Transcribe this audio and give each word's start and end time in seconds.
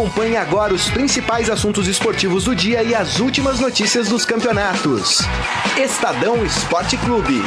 Acompanhe 0.00 0.34
agora 0.34 0.72
os 0.72 0.88
principais 0.88 1.50
assuntos 1.50 1.86
esportivos 1.86 2.44
do 2.44 2.56
dia 2.56 2.82
e 2.82 2.94
as 2.94 3.20
últimas 3.20 3.60
notícias 3.60 4.08
dos 4.08 4.24
campeonatos. 4.24 5.18
Estadão 5.76 6.42
Esporte 6.42 6.96
Clube. 6.96 7.42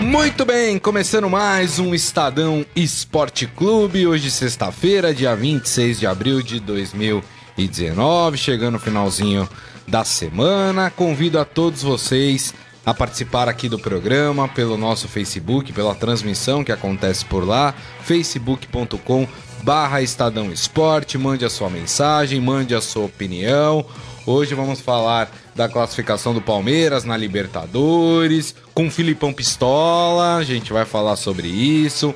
Muito 0.00 0.46
bem, 0.46 0.78
começando 0.78 1.28
mais 1.28 1.78
um 1.78 1.94
Estadão 1.94 2.64
Esporte 2.74 3.46
Clube. 3.46 4.06
Hoje, 4.06 4.30
sexta-feira, 4.30 5.12
dia 5.12 5.36
26 5.36 6.00
de 6.00 6.06
abril 6.06 6.40
de 6.40 6.58
2019, 6.58 8.38
chegando 8.38 8.72
no 8.72 8.78
finalzinho 8.78 9.46
da 9.86 10.04
semana. 10.04 10.90
Convido 10.90 11.38
a 11.38 11.44
todos 11.44 11.82
vocês 11.82 12.54
a 12.84 12.94
participar 12.94 13.48
aqui 13.48 13.68
do 13.68 13.78
programa 13.78 14.48
pelo 14.48 14.76
nosso 14.76 15.08
Facebook, 15.08 15.72
pela 15.72 15.94
transmissão 15.94 16.64
que 16.64 16.72
acontece 16.72 17.24
por 17.24 17.46
lá, 17.46 17.74
facebook.com 18.02 19.28
barra 19.62 20.00
Estadão 20.00 20.50
Esporte, 20.50 21.18
mande 21.18 21.44
a 21.44 21.50
sua 21.50 21.68
mensagem, 21.68 22.40
mande 22.40 22.74
a 22.74 22.80
sua 22.80 23.04
opinião. 23.04 23.84
Hoje 24.26 24.54
vamos 24.54 24.80
falar 24.80 25.30
da 25.54 25.68
classificação 25.68 26.32
do 26.32 26.40
Palmeiras 26.40 27.04
na 27.04 27.16
Libertadores, 27.16 28.54
com 28.74 28.90
Filipão 28.90 29.32
Pistola, 29.32 30.36
a 30.36 30.44
gente 30.44 30.72
vai 30.72 30.84
falar 30.84 31.16
sobre 31.16 31.48
isso. 31.48 32.14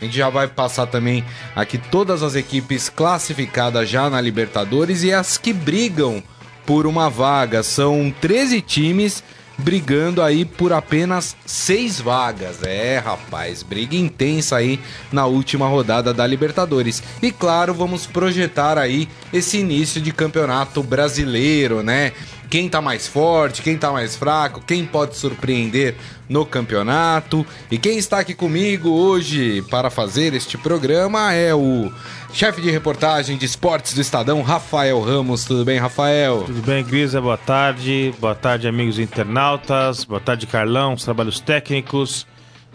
A 0.00 0.04
gente 0.04 0.16
já 0.16 0.28
vai 0.28 0.48
passar 0.48 0.86
também 0.86 1.24
aqui 1.54 1.78
todas 1.78 2.22
as 2.22 2.34
equipes 2.34 2.88
classificadas 2.88 3.88
já 3.88 4.10
na 4.10 4.20
Libertadores 4.20 5.02
e 5.02 5.12
as 5.12 5.38
que 5.38 5.52
brigam 5.52 6.22
por 6.66 6.86
uma 6.86 7.08
vaga. 7.08 7.62
São 7.62 8.12
13 8.20 8.60
times 8.60 9.22
brigando 9.58 10.22
aí 10.22 10.44
por 10.44 10.72
apenas 10.72 11.36
seis 11.44 12.00
vagas. 12.00 12.62
É, 12.62 12.98
rapaz, 12.98 13.62
briga 13.62 13.96
intensa 13.96 14.56
aí 14.56 14.80
na 15.10 15.26
última 15.26 15.66
rodada 15.68 16.12
da 16.12 16.26
Libertadores. 16.26 17.02
E 17.22 17.30
claro, 17.30 17.74
vamos 17.74 18.06
projetar 18.06 18.78
aí 18.78 19.08
esse 19.32 19.58
início 19.58 20.00
de 20.00 20.12
campeonato 20.12 20.82
brasileiro, 20.82 21.82
né? 21.82 22.12
Quem 22.52 22.68
tá 22.68 22.82
mais 22.82 23.08
forte, 23.08 23.62
quem 23.62 23.78
tá 23.78 23.90
mais 23.90 24.14
fraco, 24.14 24.60
quem 24.60 24.84
pode 24.84 25.16
surpreender 25.16 25.94
no 26.28 26.44
campeonato. 26.44 27.46
E 27.70 27.78
quem 27.78 27.96
está 27.96 28.18
aqui 28.18 28.34
comigo 28.34 28.90
hoje 28.90 29.62
para 29.70 29.88
fazer 29.88 30.34
este 30.34 30.58
programa 30.58 31.32
é 31.32 31.54
o 31.54 31.90
chefe 32.30 32.60
de 32.60 32.70
reportagem 32.70 33.38
de 33.38 33.46
esportes 33.46 33.94
do 33.94 34.02
Estadão, 34.02 34.42
Rafael 34.42 35.00
Ramos. 35.00 35.46
Tudo 35.46 35.64
bem, 35.64 35.78
Rafael? 35.78 36.42
Tudo 36.42 36.60
bem, 36.60 36.84
Grisa? 36.84 37.22
Boa 37.22 37.38
tarde. 37.38 38.12
Boa 38.20 38.34
tarde, 38.34 38.68
amigos 38.68 38.98
internautas. 38.98 40.04
Boa 40.04 40.20
tarde, 40.20 40.46
Carlão, 40.46 40.92
os 40.92 41.04
trabalhos 41.04 41.40
técnicos. 41.40 42.26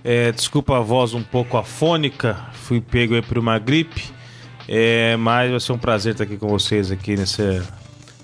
É, 0.04 0.32
desculpa 0.32 0.76
a 0.76 0.82
voz 0.82 1.14
um 1.14 1.22
pouco 1.22 1.56
afônica, 1.56 2.36
fui 2.52 2.82
pego 2.82 3.14
aí 3.14 3.22
por 3.22 3.38
uma 3.38 3.60
gripe. 3.60 4.06
É, 4.68 5.16
mas 5.18 5.52
vai 5.52 5.60
ser 5.60 5.72
um 5.72 5.78
prazer 5.78 6.14
estar 6.14 6.24
aqui 6.24 6.36
com 6.36 6.48
vocês 6.48 6.92
aqui 6.92 7.16
nesse 7.16 7.62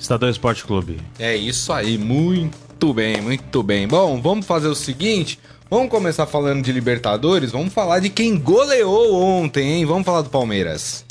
Estadão 0.04 0.30
Esporte 0.30 0.66
Clube. 0.66 1.00
É 1.18 1.34
isso 1.34 1.72
aí, 1.72 1.98
muito 1.98 2.94
bem, 2.94 3.22
muito 3.22 3.64
bem. 3.64 3.88
Bom, 3.88 4.22
vamos 4.22 4.46
fazer 4.46 4.68
o 4.68 4.76
seguinte. 4.76 5.40
Vamos 5.70 5.90
começar 5.90 6.26
falando 6.26 6.62
de 6.62 6.74
Libertadores. 6.74 7.52
Vamos 7.52 7.74
falar 7.74 8.00
de 8.00 8.10
quem 8.10 8.38
goleou 8.38 9.16
ontem, 9.16 9.66
hein? 9.66 9.86
Vamos 9.86 10.04
falar 10.04 10.22
do 10.22 10.30
Palmeiras. 10.30 11.06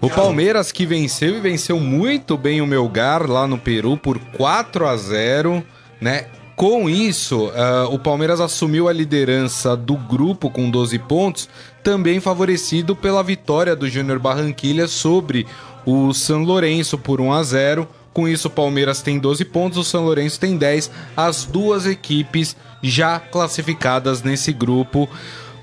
O 0.00 0.10
Palmeiras 0.10 0.72
que 0.72 0.84
venceu 0.84 1.36
e 1.36 1.40
venceu 1.40 1.78
muito 1.78 2.36
bem 2.36 2.60
o 2.60 2.66
Melgar 2.66 3.30
lá 3.30 3.46
no 3.46 3.56
Peru 3.56 3.96
por 3.96 4.18
4 4.18 4.84
a 4.84 4.96
0, 4.96 5.64
né? 6.00 6.26
Com 6.56 6.88
isso, 6.88 7.48
uh, 7.48 7.92
o 7.92 7.98
Palmeiras 7.98 8.40
assumiu 8.40 8.88
a 8.88 8.92
liderança 8.92 9.76
do 9.76 9.96
grupo 9.96 10.48
com 10.48 10.70
12 10.70 10.98
pontos, 11.00 11.48
também 11.82 12.20
favorecido 12.20 12.94
pela 12.94 13.24
vitória 13.24 13.74
do 13.74 13.88
Júnior 13.88 14.20
Barranquilha 14.20 14.86
sobre 14.86 15.46
o 15.84 16.12
São 16.14 16.44
Lourenço 16.44 16.96
por 16.96 17.20
1 17.20 17.32
a 17.32 17.42
0. 17.42 17.88
Com 18.12 18.28
isso, 18.28 18.46
o 18.46 18.50
Palmeiras 18.50 19.02
tem 19.02 19.18
12 19.18 19.44
pontos, 19.46 19.78
o 19.78 19.84
São 19.84 20.04
Lourenço 20.04 20.38
tem 20.38 20.56
10. 20.56 20.90
As 21.16 21.44
duas 21.44 21.86
equipes 21.86 22.56
já 22.80 23.18
classificadas 23.18 24.22
nesse 24.22 24.52
grupo. 24.52 25.08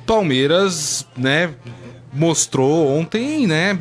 Palmeiras, 0.05 1.07
né, 1.15 1.51
mostrou 2.11 2.89
ontem, 2.89 3.47
né, 3.47 3.79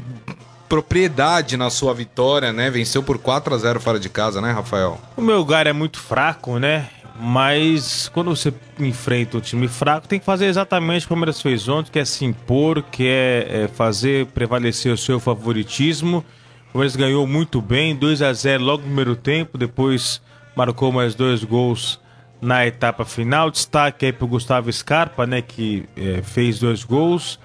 propriedade 0.68 1.56
na 1.56 1.68
sua 1.68 1.92
vitória, 1.92 2.52
né? 2.52 2.70
Venceu 2.70 3.02
por 3.02 3.18
4 3.18 3.52
a 3.52 3.58
0 3.58 3.80
fora 3.80 3.98
de 3.98 4.08
casa, 4.08 4.40
né, 4.40 4.52
Rafael? 4.52 5.00
O 5.16 5.20
meu 5.20 5.38
lugar 5.38 5.66
é 5.66 5.72
muito 5.72 5.98
fraco, 5.98 6.60
né? 6.60 6.88
Mas 7.22 8.08
quando 8.08 8.34
você 8.34 8.52
enfrenta 8.78 9.36
um 9.36 9.40
time 9.40 9.68
fraco, 9.68 10.08
tem 10.08 10.18
que 10.18 10.24
fazer 10.24 10.46
exatamente 10.46 11.04
o 11.04 11.08
que 11.08 11.12
o 11.12 11.16
Palmeiras 11.16 11.42
fez 11.42 11.68
ontem, 11.68 11.90
que 11.92 11.98
é 11.98 12.04
se 12.04 12.24
impor, 12.24 12.82
que 12.82 13.06
é, 13.06 13.64
é 13.64 13.68
fazer 13.68 14.24
prevalecer 14.26 14.90
o 14.90 14.96
seu 14.96 15.20
favoritismo. 15.20 16.24
O 16.70 16.72
Palmeiras 16.72 16.96
ganhou 16.96 17.26
muito 17.26 17.60
bem, 17.60 17.94
2 17.94 18.22
a 18.22 18.32
0 18.32 18.64
logo 18.64 18.78
no 18.78 18.86
primeiro 18.86 19.14
tempo, 19.14 19.58
depois 19.58 20.22
marcou 20.56 20.90
mais 20.90 21.14
dois 21.14 21.44
gols 21.44 22.00
na 22.40 22.66
etapa 22.66 23.04
final. 23.04 23.50
Destaque 23.50 24.06
aí 24.06 24.12
pro 24.14 24.26
Gustavo 24.26 24.72
Scarpa, 24.72 25.26
né, 25.26 25.42
que 25.42 25.84
é, 25.94 26.22
fez 26.22 26.58
dois 26.58 26.84
gols. 26.84 27.38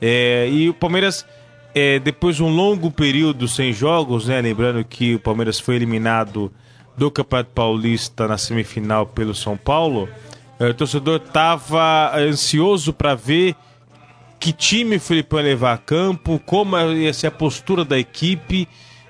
É, 0.00 0.48
e 0.50 0.70
o 0.70 0.72
Palmeiras, 0.72 1.26
é, 1.74 1.98
depois 1.98 2.36
de 2.36 2.42
um 2.42 2.48
longo 2.48 2.90
período 2.90 3.46
sem 3.46 3.70
jogos, 3.70 4.28
né, 4.28 4.40
lembrando 4.40 4.82
que 4.82 5.16
o 5.16 5.20
Palmeiras 5.20 5.60
foi 5.60 5.76
eliminado 5.76 6.50
do 6.96 7.10
Campeonato 7.10 7.50
Paulista 7.50 8.28
na 8.28 8.36
semifinal 8.36 9.06
pelo 9.06 9.34
São 9.34 9.56
Paulo, 9.56 10.08
é, 10.58 10.68
o 10.68 10.74
torcedor 10.74 11.20
estava 11.24 12.16
ansioso 12.16 12.92
para 12.92 13.14
ver 13.14 13.54
que 14.38 14.52
time 14.52 14.96
o 14.96 15.00
Felipe 15.00 15.36
ia 15.36 15.42
levar 15.42 15.72
a 15.74 15.78
campo, 15.78 16.40
como 16.44 16.78
ia 16.92 17.12
ser 17.12 17.28
a 17.28 17.30
postura 17.30 17.84
da 17.84 17.98
equipe, 17.98 18.68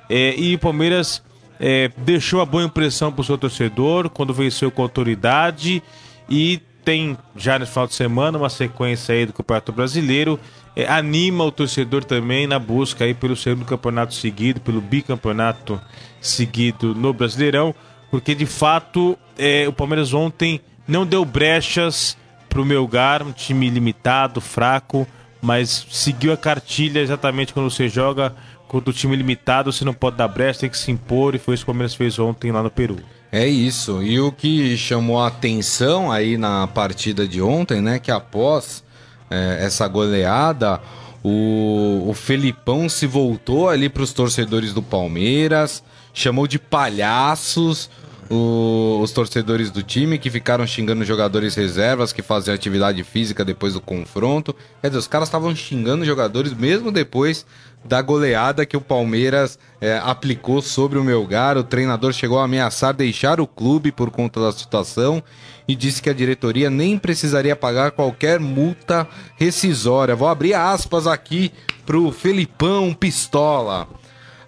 é, 0.08 0.34
e 0.36 0.54
o 0.54 0.58
Palmeiras 0.58 1.22
é, 1.58 1.90
deixou 1.98 2.40
a 2.40 2.46
boa 2.46 2.64
impressão 2.64 3.12
para 3.12 3.20
o 3.20 3.24
seu 3.24 3.38
torcedor 3.38 4.08
quando 4.10 4.34
venceu 4.34 4.70
com 4.70 4.82
autoridade 4.82 5.82
e 6.28 6.60
tem 6.84 7.16
já 7.36 7.58
no 7.58 7.66
final 7.66 7.86
de 7.86 7.94
semana 7.94 8.38
uma 8.38 8.48
sequência 8.48 9.14
aí 9.14 9.26
do 9.26 9.32
Campeonato 9.32 9.70
Brasileiro. 9.70 10.40
É, 10.76 10.86
anima 10.86 11.44
o 11.44 11.50
torcedor 11.50 12.04
também 12.04 12.46
na 12.46 12.58
busca 12.58 13.04
aí 13.04 13.12
pelo 13.12 13.36
segundo 13.36 13.64
campeonato 13.64 14.14
seguido, 14.14 14.60
pelo 14.60 14.80
bicampeonato 14.80 15.80
seguido 16.20 16.94
no 16.94 17.12
Brasileirão, 17.12 17.74
porque 18.10 18.34
de 18.34 18.46
fato 18.46 19.18
é, 19.36 19.66
o 19.66 19.72
Palmeiras 19.72 20.12
ontem 20.12 20.60
não 20.86 21.04
deu 21.04 21.24
brechas 21.24 22.16
para 22.48 22.60
o 22.60 22.64
Melgar, 22.64 23.22
um 23.22 23.32
time 23.32 23.68
limitado, 23.70 24.40
fraco, 24.40 25.06
mas 25.40 25.86
seguiu 25.90 26.32
a 26.32 26.36
cartilha 26.36 27.00
exatamente 27.00 27.52
quando 27.52 27.70
você 27.70 27.88
joga 27.88 28.34
contra 28.68 28.90
o 28.90 28.92
time 28.92 29.16
limitado, 29.16 29.72
você 29.72 29.84
não 29.84 29.92
pode 29.92 30.16
dar 30.16 30.28
brecha, 30.28 30.60
tem 30.60 30.70
que 30.70 30.78
se 30.78 30.92
impor, 30.92 31.34
e 31.34 31.38
foi 31.38 31.54
isso 31.54 31.64
que 31.64 31.70
o 31.70 31.72
Palmeiras 31.72 31.94
fez 31.94 32.18
ontem 32.20 32.52
lá 32.52 32.62
no 32.62 32.70
Peru. 32.70 32.98
É 33.32 33.46
isso. 33.46 34.02
E 34.02 34.20
o 34.20 34.30
que 34.30 34.76
chamou 34.76 35.20
a 35.20 35.26
atenção 35.26 36.10
aí 36.10 36.36
na 36.36 36.66
partida 36.68 37.26
de 37.26 37.40
ontem, 37.40 37.80
né? 37.80 37.98
Que 37.98 38.10
após 38.10 38.84
é, 39.30 39.64
essa 39.64 39.86
goleada, 39.86 40.80
o, 41.22 42.06
o 42.08 42.14
Felipão 42.14 42.88
se 42.88 43.06
voltou 43.06 43.68
ali 43.68 43.88
para 43.88 44.02
os 44.02 44.12
torcedores 44.12 44.72
do 44.72 44.82
Palmeiras, 44.82 45.82
chamou 46.12 46.46
de 46.46 46.58
palhaços 46.58 47.88
o, 48.30 49.00
os 49.02 49.10
torcedores 49.10 49.70
do 49.72 49.82
time 49.82 50.16
que 50.16 50.30
ficaram 50.30 50.64
xingando 50.64 51.04
jogadores 51.04 51.56
reservas 51.56 52.12
que 52.12 52.22
faziam 52.22 52.54
atividade 52.54 53.02
física 53.02 53.44
depois 53.44 53.74
do 53.74 53.80
confronto. 53.80 54.54
Quer 54.80 54.88
dizer, 54.88 55.00
os 55.00 55.08
caras 55.08 55.28
estavam 55.28 55.54
xingando 55.54 56.04
jogadores 56.04 56.54
mesmo 56.54 56.92
depois 56.92 57.44
da 57.84 58.00
goleada 58.00 58.64
que 58.64 58.76
o 58.76 58.80
Palmeiras 58.80 59.58
é, 59.80 59.98
aplicou 59.98 60.62
sobre 60.62 60.98
o 60.98 61.02
Melgar. 61.04 61.58
O 61.58 61.64
treinador 61.64 62.12
chegou 62.12 62.38
a 62.38 62.44
ameaçar 62.44 62.94
deixar 62.94 63.40
o 63.40 63.46
clube 63.46 63.90
por 63.90 64.10
conta 64.10 64.40
da 64.40 64.52
situação 64.52 65.22
e 65.70 65.76
disse 65.76 66.02
que 66.02 66.10
a 66.10 66.12
diretoria 66.12 66.68
nem 66.68 66.98
precisaria 66.98 67.54
pagar 67.54 67.92
qualquer 67.92 68.40
multa 68.40 69.06
rescisória. 69.36 70.16
Vou 70.16 70.26
abrir 70.26 70.52
aspas 70.52 71.06
aqui 71.06 71.52
pro 71.86 72.10
Felipão 72.10 72.92
Pistola. 72.92 73.86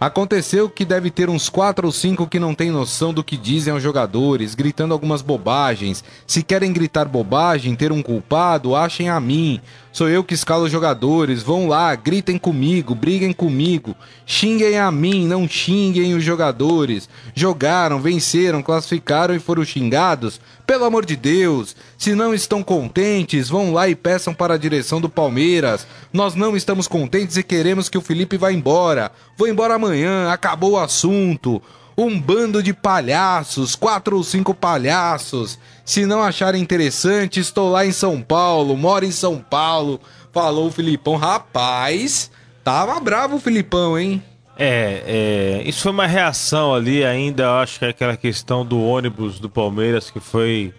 Aconteceu 0.00 0.69
que 0.69 0.84
deve 0.84 1.12
ter 1.12 1.30
uns 1.30 1.48
quatro 1.48 1.86
ou 1.86 1.92
cinco 1.92 2.26
que 2.26 2.40
não 2.40 2.56
têm 2.56 2.72
noção 2.72 3.14
do 3.14 3.22
que 3.22 3.36
dizem 3.36 3.72
aos 3.72 3.80
jogadores, 3.80 4.56
gritando 4.56 4.92
algumas 4.92 5.22
bobagens. 5.22 6.02
Se 6.26 6.42
querem 6.42 6.72
gritar 6.72 7.04
bobagem, 7.04 7.76
ter 7.76 7.92
um 7.92 8.02
culpado, 8.02 8.74
achem 8.74 9.08
a 9.08 9.20
mim. 9.20 9.60
Sou 9.93 10.09
eu 10.09 10.25
que 10.25 10.33
escalo 10.33 10.65
os 10.65 10.73
jogadores. 10.73 11.43
Vão 11.43 11.69
lá, 11.69 11.94
gritem 11.94 12.39
comigo, 12.39 12.94
briguem 12.94 13.33
comigo. 13.33 13.94
Xinguem 14.25 14.79
a 14.79 14.91
mim, 14.91 15.27
não 15.27 15.47
xinguem 15.47 16.15
os 16.15 16.25
jogadores. 16.25 17.11
Jogaram, 17.35 18.00
venceram, 18.00 18.62
classificaram 18.62 19.35
e 19.35 19.39
foram 19.39 19.62
xingados. 19.65 20.41
Pelo 20.67 20.87
amor 20.87 21.05
de 21.05 21.15
Deus, 21.15 21.77
se 21.99 22.15
não 22.15 22.33
estão 22.33 22.62
contentes, 22.62 23.50
vão 23.50 23.75
lá 23.75 23.87
e 23.87 23.94
peçam 23.94 24.33
para 24.33 24.55
a 24.55 24.59
direção 24.59 24.99
do 24.99 25.11
Palmeiras. 25.11 25.87
Nós 26.11 26.35
não 26.35 26.56
estamos 26.56 26.89
contentes 26.89 27.37
e 27.37 27.43
queremos 27.43 27.91
que 27.91 27.99
o 27.99 28.03
Felipe 28.03 28.39
vá 28.39 28.50
embora. 28.50 29.12
Vou 29.37 29.47
embora 29.47 29.75
amanhã, 29.75 30.31
acabou 30.31 30.73
o 30.73 30.79
assunto. 30.79 31.61
um 31.94 32.19
bando 32.19 32.62
de 32.62 32.73
palhaços, 32.73 33.75
quatro 33.75 34.17
ou 34.17 34.25
cinco 34.25 34.55
palhaços. 34.55 35.59
Se 35.84 36.06
não 36.06 36.23
acharem 36.23 36.62
interessante, 36.62 37.40
estou 37.40 37.70
lá 37.70 37.84
em 37.84 37.93
São 37.93 38.23
Paulo, 38.23 38.76
moro 38.76 39.05
em 39.05 39.11
São 39.11 39.38
Paulo. 39.38 40.00
Falou 40.32 40.69
o 40.69 40.73
Filipão. 40.73 41.17
Rapaz, 41.17 42.31
tava 42.64 42.99
bravo 43.00 43.37
o 43.37 43.40
Filipão, 43.40 43.99
hein? 43.99 44.23
É, 44.56 45.61
é, 45.64 45.69
isso 45.69 45.82
foi 45.82 45.93
uma 45.93 46.06
reação 46.06 46.75
ali 46.75 47.05
ainda, 47.05 47.61
acho 47.61 47.79
que 47.79 47.84
é 47.87 47.88
aquela 47.88 48.17
questão 48.17 48.64
do 48.64 48.81
ônibus 48.81 49.40
do 49.40 49.49
Palmeiras 49.49 50.11
que 50.11 50.20
foi 50.20 50.75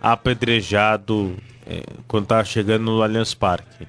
apedrejado 0.00 1.36
é, 1.66 1.82
quando 2.06 2.24
estava 2.24 2.44
chegando 2.44 2.84
no 2.84 3.02
Allianz 3.02 3.34
Parque. 3.34 3.86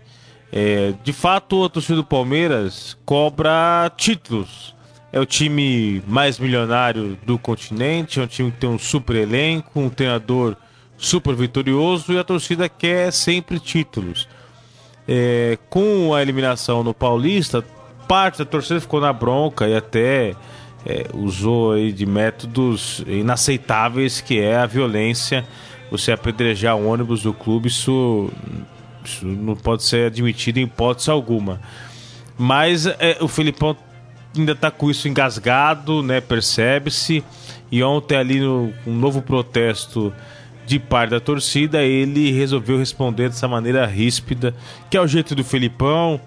É, 0.52 0.94
de 1.04 1.14
fato, 1.14 1.64
a 1.64 1.70
torcida 1.70 1.98
do 1.98 2.04
Palmeiras 2.04 2.98
cobra 3.06 3.92
títulos. 3.96 4.76
É 5.18 5.20
o 5.20 5.26
time 5.26 6.00
mais 6.06 6.38
milionário 6.38 7.18
do 7.26 7.40
continente, 7.40 8.20
é 8.20 8.24
um 8.24 8.28
time 8.28 8.52
que 8.52 8.60
tem 8.60 8.70
um 8.70 8.78
super 8.78 9.16
elenco, 9.16 9.80
um 9.80 9.90
treinador 9.90 10.56
super 10.96 11.34
vitorioso 11.34 12.14
e 12.14 12.20
a 12.20 12.24
torcida 12.24 12.70
quer 12.70 13.12
sempre 13.12 13.60
títulos. 13.60 14.30
É, 15.08 15.58
com 15.72 16.14
a 16.14 16.22
eliminação 16.22 16.84
no 16.84 16.94
Paulista, 16.94 17.66
parte 18.08 18.38
da 18.38 18.46
torcida 18.46 18.80
ficou 18.80 19.02
na 19.02 19.12
bronca 19.12 19.68
e 19.68 19.76
até 19.76 20.36
é, 20.86 21.08
usou 21.16 21.72
aí 21.72 21.92
de 21.92 22.06
métodos 22.06 23.04
inaceitáveis 23.08 24.22
que 24.22 24.40
é 24.40 24.58
a 24.58 24.68
violência. 24.68 25.44
Você 25.90 26.12
apedrejar 26.12 26.76
o 26.76 26.88
ônibus 26.88 27.24
do 27.24 27.34
clube, 27.34 27.70
isso, 27.70 28.30
isso 29.04 29.26
não 29.26 29.56
pode 29.56 29.84
ser 29.84 30.06
admitido 30.06 30.60
em 30.60 30.66
hipótese 30.66 31.10
alguma. 31.10 31.60
Mas 32.38 32.86
é, 32.86 33.18
o 33.20 33.28
Filipão 33.28 33.76
ainda 34.40 34.54
está 34.54 34.72
com 34.72 34.90
isso 34.90 35.08
engasgado, 35.08 36.02
né? 36.04 36.22
Percebe-se. 36.22 37.24
E 37.72 37.84
ontem 37.84 38.18
ali 38.18 38.40
no 38.40 38.74
um 38.86 38.94
novo 38.94 39.22
protesto 39.22 40.14
de 40.66 40.80
parte 40.80 41.12
da 41.12 41.20
torcida, 41.20 41.82
ele 41.84 42.32
resolveu 42.32 42.78
responder 42.78 43.30
dessa 43.30 43.48
maneira 43.48 43.86
ríspida, 43.86 44.54
que 44.90 44.98
é 44.98 45.02
o 45.02 45.08
jeito 45.08 45.34
do 45.34 45.44
Felipão. 45.44 46.20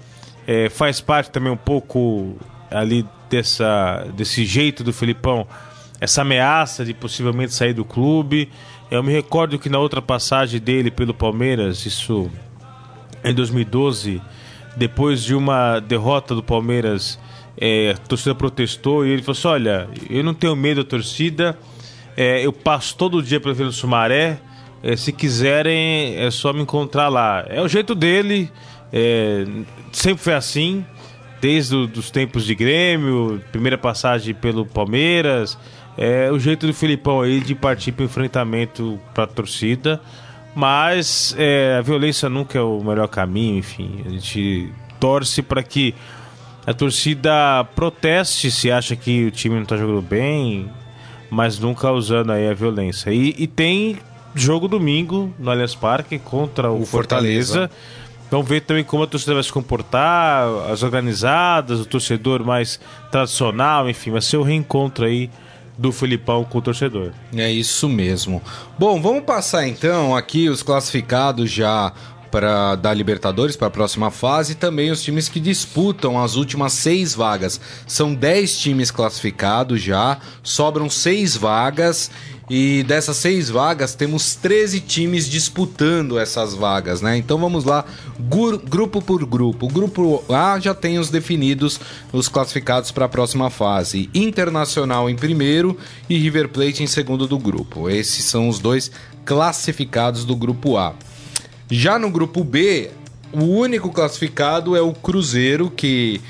É, 0.46 0.68
faz 0.70 1.00
parte 1.00 1.30
também 1.30 1.52
um 1.52 1.56
pouco 1.56 2.36
ali 2.70 3.06
dessa, 3.28 4.06
desse 4.14 4.44
jeito 4.44 4.82
do 4.82 4.92
Felipão, 4.92 5.46
essa 6.00 6.22
ameaça 6.22 6.84
de 6.84 6.94
possivelmente 6.94 7.52
sair 7.52 7.74
do 7.74 7.84
clube. 7.84 8.50
Eu 8.90 9.02
me 9.02 9.12
recordo 9.12 9.58
que 9.58 9.68
na 9.68 9.78
outra 9.78 10.00
passagem 10.00 10.60
dele 10.60 10.90
pelo 10.90 11.12
Palmeiras, 11.12 11.84
isso 11.84 12.30
em 13.22 13.34
2012, 13.34 14.20
depois 14.76 15.22
de 15.22 15.34
uma 15.34 15.80
derrota 15.80 16.34
do 16.34 16.42
Palmeiras, 16.42 17.18
é, 17.58 17.90
a 17.90 17.96
torcida 17.98 18.34
protestou 18.34 19.06
e 19.06 19.10
ele 19.10 19.22
falou 19.22 19.38
assim: 19.38 19.48
Olha, 19.48 19.88
eu 20.08 20.24
não 20.24 20.34
tenho 20.34 20.54
medo 20.56 20.82
da 20.82 20.88
torcida, 20.88 21.58
é, 22.16 22.44
eu 22.44 22.52
passo 22.52 22.96
todo 22.96 23.22
dia 23.22 23.40
pela 23.40 23.54
Vila 23.54 23.72
Sumaré. 23.72 24.38
É, 24.82 24.96
se 24.96 25.12
quiserem, 25.12 26.16
é 26.16 26.30
só 26.30 26.52
me 26.52 26.62
encontrar 26.62 27.08
lá. 27.08 27.44
É 27.48 27.60
o 27.60 27.68
jeito 27.68 27.94
dele, 27.94 28.50
é, 28.90 29.44
sempre 29.92 30.22
foi 30.22 30.32
assim, 30.32 30.84
desde 31.40 31.76
os 31.76 32.10
tempos 32.10 32.46
de 32.46 32.54
Grêmio, 32.54 33.42
primeira 33.52 33.76
passagem 33.76 34.34
pelo 34.34 34.64
Palmeiras. 34.64 35.58
É 35.98 36.30
o 36.30 36.38
jeito 36.38 36.66
do 36.66 36.72
Filipão 36.72 37.20
aí 37.20 37.40
de 37.40 37.54
partir 37.54 37.92
para 37.92 38.02
o 38.02 38.06
enfrentamento 38.06 38.98
para 39.12 39.24
a 39.24 39.26
torcida. 39.26 40.00
Mas 40.54 41.34
é, 41.38 41.76
a 41.78 41.82
violência 41.82 42.28
nunca 42.28 42.58
é 42.58 42.62
o 42.62 42.82
melhor 42.82 43.08
caminho, 43.08 43.58
enfim. 43.58 44.02
A 44.04 44.08
gente 44.10 44.72
torce 44.98 45.42
para 45.42 45.62
que 45.62 45.94
a 46.66 46.74
torcida 46.74 47.64
proteste 47.74 48.50
se 48.50 48.70
acha 48.70 48.94
que 48.94 49.26
o 49.26 49.30
time 49.30 49.54
não 49.54 49.62
está 49.62 49.76
jogando 49.76 50.02
bem, 50.02 50.70
mas 51.30 51.58
nunca 51.58 51.90
usando 51.90 52.32
aí 52.32 52.48
a 52.48 52.54
violência. 52.54 53.10
E, 53.10 53.34
e 53.38 53.46
tem 53.46 53.98
jogo 54.34 54.68
domingo 54.68 55.32
no 55.38 55.50
Allianz 55.50 55.74
Parque 55.74 56.18
contra 56.18 56.70
o, 56.70 56.82
o 56.82 56.86
Fortaleza. 56.86 57.68
Fortaleza. 57.68 57.70
Vamos 58.30 58.48
ver 58.48 58.60
também 58.60 58.84
como 58.84 59.02
a 59.02 59.06
torcida 59.08 59.34
vai 59.34 59.42
se 59.42 59.52
comportar, 59.52 60.46
as 60.70 60.84
organizadas, 60.84 61.80
o 61.80 61.84
torcedor 61.84 62.44
mais 62.44 62.78
tradicional, 63.10 63.90
enfim, 63.90 64.12
vai 64.12 64.20
ser 64.20 64.36
o 64.36 64.42
reencontro 64.42 65.04
aí 65.04 65.28
do 65.80 65.90
Filipão 65.90 66.44
com 66.44 66.58
o 66.58 66.62
torcedor. 66.62 67.12
É 67.34 67.50
isso 67.50 67.88
mesmo. 67.88 68.42
Bom, 68.78 69.00
vamos 69.00 69.24
passar 69.24 69.66
então 69.66 70.14
aqui 70.14 70.50
os 70.50 70.62
classificados 70.62 71.50
já 71.50 71.90
para 72.30 72.76
da 72.76 72.92
Libertadores 72.92 73.56
para 73.56 73.68
a 73.68 73.70
próxima 73.70 74.10
fase 74.10 74.52
e 74.52 74.54
também 74.54 74.90
os 74.90 75.02
times 75.02 75.28
que 75.28 75.40
disputam 75.40 76.22
as 76.22 76.36
últimas 76.36 76.74
seis 76.74 77.14
vagas. 77.14 77.58
São 77.86 78.14
dez 78.14 78.58
times 78.58 78.90
classificados 78.90 79.80
já, 79.80 80.18
sobram 80.42 80.88
seis 80.90 81.34
vagas 81.34 82.10
e 82.50 82.82
dessas 82.82 83.16
seis 83.16 83.48
vagas, 83.48 83.94
temos 83.94 84.34
13 84.34 84.80
times 84.80 85.28
disputando 85.28 86.18
essas 86.18 86.52
vagas, 86.52 87.00
né? 87.00 87.16
Então 87.16 87.38
vamos 87.38 87.62
lá, 87.62 87.84
grupo 88.68 89.00
por 89.00 89.24
grupo. 89.24 89.66
O 89.66 89.68
grupo 89.68 90.24
A 90.28 90.58
já 90.58 90.74
tem 90.74 90.98
os 90.98 91.10
definidos, 91.10 91.78
os 92.12 92.28
classificados 92.28 92.90
para 92.90 93.04
a 93.04 93.08
próxima 93.08 93.50
fase. 93.50 94.10
Internacional 94.12 95.08
em 95.08 95.14
primeiro 95.14 95.78
e 96.08 96.18
River 96.18 96.48
Plate 96.48 96.82
em 96.82 96.88
segundo 96.88 97.28
do 97.28 97.38
grupo. 97.38 97.88
Esses 97.88 98.24
são 98.24 98.48
os 98.48 98.58
dois 98.58 98.90
classificados 99.24 100.24
do 100.24 100.34
grupo 100.34 100.76
A. 100.76 100.94
Já 101.70 102.00
no 102.00 102.10
grupo 102.10 102.42
B, 102.42 102.90
o 103.32 103.44
único 103.44 103.92
classificado 103.92 104.74
é 104.74 104.80
o 104.80 104.92
Cruzeiro, 104.92 105.70
que 105.70 106.20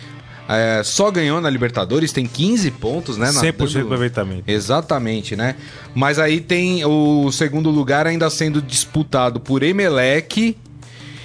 é, 0.57 0.83
só 0.83 1.11
ganhou 1.11 1.41
na 1.41 1.49
Libertadores, 1.49 2.13
tem 2.13 2.27
15 2.27 2.71
pontos, 2.73 3.17
né? 3.17 3.29
100% 3.29 3.69
de 3.69 3.81
aproveitamento. 3.81 4.43
Exatamente, 4.47 5.37
né? 5.37 5.55
Mas 5.95 6.19
aí 6.19 6.41
tem 6.41 6.85
o 6.85 7.31
segundo 7.31 7.71
lugar 7.71 8.07
ainda 8.07 8.29
sendo 8.29 8.61
disputado 8.61 9.39
por 9.39 9.63
Emelec 9.63 10.57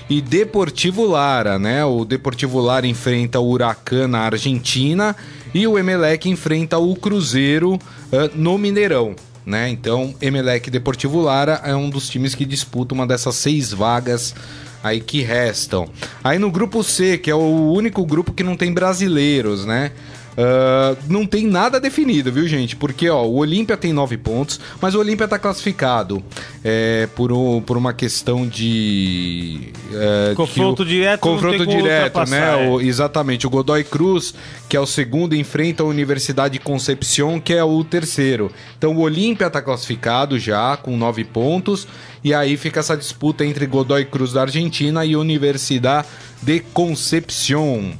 e 0.07 0.21
Deportivo 0.21 1.07
Lara, 1.07 1.57
né? 1.57 1.83
O 1.83 2.05
Deportivo 2.05 2.59
Lara 2.59 2.85
enfrenta 2.85 3.39
o 3.39 3.49
Huracan 3.49 4.07
na 4.07 4.19
Argentina 4.19 5.15
e 5.53 5.65
o 5.65 5.77
Emelec 5.77 6.29
enfrenta 6.29 6.77
o 6.77 6.95
Cruzeiro 6.95 7.73
uh, 7.73 7.79
no 8.35 8.57
Mineirão. 8.57 9.15
Né? 9.45 9.69
Então, 9.69 10.15
Emelec 10.19 10.67
e 10.67 10.71
Deportivo 10.71 11.21
Lara 11.21 11.61
é 11.63 11.75
um 11.75 11.87
dos 11.89 12.09
times 12.09 12.33
que 12.33 12.45
disputa 12.45 12.95
uma 12.95 13.05
dessas 13.05 13.35
seis 13.35 13.71
vagas 13.71 14.33
aí 14.85 15.01
que 15.01 15.23
restam. 15.23 15.89
Aí 16.23 16.37
no 16.37 16.51
grupo 16.51 16.83
C, 16.83 17.17
que 17.17 17.31
é 17.31 17.35
o 17.35 17.71
único 17.71 18.05
grupo 18.05 18.31
que 18.31 18.43
não 18.43 18.55
tem 18.55 18.71
brasileiros, 18.71 19.65
né? 19.65 19.91
Uh, 20.37 20.97
não 21.07 21.25
tem 21.25 21.47
nada 21.47 21.79
definido, 21.79 22.29
viu, 22.29 22.45
gente? 22.45 22.75
Porque 22.75 23.09
ó, 23.09 23.23
o 23.23 23.37
Olímpia 23.37 23.77
tem 23.77 23.93
nove 23.93 24.17
pontos, 24.17 24.59
mas 24.81 24.93
o 24.93 24.99
Olímpia 24.99 25.23
está 25.23 25.39
classificado 25.39 26.21
é, 26.61 27.07
por, 27.15 27.31
um, 27.31 27.61
por 27.61 27.77
uma 27.77 27.93
questão 27.93 28.45
de. 28.45 29.71
É, 29.93 30.33
confronto 30.35 30.83
o, 30.83 30.85
direto, 30.85 31.21
confronto 31.21 31.65
direto, 31.65 32.29
né? 32.29 32.65
É. 32.65 32.69
O, 32.69 32.81
exatamente. 32.81 33.47
O 33.47 33.49
Godoy 33.49 33.85
Cruz, 33.85 34.33
que 34.67 34.75
é 34.75 34.79
o 34.79 34.85
segundo, 34.85 35.35
enfrenta 35.35 35.83
a 35.83 35.85
Universidade 35.85 36.53
de 36.53 36.59
Concepción, 36.59 37.39
que 37.39 37.53
é 37.53 37.63
o 37.63 37.81
terceiro. 37.85 38.51
Então 38.77 38.93
o 38.93 38.99
Olímpia 38.99 39.47
está 39.47 39.61
classificado 39.61 40.37
já 40.37 40.75
com 40.75 40.97
nove 40.97 41.23
pontos. 41.23 41.87
E 42.23 42.33
aí 42.33 42.57
fica 42.57 42.79
essa 42.79 42.97
disputa 42.97 43.45
entre 43.45 43.67
Godoy 43.67 44.03
Cruz 44.03 44.33
da 44.33 44.41
Argentina 44.41 45.05
e 45.05 45.15
Universidade 45.15 46.07
de 46.41 46.59
Concepción 46.59 47.93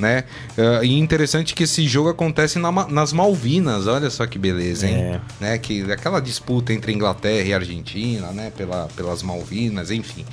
né? 0.00 0.24
Uh, 0.56 0.84
e 0.84 0.98
interessante 0.98 1.54
que 1.54 1.64
esse 1.64 1.86
jogo 1.86 2.08
acontece 2.08 2.58
na, 2.58 2.72
nas 2.88 3.12
Malvinas, 3.12 3.86
olha 3.86 4.10
só 4.10 4.26
que 4.26 4.38
beleza, 4.38 4.88
hein? 4.88 4.96
É. 4.96 5.20
Né? 5.40 5.58
Que 5.58 5.82
aquela 5.92 6.18
disputa 6.18 6.72
entre 6.72 6.92
Inglaterra 6.92 7.46
e 7.46 7.54
Argentina, 7.54 8.32
né? 8.32 8.50
Pela, 8.56 8.88
pelas 8.96 9.22
Malvinas, 9.22 9.90
enfim. 9.90 10.24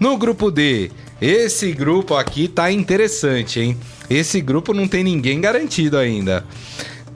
No 0.00 0.16
grupo 0.16 0.50
D, 0.50 0.90
esse 1.20 1.72
grupo 1.72 2.14
aqui 2.14 2.48
tá 2.48 2.70
interessante, 2.70 3.60
hein? 3.60 3.76
Esse 4.08 4.40
grupo 4.40 4.72
não 4.72 4.86
tem 4.86 5.02
ninguém 5.02 5.40
garantido 5.40 5.98
ainda. 5.98 6.44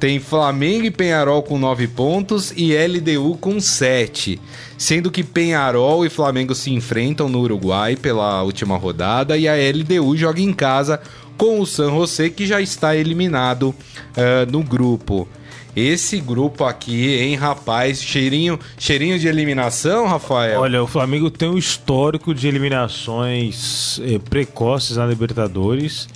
Tem 0.01 0.19
Flamengo 0.19 0.87
e 0.87 0.91
Penharol 0.91 1.43
com 1.43 1.59
9 1.59 1.87
pontos 1.89 2.55
e 2.57 2.75
LDU 2.75 3.37
com 3.37 3.61
7. 3.61 4.41
Sendo 4.79 5.11
que 5.11 5.23
Penharol 5.23 6.07
e 6.07 6.09
Flamengo 6.09 6.55
se 6.55 6.73
enfrentam 6.73 7.29
no 7.29 7.41
Uruguai 7.41 7.97
pela 7.97 8.43
última 8.43 8.79
rodada 8.79 9.37
e 9.37 9.47
a 9.47 9.53
LDU 9.55 10.17
joga 10.17 10.41
em 10.41 10.55
casa 10.55 11.03
com 11.41 11.59
o 11.59 11.65
San 11.65 11.89
José, 11.89 12.29
que 12.29 12.47
já 12.47 12.61
está 12.61 12.95
eliminado 12.95 13.71
uh, 13.71 14.53
no 14.53 14.63
grupo. 14.63 15.27
Esse 15.75 16.21
grupo 16.21 16.65
aqui, 16.65 17.15
hein, 17.15 17.35
rapaz? 17.35 18.03
Cheirinho, 18.03 18.61
cheirinho 18.79 19.19
de 19.19 19.27
eliminação, 19.27 20.07
Rafael? 20.07 20.61
Olha, 20.61 20.83
o 20.83 20.87
Flamengo 20.87 21.31
tem 21.31 21.49
um 21.49 21.57
histórico 21.57 22.35
de 22.35 22.47
eliminações 22.47 23.99
eh, 24.05 24.19
precoces 24.19 24.99
na 24.99 25.07
Libertadores. 25.07 26.09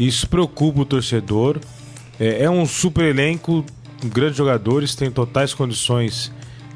Isso 0.00 0.26
preocupa 0.26 0.80
o 0.80 0.84
torcedor. 0.84 1.60
É, 2.18 2.44
é 2.44 2.50
um 2.50 2.66
super 2.66 3.04
elenco, 3.04 3.64
grandes 4.06 4.36
jogadores, 4.36 4.96
tem 4.96 5.12
totais 5.12 5.54
condições 5.54 6.32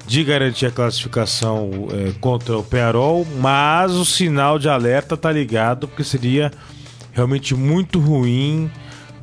de 0.06 0.22
garantir 0.22 0.66
a 0.66 0.70
classificação 0.70 1.88
eh, 1.90 2.12
contra 2.20 2.56
o 2.56 2.62
Pearol, 2.62 3.26
mas 3.40 3.92
o 3.92 4.04
sinal 4.04 4.60
de 4.60 4.68
alerta 4.68 5.16
tá 5.16 5.32
ligado, 5.32 5.88
porque 5.88 6.04
seria 6.04 6.52
realmente 7.16 7.52
muito 7.54 7.98
ruim 7.98 8.70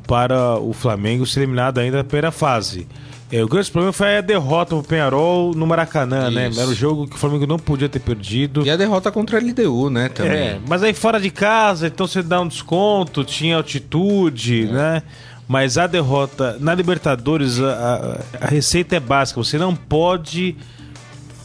para 0.06 0.58
o 0.58 0.74
Flamengo 0.74 1.24
ser 1.24 1.40
eliminado 1.40 1.78
ainda 1.78 1.96
na 1.98 2.04
primeira 2.04 2.30
fase. 2.30 2.86
É, 3.32 3.42
o 3.42 3.48
grande 3.48 3.70
problema 3.70 3.92
foi 3.92 4.18
a 4.18 4.20
derrota 4.20 4.76
pro 4.76 4.84
Penharol 4.84 5.54
no 5.54 5.66
Maracanã, 5.66 6.30
né? 6.30 6.48
Isso. 6.48 6.60
Era 6.60 6.68
um 6.68 6.74
jogo 6.74 7.06
que 7.08 7.16
o 7.16 7.18
Flamengo 7.18 7.46
não 7.46 7.58
podia 7.58 7.88
ter 7.88 7.98
perdido. 8.00 8.66
E 8.66 8.70
a 8.70 8.76
derrota 8.76 9.10
contra 9.10 9.38
a 9.38 9.40
LDU, 9.40 9.88
né, 9.88 10.08
também. 10.10 10.32
É, 10.32 10.60
mas 10.68 10.82
aí 10.82 10.92
fora 10.92 11.18
de 11.18 11.30
casa, 11.30 11.86
então 11.86 12.06
você 12.06 12.22
dá 12.22 12.40
um 12.40 12.46
desconto, 12.46 13.24
tinha 13.24 13.56
altitude, 13.56 14.66
né? 14.66 15.02
Mas 15.48 15.78
a 15.78 15.86
derrota 15.86 16.56
na 16.60 16.74
Libertadores, 16.74 17.58
a, 17.60 18.18
a- 18.40 18.46
a 18.46 18.48
receita 18.48 18.96
é 18.96 19.00
básica. 19.00 19.42
Você 19.42 19.56
não 19.58 19.74
pode 19.74 20.54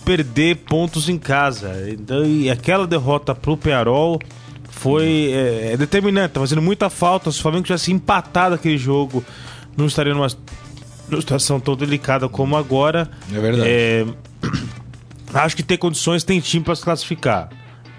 perder 0.05 0.57
pontos 0.57 1.09
em 1.09 1.17
casa. 1.17 1.71
Então, 1.89 2.23
e 2.25 2.49
aquela 2.49 2.85
derrota 2.87 3.33
pro 3.35 3.55
Penharol 3.57 4.19
foi 4.71 5.31
é, 5.31 5.73
é 5.73 5.77
determinante. 5.77 6.33
Tá 6.33 6.39
fazendo 6.39 6.61
muita 6.61 6.89
falta. 6.89 7.31
Se 7.31 7.39
o 7.39 7.41
Flamengo 7.41 7.65
tivesse 7.65 7.91
empatado 7.91 8.55
aquele 8.55 8.77
jogo, 8.77 9.23
não 9.75 9.87
estaria 9.87 10.13
numa, 10.13 10.27
numa 11.09 11.21
situação 11.21 11.59
tão 11.59 11.75
delicada 11.75 12.27
como 12.29 12.55
agora. 12.55 13.09
É 13.33 13.39
verdade. 13.39 13.69
É, 13.69 14.05
acho 15.33 15.55
que 15.55 15.63
tem 15.63 15.77
condições, 15.77 16.23
tem 16.23 16.39
time 16.39 16.63
para 16.63 16.75
se 16.75 16.83
classificar. 16.83 17.49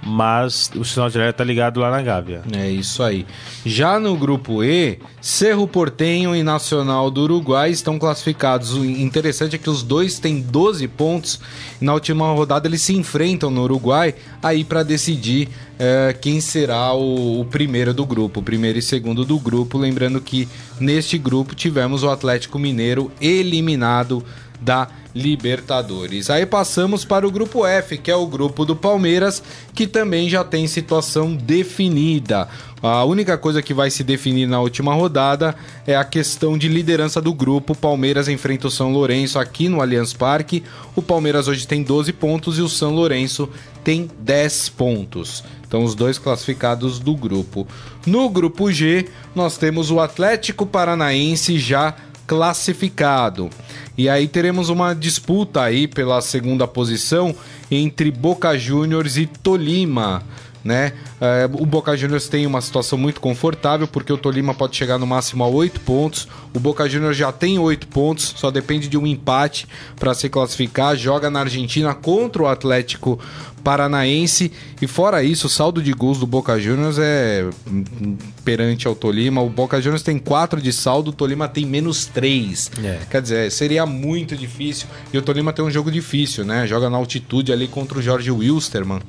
Mas 0.03 0.71
o 0.75 0.85
sinal 0.85 1.11
direto 1.11 1.37
tá 1.37 1.45
ligado 1.45 1.79
lá 1.81 1.91
na 1.91 2.01
Gávea. 2.01 2.43
É 2.53 2.71
isso 2.71 3.03
aí. 3.03 3.27
Já 3.65 4.01
no 4.01 4.17
grupo 4.17 4.65
E, 4.65 4.99
Cerro 5.21 5.69
Portenho 5.69 6.35
e 6.35 6.43
Nacional 6.43 7.11
do 7.11 7.23
Uruguai 7.23 7.71
estão 7.71 7.99
classificados. 7.99 8.73
O 8.73 8.85
interessante 8.85 9.57
é 9.57 9.59
que 9.59 9.69
os 9.69 9.83
dois 9.83 10.19
têm 10.19 10.41
12 10.41 10.89
pontos. 10.89 11.41
Na 11.81 11.93
última 11.93 12.33
rodada 12.33 12.67
eles 12.67 12.81
se 12.81 12.97
enfrentam 12.97 13.51
no 13.51 13.63
Uruguai 13.63 14.15
aí 14.43 14.65
para 14.65 14.83
decidir 14.83 15.49
eh, 15.79 16.17
quem 16.19 16.41
será 16.41 16.95
o, 16.95 17.41
o 17.41 17.45
primeiro 17.45 17.93
do 17.93 18.07
grupo, 18.07 18.41
o 18.41 18.43
primeiro 18.43 18.79
e 18.79 18.83
segundo 18.83 19.25
do 19.25 19.39
grupo. 19.39 19.77
Lembrando 19.77 20.21
que 20.21 20.49
neste 20.79 21.19
grupo 21.19 21.55
tivemos 21.55 22.03
o 22.03 22.09
Atlético 22.09 22.59
Mineiro 22.59 23.13
eliminado 23.21 24.25
da 24.61 24.89
Libertadores. 25.15 26.31
Aí 26.31 26.47
passamos 26.47 27.05
para 27.05 27.27
o 27.27 27.31
grupo 27.31 27.67
F, 27.67 27.99
que 27.99 28.11
é 28.11 28.15
o 28.15 28.27
grupo 28.27 28.65
do 28.65 28.77
Palmeiras, 28.77 29.43
que 29.75 29.87
também 29.87 30.29
já 30.29 30.45
tem 30.45 30.69
situação 30.69 31.35
definida. 31.35 32.49
A 32.83 33.05
única 33.05 33.37
coisa 33.37 33.61
que 33.61 33.75
vai 33.75 33.91
se 33.91 34.03
definir 34.05 34.47
na 34.47 34.61
última 34.61 34.95
rodada 34.95 35.55
é 35.87 35.97
a 35.97 36.05
questão 36.05 36.57
de 36.57 36.69
liderança 36.69 37.21
do 37.21 37.35
grupo. 37.35 37.75
Palmeiras 37.75 38.29
enfrenta 38.29 38.69
o 38.69 38.71
São 38.71 38.93
Lourenço 38.93 39.39
aqui 39.39 39.69
no 39.69 39.83
Allianz 39.83 40.13
Parque. 40.13 40.63
O 40.95 41.03
Palmeiras 41.03 41.49
hoje 41.49 41.67
tem 41.67 41.83
12 41.83 42.13
pontos 42.13 42.59
e 42.59 42.63
o 42.63 42.69
São 42.69 42.95
Lourenço 42.95 43.49
tem 43.85 44.09
10 44.21 44.71
pontos. 44.71 45.45
Então, 45.67 45.85
os 45.85 45.95
dois 45.95 46.19
classificados 46.19 46.99
do 46.99 47.15
grupo. 47.15 47.67
No 48.07 48.29
grupo 48.29 48.73
G, 48.73 49.09
nós 49.35 49.57
temos 49.57 49.91
o 49.91 50.01
Atlético 50.01 50.67
Paranaense 50.67 51.59
já 51.59 51.95
classificado. 52.31 53.51
E 53.99 54.09
aí 54.09 54.29
teremos 54.29 54.69
uma 54.69 54.95
disputa 54.95 55.63
aí 55.63 55.89
pela 55.89 56.21
segunda 56.21 56.65
posição 56.65 57.35
entre 57.69 58.09
Boca 58.13 58.57
Juniors 58.57 59.17
e 59.17 59.27
Tolima. 59.27 60.23
Né? 60.63 60.93
É, 61.21 61.51
o 61.53 61.67
Boca 61.67 61.97
Juniors 61.97 62.29
tem 62.29 62.47
uma 62.47 62.61
situação 62.61 62.97
muito 62.97 63.21
confortável 63.21 63.89
porque 63.89 64.13
o 64.13 64.17
Tolima 64.17 64.55
pode 64.55 64.77
chegar 64.77 64.97
no 64.97 65.09
máximo 65.09 65.43
a 65.43 65.49
8 65.49 65.81
pontos. 65.81 66.29
O 66.55 66.61
Boca 66.61 66.89
Juniors 66.89 67.17
já 67.17 67.33
tem 67.33 67.59
8 67.59 67.89
pontos, 67.89 68.33
só 68.37 68.49
depende 68.49 68.87
de 68.87 68.97
um 68.97 69.09
empate 69.09 69.67
para 69.99 70.15
se 70.15 70.29
classificar. 70.29 70.95
Joga 70.95 71.31
na 71.31 71.41
Argentina 71.41 71.93
contra 71.95 72.45
o 72.45 72.47
Atlético 72.47 73.19
Paranaense. 73.63 74.51
E 74.81 74.87
fora 74.87 75.23
isso, 75.23 75.47
o 75.47 75.51
saldo 75.51 75.83
de 75.83 75.93
gols 75.93 76.19
do 76.19 76.27
Boca 76.27 76.59
Juniors 76.59 76.99
é 76.99 77.49
hum, 77.67 78.17
perante 78.45 78.87
ao 78.87 78.95
Tolima. 78.95 79.41
O 79.41 79.49
Boca 79.49 79.81
Juniors 79.81 80.03
tem 80.03 80.19
4 80.19 80.61
de 80.61 80.73
saldo, 80.73 81.11
o 81.11 81.13
Tolima 81.13 81.49
tem 81.49 81.65
menos 81.65 82.07
3. 82.07 82.71
É. 82.83 82.99
Quer 83.11 83.23
dizer, 83.23 83.53
seria 83.53 83.87
muito 83.87 84.37
difícil. 84.37 84.89
E 85.13 85.19
o 85.19 85.23
Tolima 85.23 85.53
tem 85.53 85.65
um 85.65 85.71
jogo 85.71 85.91
difícil, 85.91 86.45
né? 86.45 86.67
Joga 86.67 86.91
na 86.91 86.97
altitude 86.97 87.53
ali 87.53 87.69
contra 87.69 87.99
o 87.99 88.03
Jorge 88.03 88.31
Wilstermann. 88.31 89.01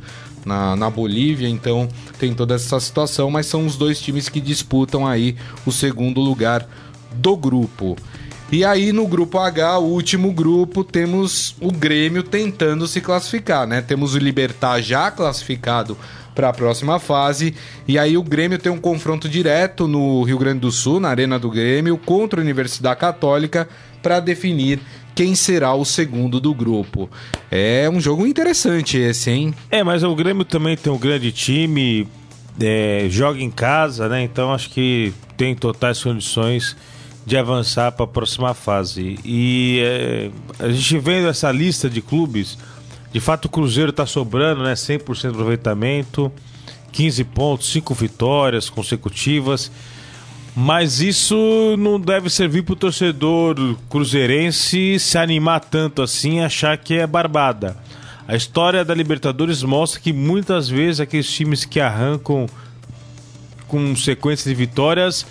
Na, 0.44 0.76
na 0.76 0.90
Bolívia, 0.90 1.48
então 1.48 1.88
tem 2.18 2.34
toda 2.34 2.56
essa 2.56 2.80
situação, 2.80 3.30
mas 3.30 3.46
são 3.46 3.64
os 3.64 3.76
dois 3.76 4.02
times 4.02 4.28
que 4.28 4.42
disputam 4.42 5.06
aí 5.06 5.36
o 5.68 5.72
segundo 5.72 6.20
lugar 6.20 6.68
do 7.14 7.38
grupo. 7.38 7.96
E 8.52 8.66
aí 8.66 8.92
no 8.92 9.08
grupo 9.08 9.40
H, 9.40 9.80
o 9.80 9.86
último 9.86 10.34
grupo, 10.34 10.84
temos 10.84 11.56
o 11.62 11.72
Grêmio 11.72 12.22
tentando 12.22 12.86
se 12.86 13.00
classificar, 13.00 13.66
né? 13.66 13.82
Temos 13.82 14.14
o 14.14 14.18
Libertar 14.18 14.82
já 14.82 15.10
classificado 15.10 15.98
para 16.36 16.50
a 16.50 16.54
próxima 16.54 17.00
fase. 17.00 17.56
E 17.88 17.98
aí 17.98 18.18
o 18.18 18.24
Grêmio 18.24 18.58
tem 18.58 18.70
um 18.70 18.78
confronto 18.78 19.30
direto 19.30 19.88
no 19.88 20.22
Rio 20.24 20.38
Grande 20.38 20.60
do 20.60 20.72
Sul, 20.72 21.00
na 21.00 21.08
Arena 21.08 21.40
do 21.40 21.50
Grêmio, 21.50 21.98
contra 21.98 22.42
a 22.42 22.44
Universidade 22.44 23.00
Católica 23.00 23.70
para 24.04 24.20
definir 24.20 24.82
quem 25.16 25.34
será 25.34 25.74
o 25.74 25.86
segundo 25.86 26.38
do 26.42 26.54
grupo. 26.54 27.10
É 27.50 27.90
um 27.90 28.02
jogo 28.02 28.28
interessante 28.28 28.98
esse, 28.98 29.30
hein? 29.30 29.54
É, 29.70 29.82
mas 29.82 30.04
o 30.04 30.14
Grêmio 30.14 30.44
também 30.44 30.76
tem 30.76 30.92
um 30.92 30.98
grande 30.98 31.32
time, 31.32 32.06
é, 32.60 33.08
joga 33.10 33.42
em 33.42 33.50
casa, 33.50 34.10
né? 34.10 34.24
Então 34.24 34.54
acho 34.54 34.70
que 34.70 35.14
tem 35.38 35.56
totais 35.56 36.04
condições 36.04 36.76
de 37.26 37.38
avançar 37.38 37.92
para 37.92 38.06
a 38.06 38.08
próxima 38.08 38.54
fase. 38.54 39.20
E 39.24 39.80
é, 39.84 40.32
a 40.60 40.70
gente 40.70 40.98
vendo 41.00 41.28
essa 41.28 41.52
lista 41.52 41.90
de 41.90 42.02
clubes, 42.02 42.58
de 43.12 43.20
fato 43.20 43.46
o 43.46 43.50
Cruzeiro 43.50 43.92
está 43.92 44.06
sobrando, 44.06 44.64
né? 44.64 44.74
100% 44.74 45.22
de 45.22 45.28
aproveitamento, 45.28 46.32
15 46.92 47.24
pontos, 47.26 47.72
5 47.72 47.94
vitórias 47.94 48.70
consecutivas. 48.70 49.72
Mas 50.56 51.00
isso 51.00 51.78
não 51.78 52.00
deve 52.00 52.30
servir 52.30 52.64
para 52.64 52.74
o 52.74 52.76
torcedor 52.76 53.56
cruzeirense 53.90 55.00
se 55.00 55.18
animar 55.18 55.62
tanto 55.62 56.02
assim, 56.02 56.42
achar 56.42 56.78
que 56.78 56.96
é 56.96 57.08
barbada. 57.08 57.78
A 58.28 58.36
história 58.36 58.84
da 58.84 58.94
Libertadores 58.94 59.64
mostra 59.64 60.00
que 60.00 60.12
muitas 60.12 60.68
vezes 60.68 61.00
aqueles 61.00 61.32
times 61.32 61.64
que 61.64 61.80
arrancam 61.80 62.48
com 63.68 63.96
sequência 63.96 64.50
de 64.50 64.56
vitórias 64.56 65.26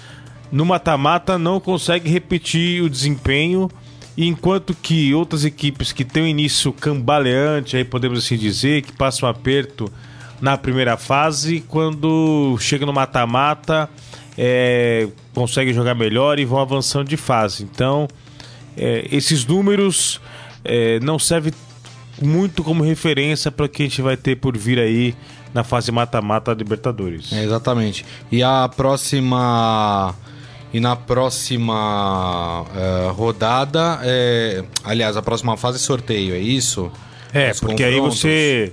no 0.50 0.64
mata-mata 0.64 1.38
não 1.38 1.60
conseguem 1.60 2.12
repetir 2.12 2.82
o 2.82 2.90
desempenho, 2.90 3.70
enquanto 4.16 4.74
que 4.74 5.14
outras 5.14 5.44
equipes 5.44 5.92
que 5.92 6.04
têm 6.04 6.24
um 6.24 6.26
início 6.26 6.72
cambaleante, 6.72 7.76
aí 7.76 7.84
podemos 7.84 8.18
assim 8.18 8.36
dizer, 8.36 8.82
que 8.82 8.92
passam 8.92 9.28
aperto 9.28 9.90
na 10.40 10.56
primeira 10.56 10.96
fase, 10.96 11.62
quando 11.68 12.56
chega 12.58 12.86
no 12.86 12.92
mata-mata, 12.92 13.88
é, 14.36 15.08
conseguem 15.34 15.74
jogar 15.74 15.94
melhor 15.94 16.38
e 16.38 16.44
vão 16.44 16.58
avançando 16.58 17.08
de 17.08 17.16
fase. 17.16 17.62
Então, 17.62 18.08
é, 18.76 19.06
esses 19.12 19.44
números 19.44 20.20
é, 20.64 20.98
não 21.00 21.18
servem 21.18 21.52
muito 22.20 22.62
como 22.62 22.82
referência 22.82 23.50
para 23.50 23.66
o 23.66 23.68
que 23.68 23.82
a 23.82 23.86
gente 23.86 24.02
vai 24.02 24.16
ter 24.16 24.36
por 24.36 24.56
vir 24.56 24.78
aí 24.78 25.14
na 25.52 25.64
fase 25.64 25.90
mata-mata 25.90 26.54
da 26.54 26.58
Libertadores. 26.58 27.32
É, 27.32 27.44
exatamente. 27.44 28.04
E 28.30 28.42
a 28.42 28.68
próxima. 28.68 30.14
E 30.72 30.78
na 30.78 30.94
próxima 30.94 32.64
eh, 32.76 33.10
rodada, 33.12 33.98
é, 34.02 34.64
aliás, 34.84 35.16
a 35.16 35.22
próxima 35.22 35.56
fase 35.56 35.78
é 35.78 35.80
sorteio, 35.80 36.34
é 36.34 36.38
isso? 36.38 36.90
É, 37.32 37.50
Os 37.50 37.60
porque 37.60 37.82
aí 37.82 37.98
você 37.98 38.72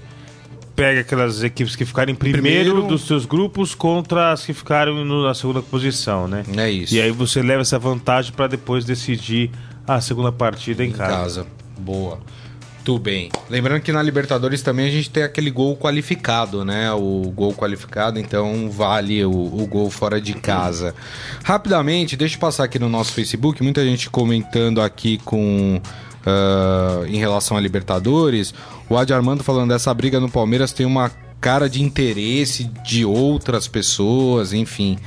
pega 0.75 1.01
aquelas 1.01 1.41
equipes 1.43 1.75
que 1.75 1.83
ficarem 1.85 2.13
primeiro, 2.13 2.71
Primeiro. 2.71 2.87
dos 2.87 3.07
seus 3.07 3.25
grupos 3.25 3.73
contra 3.73 4.31
as 4.31 4.45
que 4.45 4.53
ficaram 4.53 5.03
na 5.03 5.33
segunda 5.33 5.61
posição, 5.61 6.27
né? 6.27 6.43
É 6.55 6.69
isso. 6.69 6.93
E 6.93 7.01
aí 7.01 7.09
você 7.09 7.41
leva 7.41 7.61
essa 7.61 7.79
vantagem 7.79 8.31
para 8.31 8.45
depois 8.45 8.85
decidir 8.85 9.49
a 9.87 9.99
segunda 9.99 10.31
partida 10.31 10.85
em, 10.85 10.89
em 10.89 10.91
casa. 10.91 11.15
casa. 11.15 11.47
Boa. 11.79 12.19
Tudo 12.87 12.99
bem. 12.99 13.29
Lembrando 13.49 13.81
que 13.81 13.91
na 13.91 14.01
Libertadores 14.01 14.61
também 14.61 14.87
a 14.87 14.89
gente 14.89 15.09
tem 15.09 15.21
aquele 15.21 15.51
gol 15.51 15.75
qualificado, 15.75 16.63
né? 16.63 16.89
O 16.93 17.29
gol 17.35 17.53
qualificado, 17.53 18.17
então 18.17 18.71
vale 18.71 19.25
o, 19.25 19.29
o 19.29 19.67
gol 19.67 19.89
fora 19.89 20.21
de 20.21 20.33
casa. 20.33 20.95
Rapidamente, 21.43 22.15
deixa 22.15 22.37
eu 22.37 22.39
passar 22.39 22.63
aqui 22.63 22.79
no 22.79 22.87
nosso 22.87 23.11
Facebook, 23.11 23.61
muita 23.61 23.83
gente 23.83 24.09
comentando 24.09 24.79
aqui 24.79 25.17
com. 25.17 25.81
ah, 26.25 27.03
em 27.07 27.17
relação 27.17 27.57
a 27.57 27.59
Libertadores, 27.59 28.53
o 28.89 28.95
Adi 28.95 29.13
Armando 29.13 29.43
falando 29.43 29.67
dessa 29.67 29.93
briga 29.93 30.17
no 30.21 30.31
Palmeiras 30.31 30.71
tem 30.71 30.85
uma 30.85 31.11
cara 31.39 31.69
de 31.69 31.83
interesse 31.83 32.63
de 32.85 33.05
outras 33.05 33.67
pessoas, 33.67 34.53
enfim. 34.53 34.97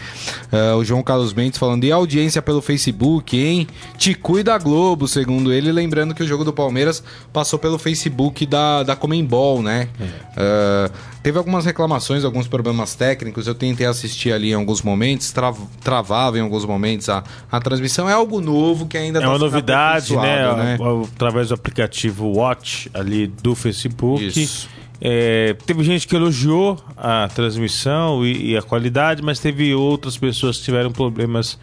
Ah, 0.53 0.77
o 0.77 0.85
João 0.85 1.03
Carlos 1.03 1.33
Mendes 1.35 1.59
falando, 1.59 1.85
e 1.85 1.91
audiência 1.93 2.41
pelo 2.41 2.63
Facebook, 2.63 3.37
hein? 3.37 3.67
Te 3.99 4.15
cuida 4.15 4.57
Globo, 4.59 5.09
segundo 5.09 5.53
ele, 5.53 5.73
lembrando 5.73 6.15
que 6.15 6.23
o 6.23 6.27
jogo 6.27 6.45
do 6.45 6.53
Palmeiras 6.53 7.03
passou 7.33 7.59
pelo 7.59 7.79
Facebook 7.79 8.47
da, 8.47 8.83
da 8.83 8.95
Comembol, 8.97 9.63
né? 9.63 9.89
Ah, 10.37 10.91
teve 11.23 11.37
algumas 11.37 11.65
reclamações, 11.65 12.25
alguns 12.25 12.47
problemas 12.49 12.95
técnicos, 12.95 13.47
eu 13.47 13.55
tentei 13.55 13.87
assistir 13.87 14.33
ali 14.33 14.51
em 14.53 14.55
alguns 14.55 14.83
momentos, 14.83 15.33
tra- 15.33 15.53
travava 15.83 16.39
em 16.39 16.41
alguns 16.41 16.65
momentos 16.65 17.09
a, 17.09 17.23
a 17.51 17.61
transmissão, 17.61 18.09
é 18.09 18.13
algo 18.13 18.41
novo 18.41 18.87
que 18.87 18.97
ainda 18.97 19.19
É 19.19 19.23
tá 19.23 19.29
uma 19.29 19.39
novidade, 19.39 20.17
né? 20.17 20.45
aperfeiçoado, 20.45 21.09
Através 21.15 21.49
do 21.49 21.55
aplicativo 21.55 22.27
Watch 22.37 22.89
ali 22.95 23.27
do 23.27 23.55
Facebook. 23.55 24.25
Isso. 24.25 24.69
É, 25.01 25.55
teve 25.65 25.83
gente 25.83 26.07
que 26.07 26.15
elogiou 26.15 26.79
a 26.97 27.29
transmissão 27.29 28.25
e, 28.25 28.51
e 28.51 28.57
a 28.57 28.63
qualidade, 28.63 29.23
mas 29.23 29.39
teve 29.39 29.75
outras 29.75 30.17
pessoas 30.17 30.59
que 30.59 30.65
tiveram 30.65 30.93
problemas 30.93 31.59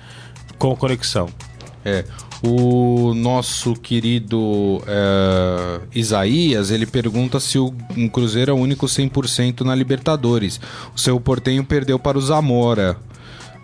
com 0.57 0.75
conexão. 0.75 1.29
É. 1.85 2.03
O 2.43 3.13
nosso 3.15 3.73
querido 3.73 4.83
é, 4.85 5.79
Isaías, 5.95 6.69
ele 6.69 6.85
pergunta 6.85 7.39
se 7.39 7.57
o 7.57 7.73
um 7.95 8.07
Cruzeiro 8.07 8.51
é 8.51 8.53
o 8.53 8.57
único 8.57 8.85
100% 8.85 9.61
na 9.61 9.73
Libertadores. 9.73 10.59
O 10.95 10.99
seu 10.99 11.19
Portenho 11.19 11.63
perdeu 11.63 11.97
para 11.97 12.17
o 12.17 12.21
Zamora. 12.21 12.97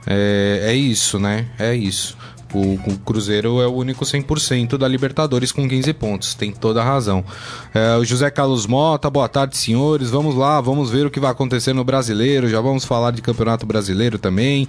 É, 0.08 0.68
é 0.68 0.74
isso, 0.74 1.20
né? 1.20 1.48
É 1.60 1.76
isso. 1.76 2.18
O, 2.54 2.74
o, 2.74 2.98
Cruzeiro 3.00 3.62
é 3.62 3.68
o 3.68 3.74
único 3.74 4.06
100% 4.06 4.78
da 4.78 4.88
Libertadores 4.88 5.52
com 5.52 5.68
15 5.68 5.94
pontos, 5.94 6.36
tem 6.36 6.52
toda 6.52 6.82
a 6.82 6.84
razão. 6.84 7.26
É, 7.74 7.98
o 7.98 8.06
José 8.06 8.30
Carlos 8.30 8.68
Mota, 8.68 9.10
boa 9.10 9.28
tarde, 9.28 9.58
senhores. 9.58 10.10
Vamos 10.10 10.36
lá, 10.36 10.62
vamos 10.62 10.92
ver 10.92 11.06
o 11.06 11.12
que 11.12 11.20
vai 11.20 11.32
acontecer 11.32 11.74
no 11.74 11.84
Brasileiro. 11.84 12.48
Já 12.48 12.62
vamos 12.62 12.86
falar 12.86 13.12
de 13.12 13.22
Campeonato 13.22 13.66
Brasileiro 13.66 14.20
também. 14.20 14.68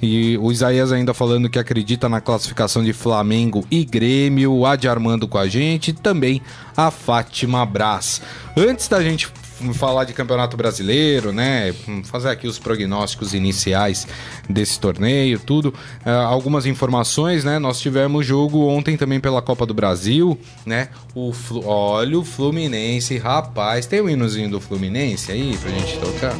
E 0.00 0.36
o 0.38 0.52
Isaías 0.52 0.92
ainda 0.92 1.14
falando 1.14 1.48
que 1.48 1.58
acredita 1.58 2.08
na 2.08 2.20
classificação 2.20 2.84
de 2.84 2.92
Flamengo 2.92 3.66
e 3.70 3.84
Grêmio, 3.84 4.52
o 4.52 4.66
Adi 4.66 4.86
Armando 4.86 5.26
com 5.26 5.38
a 5.38 5.48
gente, 5.48 5.92
também 5.92 6.42
a 6.76 6.90
Fátima 6.90 7.64
Brás. 7.64 8.20
Antes 8.56 8.86
da 8.86 9.02
gente 9.02 9.28
falar 9.74 10.04
de 10.04 10.12
Campeonato 10.12 10.56
Brasileiro, 10.56 11.32
né? 11.32 11.74
Fazer 12.04 12.30
aqui 12.30 12.46
os 12.46 12.58
prognósticos 12.58 13.34
iniciais 13.34 14.06
desse 14.48 14.78
torneio, 14.78 15.38
tudo. 15.38 15.68
Uh, 16.04 16.10
algumas 16.26 16.66
informações, 16.66 17.44
né? 17.44 17.58
Nós 17.58 17.80
tivemos 17.80 18.26
jogo 18.26 18.66
ontem 18.66 18.96
também 18.96 19.20
pela 19.20 19.40
Copa 19.40 19.64
do 19.66 19.74
Brasil, 19.74 20.38
né? 20.64 20.88
O 21.14 21.32
Flu... 21.32 21.64
Olha 21.66 22.18
o 22.18 22.24
Fluminense, 22.24 23.16
rapaz. 23.18 23.86
Tem 23.86 24.00
o 24.00 24.04
um 24.04 24.08
hinozinho 24.08 24.50
do 24.50 24.60
Fluminense 24.60 25.32
aí 25.32 25.56
pra 25.56 25.70
gente 25.70 25.98
tocar? 25.98 26.34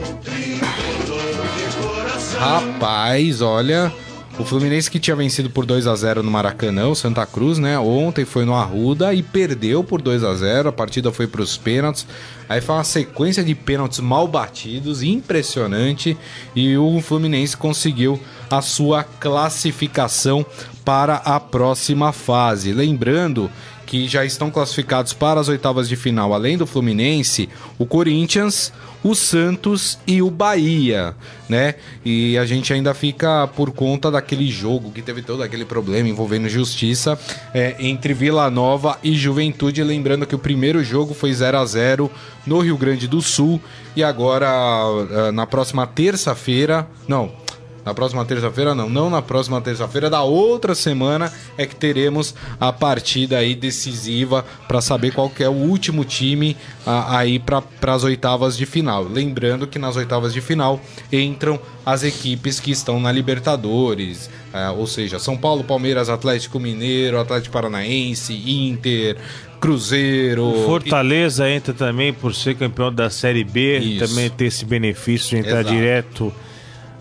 Rapaz, 2.38 3.40
olha. 3.40 3.92
O 4.36 4.44
Fluminense 4.44 4.90
que 4.90 4.98
tinha 4.98 5.14
vencido 5.14 5.48
por 5.48 5.64
2 5.64 5.86
a 5.86 5.94
0 5.94 6.20
no 6.20 6.30
Maracanã, 6.30 6.88
o 6.88 6.94
Santa 6.96 7.24
Cruz, 7.24 7.56
né? 7.58 7.78
Ontem 7.78 8.24
foi 8.24 8.44
no 8.44 8.52
Arruda 8.52 9.14
e 9.14 9.22
perdeu 9.22 9.84
por 9.84 10.02
2 10.02 10.24
a 10.24 10.34
0. 10.34 10.70
A 10.70 10.72
partida 10.72 11.12
foi 11.12 11.28
para 11.28 11.40
os 11.40 11.56
pênaltis. 11.56 12.04
Aí 12.48 12.60
foi 12.60 12.74
uma 12.74 12.82
sequência 12.82 13.44
de 13.44 13.54
pênaltis 13.54 14.00
mal 14.00 14.26
batidos, 14.26 15.04
impressionante, 15.04 16.18
e 16.54 16.76
o 16.76 17.00
Fluminense 17.00 17.56
conseguiu 17.56 18.20
a 18.50 18.60
sua 18.60 19.04
classificação 19.04 20.44
para 20.84 21.14
a 21.14 21.38
próxima 21.38 22.12
fase. 22.12 22.72
Lembrando 22.72 23.48
que 23.86 24.08
já 24.08 24.24
estão 24.24 24.50
classificados 24.50 25.12
para 25.12 25.40
as 25.40 25.48
oitavas 25.48 25.88
de 25.88 25.96
final, 25.96 26.32
além 26.32 26.56
do 26.56 26.66
Fluminense, 26.66 27.48
o 27.78 27.86
Corinthians, 27.86 28.72
o 29.04 29.14
Santos 29.14 29.98
e 30.06 30.22
o 30.22 30.30
Bahia, 30.30 31.14
né? 31.46 31.74
E 32.02 32.38
a 32.38 32.46
gente 32.46 32.72
ainda 32.72 32.94
fica 32.94 33.46
por 33.48 33.70
conta 33.70 34.10
daquele 34.10 34.50
jogo 34.50 34.90
que 34.90 35.02
teve 35.02 35.20
todo 35.20 35.42
aquele 35.42 35.66
problema 35.66 36.08
envolvendo 36.08 36.48
justiça 36.48 37.18
é, 37.52 37.76
entre 37.78 38.14
Vila 38.14 38.50
Nova 38.50 38.98
e 39.04 39.14
Juventude. 39.14 39.84
Lembrando 39.84 40.26
que 40.26 40.34
o 40.34 40.38
primeiro 40.38 40.82
jogo 40.82 41.12
foi 41.12 41.34
0 41.34 41.58
a 41.58 41.66
0 41.66 42.10
no 42.46 42.60
Rio 42.60 42.78
Grande 42.78 43.06
do 43.06 43.20
Sul 43.20 43.60
e 43.94 44.02
agora 44.02 44.48
ah, 44.48 45.30
na 45.32 45.46
próxima 45.46 45.86
terça-feira, 45.86 46.88
não, 47.06 47.43
na 47.84 47.92
próxima 47.92 48.24
terça-feira, 48.24 48.74
não, 48.74 48.88
não 48.88 49.10
na 49.10 49.20
próxima 49.20 49.60
terça-feira, 49.60 50.08
da 50.08 50.22
outra 50.22 50.74
semana 50.74 51.32
é 51.58 51.66
que 51.66 51.76
teremos 51.76 52.34
a 52.58 52.72
partida 52.72 53.38
aí 53.38 53.54
decisiva 53.54 54.44
para 54.66 54.80
saber 54.80 55.12
qual 55.12 55.28
que 55.28 55.42
é 55.42 55.48
o 55.48 55.52
último 55.52 56.04
time 56.04 56.56
a, 56.86 57.18
aí 57.18 57.38
para 57.38 57.62
as 57.94 58.04
oitavas 58.04 58.56
de 58.56 58.64
final. 58.64 59.04
Lembrando 59.04 59.66
que 59.66 59.78
nas 59.78 59.96
oitavas 59.96 60.32
de 60.32 60.40
final 60.40 60.80
entram 61.12 61.60
as 61.84 62.02
equipes 62.02 62.58
que 62.58 62.70
estão 62.70 62.98
na 62.98 63.12
Libertadores, 63.12 64.30
é, 64.52 64.70
ou 64.70 64.86
seja, 64.86 65.18
São 65.18 65.36
Paulo, 65.36 65.62
Palmeiras, 65.62 66.08
Atlético 66.08 66.58
Mineiro, 66.58 67.18
Atlético 67.18 67.52
Paranaense, 67.52 68.32
Inter, 68.32 69.16
Cruzeiro. 69.60 70.44
O 70.44 70.64
Fortaleza 70.64 71.48
e... 71.48 71.52
entra 71.52 71.74
também 71.74 72.12
por 72.12 72.34
ser 72.34 72.54
campeão 72.54 72.92
da 72.92 73.10
Série 73.10 73.44
B, 73.44 73.78
Isso. 73.78 74.06
também 74.06 74.30
ter 74.30 74.46
esse 74.46 74.64
benefício 74.64 75.30
de 75.30 75.36
entrar 75.36 75.60
Exato. 75.60 75.74
direto 75.74 76.32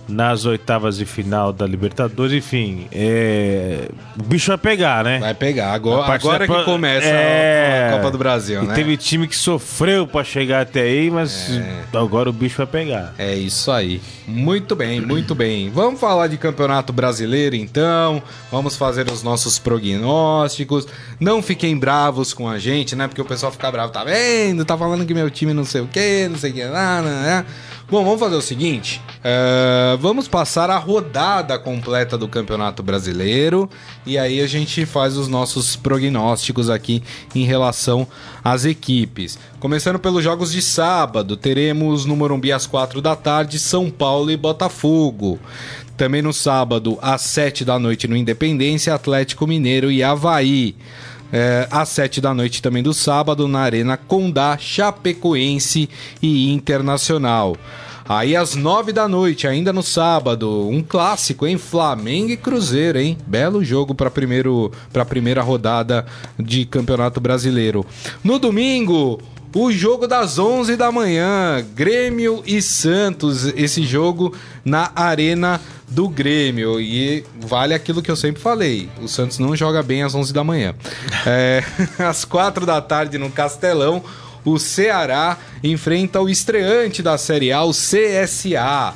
nas 0.07 0.45
oitavas 0.45 0.97
de 0.97 1.05
final 1.05 1.53
da 1.53 1.65
Libertadores, 1.65 2.33
enfim, 2.33 2.87
é... 2.91 3.87
o 4.19 4.23
bicho 4.23 4.47
vai 4.47 4.57
pegar, 4.57 5.03
né? 5.03 5.19
Vai 5.19 5.33
pegar, 5.33 5.73
agora, 5.73 6.13
agora 6.13 6.47
que 6.47 6.63
começa 6.63 7.07
é... 7.07 7.89
a 7.89 7.97
Copa 7.97 8.11
do 8.11 8.17
Brasil, 8.17 8.63
e 8.63 8.67
né? 8.67 8.73
Teve 8.73 8.97
time 8.97 9.27
que 9.27 9.35
sofreu 9.35 10.05
para 10.05 10.23
chegar 10.23 10.61
até 10.61 10.81
aí, 10.81 11.09
mas 11.09 11.49
é... 11.51 11.97
agora 11.97 12.29
o 12.29 12.33
bicho 12.33 12.57
vai 12.57 12.67
pegar. 12.67 13.13
É 13.17 13.33
isso 13.35 13.71
aí. 13.71 14.01
Muito 14.27 14.75
bem, 14.75 15.01
muito 15.01 15.33
bem. 15.33 15.69
Vamos 15.69 15.99
falar 15.99 16.27
de 16.27 16.37
Campeonato 16.37 16.91
Brasileiro 16.91 17.55
então, 17.55 18.21
vamos 18.51 18.75
fazer 18.75 19.09
os 19.09 19.23
nossos 19.23 19.59
prognósticos. 19.59 20.87
Não 21.19 21.41
fiquem 21.41 21.77
bravos 21.77 22.33
com 22.33 22.49
a 22.49 22.59
gente, 22.59 22.95
né? 22.95 23.07
Porque 23.07 23.21
o 23.21 23.25
pessoal 23.25 23.51
fica 23.51 23.71
bravo, 23.71 23.91
tá 23.91 24.03
vendo? 24.03 24.65
Tá 24.65 24.77
falando 24.77 25.05
que 25.05 25.13
meu 25.13 25.29
time 25.29 25.53
não 25.53 25.65
sei 25.65 25.81
o 25.81 25.87
que, 25.87 26.27
não 26.29 26.37
sei 26.37 26.51
o 26.51 26.53
que, 26.53 26.65
nada, 26.65 27.09
né? 27.09 27.45
Bom, 27.93 28.03
vamos 28.03 28.19
fazer 28.19 28.35
o 28.35 28.41
seguinte: 28.41 28.99
uh, 29.19 29.95
vamos 29.99 30.27
passar 30.27 30.67
a 30.67 30.79
rodada 30.79 31.59
completa 31.59 32.17
do 32.17 32.27
Campeonato 32.27 32.81
Brasileiro 32.81 33.69
e 34.03 34.17
aí 34.17 34.41
a 34.41 34.47
gente 34.47 34.83
faz 34.83 35.15
os 35.15 35.27
nossos 35.27 35.75
prognósticos 35.75 36.71
aqui 36.71 37.03
em 37.35 37.45
relação 37.45 38.07
às 38.43 38.65
equipes. 38.65 39.37
Começando 39.59 39.99
pelos 39.99 40.23
jogos 40.23 40.51
de 40.51 40.59
sábado, 40.59 41.37
teremos 41.37 42.03
no 42.03 42.15
Morumbi 42.15 42.51
às 42.51 42.65
quatro 42.65 42.99
da 42.99 43.15
tarde 43.15 43.59
São 43.59 43.91
Paulo 43.91 44.31
e 44.31 44.37
Botafogo. 44.37 45.37
Também 45.95 46.23
no 46.23 46.33
sábado, 46.33 46.97
às 46.99 47.21
sete 47.21 47.63
da 47.63 47.77
noite, 47.77 48.07
no 48.07 48.17
Independência, 48.17 48.95
Atlético 48.95 49.45
Mineiro 49.45 49.91
e 49.91 50.01
Havaí. 50.01 50.75
É, 51.35 51.67
às 51.71 51.89
sete 51.89 52.21
da 52.21 52.31
noite 52.31 52.61
também 52.61 52.83
do 52.83 52.93
sábado, 52.93 53.47
na 53.47 53.61
Arena 53.61 53.97
Condá, 53.97 54.55
Chapecoense 54.55 55.89
e 56.21 56.53
Internacional. 56.53 57.57
Aí 58.07 58.35
às 58.35 58.53
nove 58.53 58.91
da 58.91 59.07
noite, 59.07 59.47
ainda 59.47 59.73
no 59.73 59.81
sábado, 59.81 60.67
um 60.69 60.83
clássico, 60.83 61.47
hein? 61.47 61.57
Flamengo 61.57 62.29
e 62.29 62.37
Cruzeiro, 62.37 62.99
hein? 62.99 63.17
Belo 63.25 63.63
jogo 63.63 63.95
para 63.95 64.11
primeiro 64.11 64.71
para 64.91 65.03
primeira 65.03 65.41
rodada 65.41 66.05
de 66.37 66.65
Campeonato 66.65 67.19
Brasileiro. 67.19 67.83
No 68.23 68.37
domingo, 68.37 69.19
o 69.55 69.71
jogo 69.71 70.07
das 70.07 70.37
11 70.37 70.75
da 70.75 70.91
manhã, 70.91 71.65
Grêmio 71.75 72.43
e 72.45 72.61
Santos, 72.61 73.45
esse 73.55 73.83
jogo 73.83 74.35
na 74.65 74.91
Arena 74.95 75.61
do 75.93 76.09
Grêmio. 76.09 76.79
E 76.81 77.23
vale 77.39 77.73
aquilo 77.73 78.01
que 78.01 78.11
eu 78.11 78.15
sempre 78.15 78.41
falei: 78.41 78.89
o 79.01 79.07
Santos 79.07 79.39
não 79.39 79.55
joga 79.55 79.81
bem 79.81 80.03
às 80.03 80.13
11 80.13 80.33
da 80.33 80.43
manhã. 80.43 80.73
É, 81.25 81.63
às 82.03 82.25
4 82.25 82.65
da 82.65 82.81
tarde 82.81 83.17
no 83.17 83.29
Castelão, 83.29 84.03
o 84.43 84.59
Ceará 84.59 85.37
enfrenta 85.63 86.19
o 86.19 86.27
estreante 86.27 87.01
da 87.01 87.17
Série 87.17 87.51
A, 87.51 87.63
o 87.63 87.71
CSA. 87.71 88.93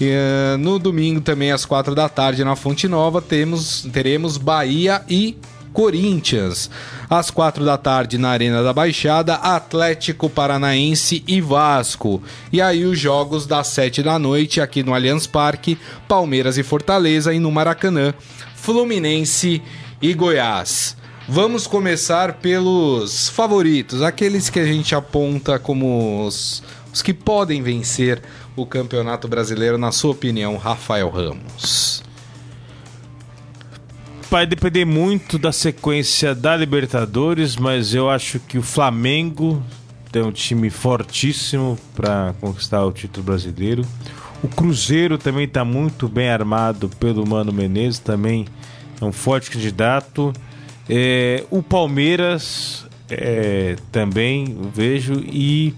E, 0.00 0.10
uh, 0.10 0.58
no 0.58 0.78
domingo 0.78 1.20
também 1.20 1.52
às 1.52 1.64
4 1.64 1.94
da 1.94 2.08
tarde 2.08 2.44
na 2.44 2.56
Fonte 2.56 2.88
Nova 2.88 3.20
temos 3.20 3.86
teremos 3.92 4.38
Bahia 4.38 5.02
e 5.08 5.36
Corinthians. 5.72 6.70
Às 7.08 7.30
quatro 7.30 7.64
da 7.64 7.78
tarde, 7.78 8.18
na 8.18 8.30
Arena 8.30 8.62
da 8.62 8.72
Baixada, 8.72 9.34
Atlético 9.34 10.28
Paranaense 10.28 11.22
e 11.26 11.40
Vasco. 11.40 12.22
E 12.52 12.60
aí 12.60 12.84
os 12.84 12.98
jogos 12.98 13.46
das 13.46 13.68
sete 13.68 14.02
da 14.02 14.18
noite 14.18 14.60
aqui 14.60 14.82
no 14.82 14.94
Allianz 14.94 15.26
Parque, 15.26 15.78
Palmeiras 16.08 16.58
e 16.58 16.62
Fortaleza 16.62 17.32
e 17.32 17.38
no 17.38 17.50
Maracanã, 17.50 18.12
Fluminense 18.54 19.62
e 20.02 20.14
Goiás. 20.14 20.96
Vamos 21.28 21.66
começar 21.66 22.34
pelos 22.34 23.28
favoritos, 23.28 24.02
aqueles 24.02 24.48
que 24.48 24.60
a 24.60 24.64
gente 24.64 24.94
aponta 24.94 25.58
como 25.58 26.24
os, 26.24 26.62
os 26.92 27.02
que 27.02 27.12
podem 27.12 27.62
vencer 27.62 28.22
o 28.54 28.64
Campeonato 28.64 29.26
Brasileiro, 29.26 29.76
na 29.76 29.90
sua 29.90 30.12
opinião, 30.12 30.56
Rafael 30.56 31.10
Ramos 31.10 32.05
vai 34.30 34.46
depender 34.46 34.84
muito 34.84 35.38
da 35.38 35.52
sequência 35.52 36.34
da 36.34 36.56
Libertadores, 36.56 37.56
mas 37.56 37.94
eu 37.94 38.10
acho 38.10 38.38
que 38.40 38.58
o 38.58 38.62
Flamengo 38.62 39.62
tem 40.10 40.22
um 40.22 40.32
time 40.32 40.70
fortíssimo 40.70 41.78
para 41.94 42.34
conquistar 42.40 42.84
o 42.84 42.92
título 42.92 43.24
brasileiro. 43.26 43.86
O 44.42 44.48
Cruzeiro 44.48 45.16
também 45.16 45.44
está 45.44 45.64
muito 45.64 46.08
bem 46.08 46.28
armado 46.28 46.88
pelo 47.00 47.26
Mano 47.26 47.52
Menezes, 47.52 47.98
também 47.98 48.46
é 49.00 49.04
um 49.04 49.12
forte 49.12 49.50
candidato. 49.50 50.32
É, 50.88 51.44
o 51.50 51.62
Palmeiras 51.62 52.86
é, 53.08 53.76
também 53.92 54.56
vejo 54.74 55.14
e 55.14 55.74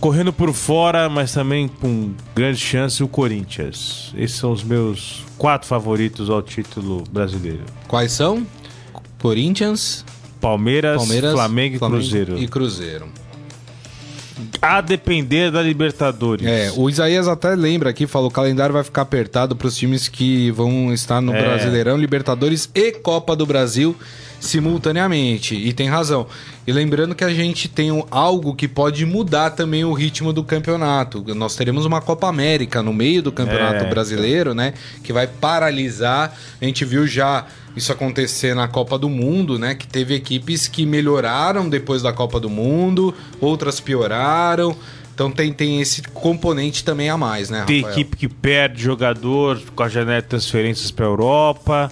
correndo 0.00 0.32
por 0.32 0.52
fora, 0.52 1.08
mas 1.08 1.32
também 1.32 1.68
com 1.68 2.12
grande 2.34 2.58
chance 2.58 3.02
o 3.02 3.08
Corinthians. 3.08 4.12
Esses 4.16 4.36
são 4.36 4.52
os 4.52 4.62
meus 4.62 5.27
quatro 5.38 5.66
favoritos 5.66 6.28
ao 6.28 6.42
título 6.42 7.04
brasileiro. 7.10 7.62
Quais 7.86 8.12
são? 8.12 8.46
Corinthians, 9.20 10.04
Palmeiras, 10.40 10.96
Palmeiras 10.98 11.32
Flamengo, 11.32 11.76
e 11.76 11.78
Flamengo 11.78 12.00
Cruzeiro. 12.02 12.38
E 12.38 12.48
Cruzeiro. 12.48 13.08
a 14.62 14.80
depender 14.80 15.50
da 15.50 15.62
Libertadores. 15.62 16.46
É, 16.46 16.72
o 16.76 16.88
Isaías 16.88 17.26
até 17.26 17.54
lembra 17.54 17.90
aqui, 17.90 18.06
falou: 18.06 18.28
o 18.28 18.32
calendário 18.32 18.72
vai 18.72 18.84
ficar 18.84 19.02
apertado 19.02 19.56
para 19.56 19.66
os 19.66 19.76
times 19.76 20.08
que 20.08 20.50
vão 20.50 20.92
estar 20.92 21.20
no 21.20 21.34
É. 21.34 21.42
Brasileirão, 21.42 21.96
Libertadores 21.96 22.68
e 22.74 22.92
Copa 22.92 23.34
do 23.34 23.46
Brasil 23.46 23.96
simultaneamente. 24.40 25.54
E 25.54 25.72
tem 25.72 25.88
razão. 25.88 26.26
E 26.68 26.72
lembrando 26.72 27.14
que 27.14 27.24
a 27.24 27.30
gente 27.32 27.66
tem 27.66 27.90
um- 27.90 28.04
algo 28.10 28.54
que 28.54 28.68
pode 28.68 29.06
mudar 29.06 29.52
também 29.52 29.86
o 29.86 29.94
ritmo 29.94 30.34
do 30.34 30.44
campeonato. 30.44 31.24
Nós 31.34 31.56
teremos 31.56 31.86
uma 31.86 32.02
Copa 32.02 32.28
América 32.28 32.82
no 32.82 32.92
meio 32.92 33.22
do 33.22 33.32
Campeonato 33.32 33.84
É. 33.86 33.88
Brasileiro, 33.88 34.52
né? 34.52 34.74
Que 35.02 35.10
vai 35.10 35.26
paralisar. 35.26 36.36
A 36.60 36.64
gente 36.66 36.84
viu 36.84 37.06
já 37.06 37.46
isso 37.74 37.90
acontecer 37.90 38.54
na 38.54 38.68
Copa 38.68 38.98
do 38.98 39.08
Mundo, 39.08 39.58
né? 39.58 39.74
Que 39.74 39.86
teve 39.86 40.14
equipes 40.14 40.68
que 40.68 40.84
melhoraram 40.84 41.70
depois 41.70 42.02
da 42.02 42.12
Copa 42.12 42.38
do 42.38 42.50
Mundo, 42.50 43.14
outras 43.40 43.80
pioraram. 43.80 44.76
Então 45.14 45.30
tem, 45.30 45.50
tem 45.54 45.80
esse 45.80 46.02
componente 46.02 46.84
também 46.84 47.08
a 47.08 47.16
mais, 47.16 47.48
né, 47.48 47.64
Tem 47.66 47.78
Rafael? 47.80 47.94
equipe 47.94 48.14
que 48.14 48.28
perde 48.28 48.82
jogador 48.82 49.58
com 49.74 49.82
a 49.82 49.88
janela 49.88 50.20
de 50.20 50.28
transferências 50.28 50.90
para 50.90 51.06
Europa. 51.06 51.90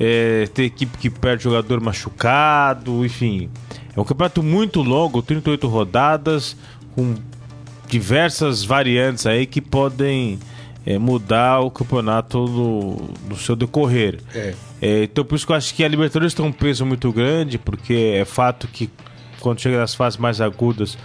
É, 0.00 0.48
tem 0.54 0.64
equipe 0.66 0.96
que 0.96 1.10
perde 1.10 1.44
jogador 1.44 1.80
machucado, 1.80 3.04
enfim. 3.04 3.50
É 3.96 4.00
um 4.00 4.04
campeonato 4.04 4.42
muito 4.42 4.82
longo, 4.82 5.22
38 5.22 5.68
rodadas, 5.68 6.56
com 6.94 7.14
diversas 7.88 8.64
variantes 8.64 9.26
aí 9.26 9.46
que 9.46 9.60
podem 9.60 10.38
é, 10.86 10.98
mudar 10.98 11.60
o 11.60 11.70
campeonato 11.70 12.38
no, 12.46 13.10
no 13.28 13.36
seu 13.36 13.54
decorrer. 13.54 14.18
É. 14.34 14.54
É, 14.80 15.04
então 15.04 15.24
por 15.24 15.36
isso 15.36 15.46
que 15.46 15.52
eu 15.52 15.56
acho 15.56 15.74
que 15.74 15.84
a 15.84 15.88
Libertadores 15.88 16.34
tem 16.34 16.44
um 16.44 16.52
peso 16.52 16.84
muito 16.86 17.12
grande, 17.12 17.58
porque 17.58 18.14
é 18.16 18.24
fato 18.24 18.66
que 18.66 18.90
quando 19.40 19.60
chega 19.60 19.78
nas 19.78 19.94
fases 19.94 20.18
mais 20.18 20.40
agudas, 20.40 20.96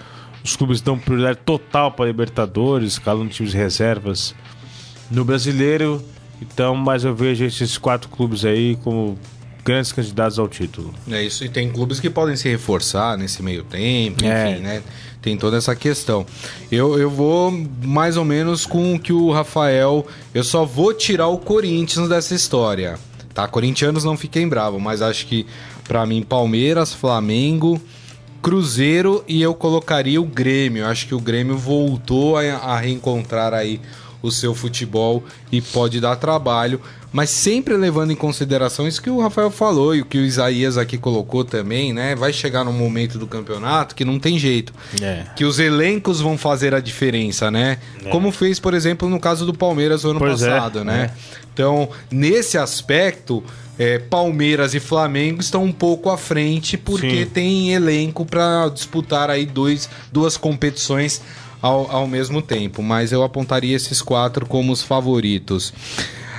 os 0.44 0.56
clubes 0.56 0.80
dão 0.80 0.98
prioridade 0.98 1.40
total 1.46 1.92
para 1.92 2.06
a 2.06 2.08
Libertadores, 2.08 2.94
escalando 2.94 3.30
times 3.30 3.54
reservas 3.54 4.34
no 5.12 5.26
brasileiro. 5.26 6.02
Então, 6.42 6.76
mas 6.76 7.04
eu 7.04 7.16
vejo 7.16 7.44
esses 7.44 7.78
quatro 7.78 8.10
clubes 8.10 8.46
aí 8.46 8.78
como 8.84 9.18
grandes 9.68 9.92
candidatos 9.92 10.40
ao 10.40 10.48
título. 10.48 10.94
É 11.12 11.22
isso, 11.22 11.44
e 11.44 11.50
tem 11.50 11.70
clubes 11.70 12.00
que 12.00 12.10
podem 12.10 12.36
se 12.36 12.48
reforçar 12.50 13.18
nesse 13.18 13.44
meio 13.44 13.64
tempo, 13.64 14.24
enfim, 14.24 14.28
É. 14.28 14.60
né? 14.60 14.84
Tem 15.22 15.36
toda 15.38 15.58
essa 15.58 15.76
questão. 15.76 16.26
Eu, 16.72 16.98
eu 16.98 17.10
vou 17.10 17.52
mais 17.84 18.16
ou 18.16 18.24
menos 18.24 18.66
com 18.66 18.96
o 18.96 19.00
que 19.00 19.12
o 19.12 19.30
Rafael. 19.32 20.08
Eu 20.34 20.44
só 20.44 20.64
vou 20.64 20.94
tirar 20.94 21.28
o 21.28 21.38
Corinthians 21.38 22.08
dessa 22.08 22.34
história. 22.34 22.98
Tá? 23.34 23.48
Corintianos 23.48 24.04
não 24.06 24.16
fiquem 24.16 24.48
bravos, 24.48 24.82
mas 24.82 25.02
acho 25.02 25.26
que 25.28 25.46
pra 25.88 26.06
mim, 26.06 26.24
Palmeiras, 26.24 26.94
Flamengo, 26.94 27.82
Cruzeiro 28.42 29.24
e 29.28 29.42
eu 29.42 29.54
colocaria 29.54 30.22
o 30.22 30.26
Grêmio. 30.26 30.86
Acho 30.86 31.08
que 31.08 31.16
o 31.16 31.20
Grêmio 31.20 31.58
voltou 31.58 32.38
a, 32.38 32.42
a 32.44 32.80
reencontrar 32.80 33.54
aí 33.54 33.82
o 34.22 34.32
seu 34.32 34.54
futebol 34.54 35.24
e 35.52 35.62
pode 35.62 36.00
dar 36.00 36.16
trabalho, 36.16 36.82
mas 37.12 37.30
sempre 37.30 37.76
levando 37.76 38.12
em 38.12 38.16
consideração 38.16 38.88
isso 38.88 39.02
que 39.02 39.10
o 39.10 39.22
Rafael 39.22 39.50
falou 39.50 39.96
e 39.96 40.02
o 40.02 40.06
que 40.06 40.18
o 40.18 40.26
Isaías 40.26 40.78
aqui 40.78 40.98
colocou 40.98 41.44
também, 41.44 41.94
né? 41.94 42.16
Vai 42.16 42.34
chegar 42.34 42.64
num 42.64 42.74
momento 42.74 43.18
do 43.18 43.26
campeonato 43.26 43.96
que 43.96 44.04
não 44.04 44.20
tem 44.20 44.38
jeito. 44.38 44.74
É. 45.02 45.26
Que 45.36 45.46
os 45.46 45.60
elencos 45.60 46.20
vão 46.20 46.38
fazer 46.38 46.76
a 46.76 46.80
diferença, 46.80 47.50
né? 47.50 47.78
Como 48.12 48.32
fez, 48.32 48.60
por 48.60 48.74
exemplo, 48.74 49.10
no 49.10 49.20
caso 49.20 49.46
do 49.46 49.54
Palmeiras 49.54 50.04
no 50.04 50.12
ano 50.12 50.20
Pois 50.20 50.42
é, 50.42 50.50
passado, 50.50 50.84
né? 50.84 51.12
Então, 51.54 51.90
nesse 52.12 52.58
aspecto, 52.58 53.44
é, 53.80 54.00
Palmeiras 54.00 54.74
e 54.74 54.80
Flamengo 54.80 55.42
estão 55.42 55.64
um 55.64 55.72
pouco 55.72 56.10
à 56.10 56.18
frente 56.18 56.78
porque 56.78 57.24
Sim. 57.24 57.32
tem 57.32 57.74
elenco 57.74 58.26
para 58.26 58.70
disputar 58.70 59.30
aí 59.30 59.46
dois, 59.46 59.90
duas 60.12 60.36
competições 60.36 61.22
ao, 61.62 61.90
ao 61.92 62.08
mesmo 62.08 62.42
tempo. 62.42 62.82
Mas 62.84 63.12
eu 63.12 63.24
apontaria 63.24 63.76
esses 63.76 64.02
quatro 64.02 64.46
como 64.46 64.72
os 64.72 64.82
favoritos. 64.82 65.74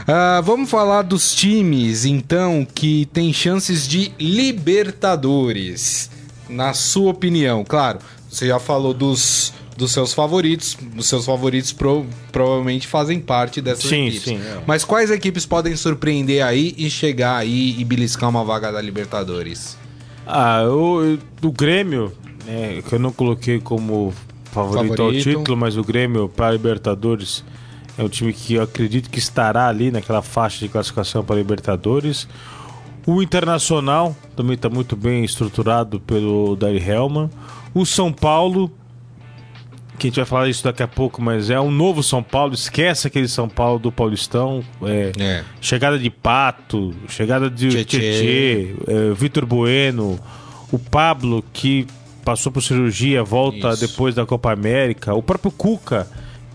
Ah, 0.07 0.41
vamos 0.43 0.71
falar 0.71 1.03
dos 1.03 1.35
times, 1.35 2.05
então, 2.07 2.67
que 2.75 3.07
tem 3.13 3.31
chances 3.33 3.87
de 3.87 4.11
Libertadores. 4.19 6.11
Na 6.49 6.73
sua 6.73 7.11
opinião, 7.11 7.63
claro, 7.63 7.99
você 8.31 8.47
já 8.49 8.59
falou 8.59 8.95
dos, 8.95 9.53
dos 9.77 9.93
seus 9.93 10.15
favoritos. 10.15 10.79
Os 10.97 11.07
seus 11.07 11.27
favoritos 11.27 11.73
pro- 11.75 12.07
provavelmente 12.33 12.87
fazem 12.87 13.21
parte 13.21 13.61
dessas 13.61 13.85
Sim, 13.85 14.07
equipes. 14.07 14.25
sim, 14.25 14.37
é. 14.37 14.63
Mas 14.67 14.83
quais 14.85 15.11
equipes 15.11 15.45
podem 15.45 15.77
surpreender 15.77 16.43
aí 16.43 16.75
e 16.79 16.89
chegar 16.89 17.37
aí 17.37 17.77
e 17.79 17.85
beliscar 17.85 18.31
uma 18.31 18.43
vaga 18.45 18.73
da 18.73 18.81
Libertadores? 18.81 19.77
Ah, 20.27 20.63
o 20.65 21.19
do 21.41 21.53
Grêmio, 21.53 22.13
né, 22.47 22.83
que 22.87 22.95
eu 22.95 22.99
não 22.99 23.13
coloquei 23.13 23.61
como 23.61 24.15
favorito, 24.51 24.91
ao 24.93 24.97
Favorito. 24.97 25.23
título, 25.25 25.57
mas 25.57 25.77
o 25.77 25.83
Grêmio 25.83 26.29
para 26.29 26.53
Libertadores 26.53 27.45
é 27.97 28.03
um 28.03 28.09
time 28.09 28.33
que 28.33 28.55
eu 28.55 28.63
acredito 28.63 29.11
que 29.11 29.19
estará 29.19 29.67
ali 29.67 29.91
naquela 29.91 30.23
faixa 30.23 30.61
de 30.61 30.69
classificação 30.69 31.25
para 31.25 31.37
Libertadores. 31.37 32.29
O 33.07 33.23
Internacional 33.23 34.15
também 34.37 34.55
está 34.55 34.69
muito 34.69 34.95
bem 34.95 35.25
estruturado 35.25 35.99
pelo 35.99 36.55
Dari 36.55 36.79
Helman. 36.79 37.31
O 37.75 37.85
São 37.85 38.13
Paulo, 38.13 38.71
que 39.99 40.07
a 40.07 40.11
gente 40.11 40.17
vai 40.17 40.25
falar 40.27 40.49
isso 40.49 40.63
daqui 40.63 40.83
a 40.83 40.87
pouco, 40.87 41.21
mas 41.21 41.51
é 41.51 41.59
um 41.59 41.71
novo 41.71 42.03
São 42.03 42.23
Paulo. 42.23 42.55
Esquece 42.55 43.07
aquele 43.07 43.27
São 43.27 43.49
Paulo 43.49 43.79
do 43.79 43.91
Paulistão. 43.91 44.63
É, 44.83 45.11
É. 45.19 45.45
Chegada 45.61 45.99
de 45.99 46.11
Pato, 46.11 46.95
chegada 47.09 47.51
de 47.51 47.85
Tietê. 47.85 48.77
Eh, 48.87 49.13
Vitor 49.17 49.47
Bueno, 49.47 50.21
o 50.71 50.79
Pablo 50.79 51.43
que 51.53 51.87
passou 52.25 52.53
por 52.53 52.63
cirurgia, 52.63 53.23
volta 53.23 53.71
Isso. 53.71 53.87
depois 53.87 54.15
da 54.15 54.27
Copa 54.27 54.53
América, 54.53 55.15
o 55.15 55.23
próprio 55.23 55.51
Cuca 55.51 56.07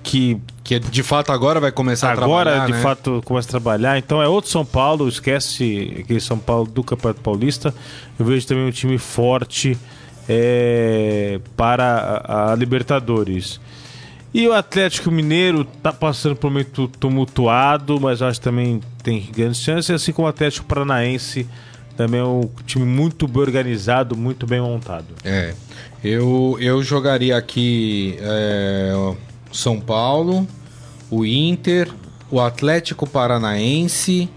que 0.04 0.38
Que 0.64 0.80
de 0.80 1.02
fato 1.02 1.32
agora 1.32 1.60
vai 1.60 1.72
começar 1.72 2.10
a 2.10 2.12
agora 2.12 2.52
trabalhar, 2.52 2.66
de 2.66 2.72
né? 2.74 2.82
fato 2.82 3.22
começa 3.26 3.48
a 3.48 3.52
trabalhar. 3.52 3.98
Então 3.98 4.22
é 4.22 4.28
outro 4.28 4.52
São 4.52 4.66
Paulo, 4.66 5.08
esquece 5.08 5.98
aquele 6.00 6.20
São 6.20 6.38
Paulo 6.38 6.68
do 6.68 6.84
Campeonato 6.84 7.22
Paulista. 7.22 7.74
Eu 8.20 8.26
vejo 8.26 8.46
também 8.46 8.66
um 8.66 8.72
time 8.72 8.98
forte 8.98 9.78
eh, 10.28 11.40
para 11.56 12.22
a, 12.26 12.52
a 12.52 12.56
Libertadores. 12.56 13.60
E 14.34 14.48
o 14.48 14.54
Atlético 14.54 15.12
Mineiro 15.12 15.64
tá 15.64 15.94
passando 15.94 16.36
por 16.36 16.48
um 16.48 16.50
momento 16.50 16.88
tumultuado, 16.88 18.00
mas 18.00 18.22
acho 18.22 18.40
que 18.40 18.44
também 18.44 18.82
tem 19.04 19.30
grandes 19.32 19.62
chances, 19.62 19.92
assim 19.92 20.12
como 20.12 20.26
o 20.26 20.30
Atlético 20.30 20.66
Paranaense 20.66 21.48
também 21.96 22.20
é 22.20 22.24
um 22.24 22.50
time 22.66 22.86
muito 22.86 23.28
bem 23.28 23.42
organizado, 23.42 24.16
muito 24.16 24.48
bem 24.48 24.60
montado. 24.60 25.08
É. 25.24 25.54
Eu, 26.04 26.58
eu 26.60 26.84
jogaria 26.84 27.38
aqui 27.38 28.18
é, 28.20 28.94
o 28.96 29.16
São 29.52 29.80
Paulo, 29.80 30.48
o 31.10 31.26
Inter, 31.26 31.90
o 32.30 32.42
Atlético 32.42 33.08
Paranaense. 33.08 34.30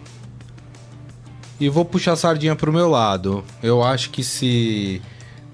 E 1.59 1.69
vou 1.71 1.85
puxar 1.85 2.13
a 2.13 2.17
sardinha 2.17 2.55
pro 2.55 2.73
meu 2.73 2.89
lado. 2.89 3.43
Eu 3.63 3.83
acho 3.83 4.11
que 4.11 4.23
se 4.23 5.01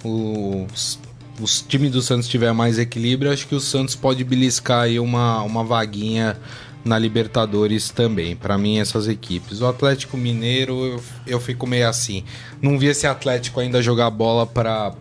os, 0.03 0.99
os 1.41 1.63
times 1.63 1.93
do 1.93 2.03
Santos 2.03 2.27
tiver 2.27 2.53
mais 2.53 2.79
equilíbrio, 2.79 3.33
acho 3.33 3.47
que 3.47 3.55
o 3.55 3.61
Santos 3.61 3.95
pode 3.95 4.25
beliscar 4.25 4.83
aí 4.83 4.99
uma, 4.99 5.43
uma 5.43 5.63
vaguinha 5.63 6.37
na 6.85 6.99
Libertadores 6.99 7.91
também. 7.91 8.35
Pra 8.37 8.59
mim, 8.59 8.79
essas 8.79 9.09
equipes. 9.09 9.61
O 9.61 9.67
Atlético 9.67 10.17
Mineiro, 10.17 10.85
eu, 10.85 11.03
eu 11.27 11.41
fico 11.41 11.67
meio 11.67 11.89
assim. 11.89 12.25
Não 12.61 12.79
vi 12.79 12.87
esse 12.87 13.07
Atlético 13.07 13.61
ainda 13.61 13.83
jogar 13.83 14.11
bola 14.11 14.47
pra, 14.47 14.93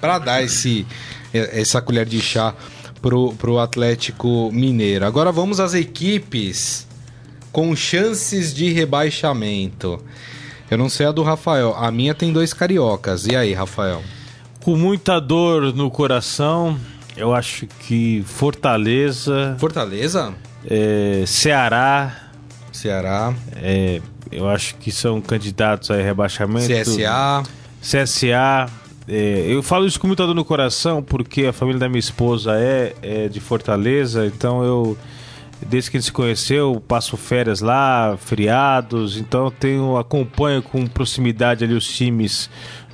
pra 0.00 0.18
dar 0.18 0.42
esse, 0.42 0.86
essa 1.32 1.80
colher 1.80 2.06
de 2.06 2.20
chá 2.20 2.54
pro, 3.00 3.32
pro 3.34 3.58
Atlético 3.58 4.50
Mineiro. 4.52 5.04
Agora 5.04 5.32
vamos 5.32 5.60
às 5.60 5.74
equipes 5.74 6.86
com 7.50 7.74
chances 7.76 8.54
de 8.54 8.72
rebaixamento. 8.72 10.02
Eu 10.70 10.78
não 10.78 10.88
sei 10.88 11.06
a 11.06 11.12
do 11.12 11.22
Rafael. 11.22 11.74
A 11.76 11.90
minha 11.90 12.14
tem 12.14 12.32
dois 12.32 12.54
cariocas. 12.54 13.26
E 13.26 13.36
aí, 13.36 13.52
Rafael? 13.52 14.02
Com 14.60 14.76
muita 14.76 15.20
dor 15.20 15.74
no 15.74 15.90
coração, 15.90 16.78
eu 17.16 17.34
acho 17.34 17.66
que 17.66 18.22
Fortaleza, 18.24 19.56
Fortaleza? 19.58 20.32
Eh, 20.68 21.24
Ceará, 21.26 22.30
Ceará, 22.72 23.34
eh, 23.56 24.00
eu 24.30 24.48
acho 24.48 24.74
que 24.76 24.90
são 24.90 25.20
candidatos 25.20 25.90
a 25.90 25.96
rebaixamento. 25.96 26.66
CSA. 26.66 27.42
CSA. 27.80 28.70
é, 29.08 29.44
eu 29.46 29.62
falo 29.62 29.86
isso 29.86 30.00
com 30.00 30.06
muita 30.06 30.24
dor 30.26 30.34
no 30.34 30.44
coração 30.44 31.02
porque 31.02 31.46
a 31.46 31.52
família 31.52 31.78
da 31.78 31.88
minha 31.88 32.00
esposa 32.00 32.54
é, 32.56 32.94
é 33.02 33.28
de 33.28 33.40
Fortaleza, 33.40 34.26
então 34.26 34.64
eu, 34.64 34.96
desde 35.66 35.90
que 35.90 35.96
a 35.96 36.00
gente 36.00 36.06
se 36.06 36.12
conheceu, 36.12 36.82
passo 36.88 37.16
férias 37.16 37.60
lá, 37.60 38.16
feriados, 38.18 39.18
então 39.18 39.50
tenho, 39.50 39.98
acompanho 39.98 40.62
com 40.62 40.86
proximidade 40.86 41.64
ali 41.64 41.74
os 41.74 41.86
times 41.86 42.48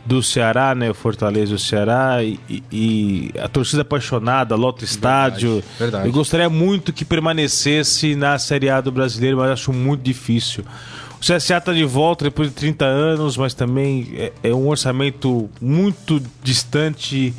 do 0.08 0.22
Ceará, 0.22 0.74
né? 0.74 0.90
O 0.90 0.94
Fortaleza 0.94 1.52
e 1.52 1.54
o 1.54 1.58
Ceará, 1.58 2.24
e, 2.24 2.40
e- 2.72 3.30
a 3.38 3.46
torcida 3.46 3.82
apaixonada, 3.82 4.56
lota 4.56 4.82
estádio. 4.84 5.62
verdade. 5.78 6.06
Eu 6.06 6.12
gostaria 6.12 6.48
muito 6.48 6.92
que 6.94 7.04
permanecesse 7.04 8.16
na 8.16 8.38
Série 8.38 8.70
A 8.70 8.80
do 8.80 8.90
brasileiro, 8.90 9.36
mas 9.36 9.50
acho 9.50 9.70
muito 9.70 10.00
difícil. 10.02 10.64
O 11.16 11.20
CSA 11.20 11.58
está 11.58 11.72
de 11.74 11.84
volta 11.84 12.24
depois 12.24 12.48
de 12.48 12.54
30 12.54 12.84
anos, 12.86 13.36
mas 13.36 13.52
também 13.52 14.08
é, 14.14 14.32
é 14.44 14.54
um 14.54 14.68
orçamento 14.68 15.50
muito 15.60 16.22
distante 16.42 17.34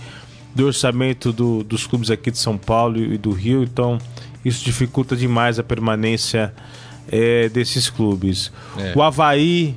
do 0.53 0.67
orçamento 0.67 1.31
do, 1.33 1.63
dos 1.63 1.87
clubes 1.87 2.11
aqui 2.11 2.29
de 2.29 2.37
São 2.37 2.57
Paulo 2.57 2.97
e 2.99 3.17
do 3.17 3.31
Rio, 3.31 3.63
então 3.63 3.97
isso 4.45 4.63
dificulta 4.63 5.15
demais 5.15 5.57
a 5.57 5.63
permanência 5.63 6.53
é, 7.11 7.49
desses 7.49 7.89
clubes. 7.89 8.51
É. 8.77 8.93
O 8.95 9.01
Havaí, 9.01 9.75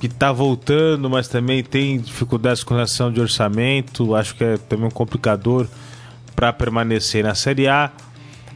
que 0.00 0.06
está 0.06 0.30
voltando, 0.32 1.10
mas 1.10 1.28
também 1.28 1.62
tem 1.62 1.98
dificuldades 1.98 2.62
com 2.62 2.74
relação 2.74 3.12
de 3.12 3.20
orçamento, 3.20 4.14
acho 4.14 4.34
que 4.34 4.44
é 4.44 4.56
também 4.56 4.86
um 4.86 4.90
complicador 4.90 5.66
para 6.34 6.52
permanecer 6.52 7.24
na 7.24 7.34
Série 7.34 7.66
A. 7.66 7.90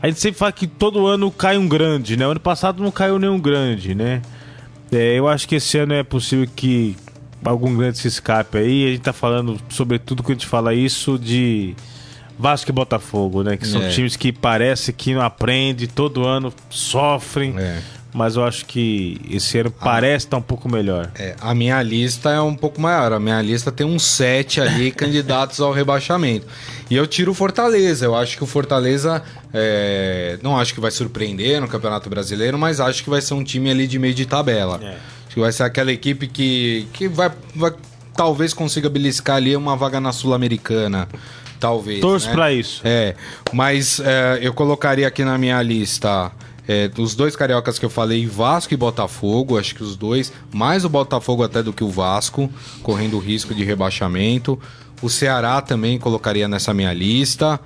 A 0.00 0.08
gente 0.08 0.20
sempre 0.20 0.38
fala 0.38 0.52
que 0.52 0.66
todo 0.66 1.06
ano 1.06 1.30
cai 1.30 1.56
um 1.56 1.68
grande, 1.68 2.16
né? 2.16 2.26
O 2.26 2.30
ano 2.30 2.40
passado 2.40 2.82
não 2.82 2.90
caiu 2.90 3.18
nenhum 3.18 3.40
grande, 3.40 3.94
né? 3.94 4.22
É, 4.90 5.18
eu 5.18 5.28
acho 5.28 5.48
que 5.48 5.56
esse 5.56 5.78
ano 5.78 5.94
é 5.94 6.02
possível 6.02 6.48
que 6.54 6.96
algum 7.44 7.76
grande 7.76 7.98
se 7.98 8.08
escape 8.08 8.58
aí. 8.58 8.86
A 8.86 8.90
gente 8.90 9.00
tá 9.00 9.12
falando, 9.12 9.58
sobretudo, 9.68 10.22
quando 10.22 10.30
a 10.30 10.34
gente 10.34 10.46
fala 10.46 10.74
isso, 10.74 11.18
de 11.18 11.74
Vasco 12.38 12.70
e 12.70 12.72
Botafogo, 12.72 13.42
né? 13.42 13.56
Que 13.56 13.66
são 13.66 13.82
é. 13.82 13.88
times 13.88 14.16
que 14.16 14.32
parece 14.32 14.92
que 14.92 15.14
não 15.14 15.22
aprendem, 15.22 15.88
todo 15.88 16.26
ano 16.26 16.52
sofrem. 16.68 17.54
É. 17.58 17.80
Mas 18.12 18.36
eu 18.36 18.44
acho 18.44 18.66
que 18.66 19.18
esse 19.30 19.58
ano 19.58 19.72
ah. 19.80 19.84
parece 19.84 20.26
estar 20.26 20.36
tá 20.36 20.38
um 20.38 20.42
pouco 20.42 20.68
melhor. 20.68 21.10
É, 21.14 21.34
a 21.40 21.54
minha 21.54 21.82
lista 21.82 22.30
é 22.30 22.40
um 22.40 22.54
pouco 22.54 22.80
maior. 22.80 23.12
A 23.12 23.18
minha 23.18 23.40
lista 23.40 23.72
tem 23.72 23.86
uns 23.86 24.02
sete 24.02 24.60
ali 24.60 24.90
candidatos 24.92 25.60
ao 25.60 25.72
rebaixamento. 25.72 26.46
E 26.90 26.94
eu 26.94 27.06
tiro 27.06 27.32
o 27.32 27.34
Fortaleza. 27.34 28.04
Eu 28.04 28.14
acho 28.14 28.36
que 28.36 28.44
o 28.44 28.46
Fortaleza. 28.46 29.22
É, 29.54 30.38
não 30.42 30.58
acho 30.58 30.74
que 30.74 30.80
vai 30.80 30.90
surpreender 30.90 31.60
no 31.60 31.68
Campeonato 31.68 32.08
Brasileiro, 32.08 32.58
mas 32.58 32.80
acho 32.80 33.02
que 33.02 33.10
vai 33.10 33.20
ser 33.20 33.34
um 33.34 33.44
time 33.44 33.70
ali 33.70 33.86
de 33.86 33.98
meio 33.98 34.14
de 34.14 34.26
tabela. 34.26 34.78
É. 34.82 34.96
Acho 35.26 35.34
que 35.34 35.40
vai 35.40 35.52
ser 35.52 35.62
aquela 35.62 35.92
equipe 35.92 36.26
que, 36.26 36.86
que 36.92 37.08
vai, 37.08 37.30
vai 37.54 37.72
talvez 38.14 38.52
consiga 38.52 38.88
beliscar 38.88 39.36
ali 39.36 39.56
uma 39.56 39.76
vaga 39.76 40.00
na 40.00 40.12
Sul-Americana. 40.12 41.08
Talvez. 41.58 42.00
Torço 42.00 42.26
né? 42.26 42.34
para 42.34 42.52
isso. 42.52 42.82
É, 42.84 43.14
mas 43.52 44.00
é, 44.00 44.40
eu 44.42 44.52
colocaria 44.52 45.06
aqui 45.06 45.24
na 45.24 45.38
minha 45.38 45.62
lista. 45.62 46.32
É, 46.68 46.90
os 46.98 47.14
dois 47.14 47.34
cariocas 47.34 47.78
que 47.78 47.84
eu 47.84 47.90
falei, 47.90 48.26
Vasco 48.26 48.72
e 48.72 48.76
Botafogo, 48.76 49.58
acho 49.58 49.74
que 49.74 49.82
os 49.82 49.96
dois, 49.96 50.32
mais 50.52 50.84
o 50.84 50.88
Botafogo 50.88 51.42
até 51.42 51.62
do 51.62 51.72
que 51.72 51.82
o 51.82 51.90
Vasco, 51.90 52.50
correndo 52.82 53.16
o 53.16 53.20
risco 53.20 53.54
de 53.54 53.64
rebaixamento. 53.64 54.58
O 55.00 55.10
Ceará 55.10 55.60
também 55.60 55.98
colocaria 55.98 56.46
nessa 56.46 56.72
minha 56.72 56.92
lista. 56.92 57.58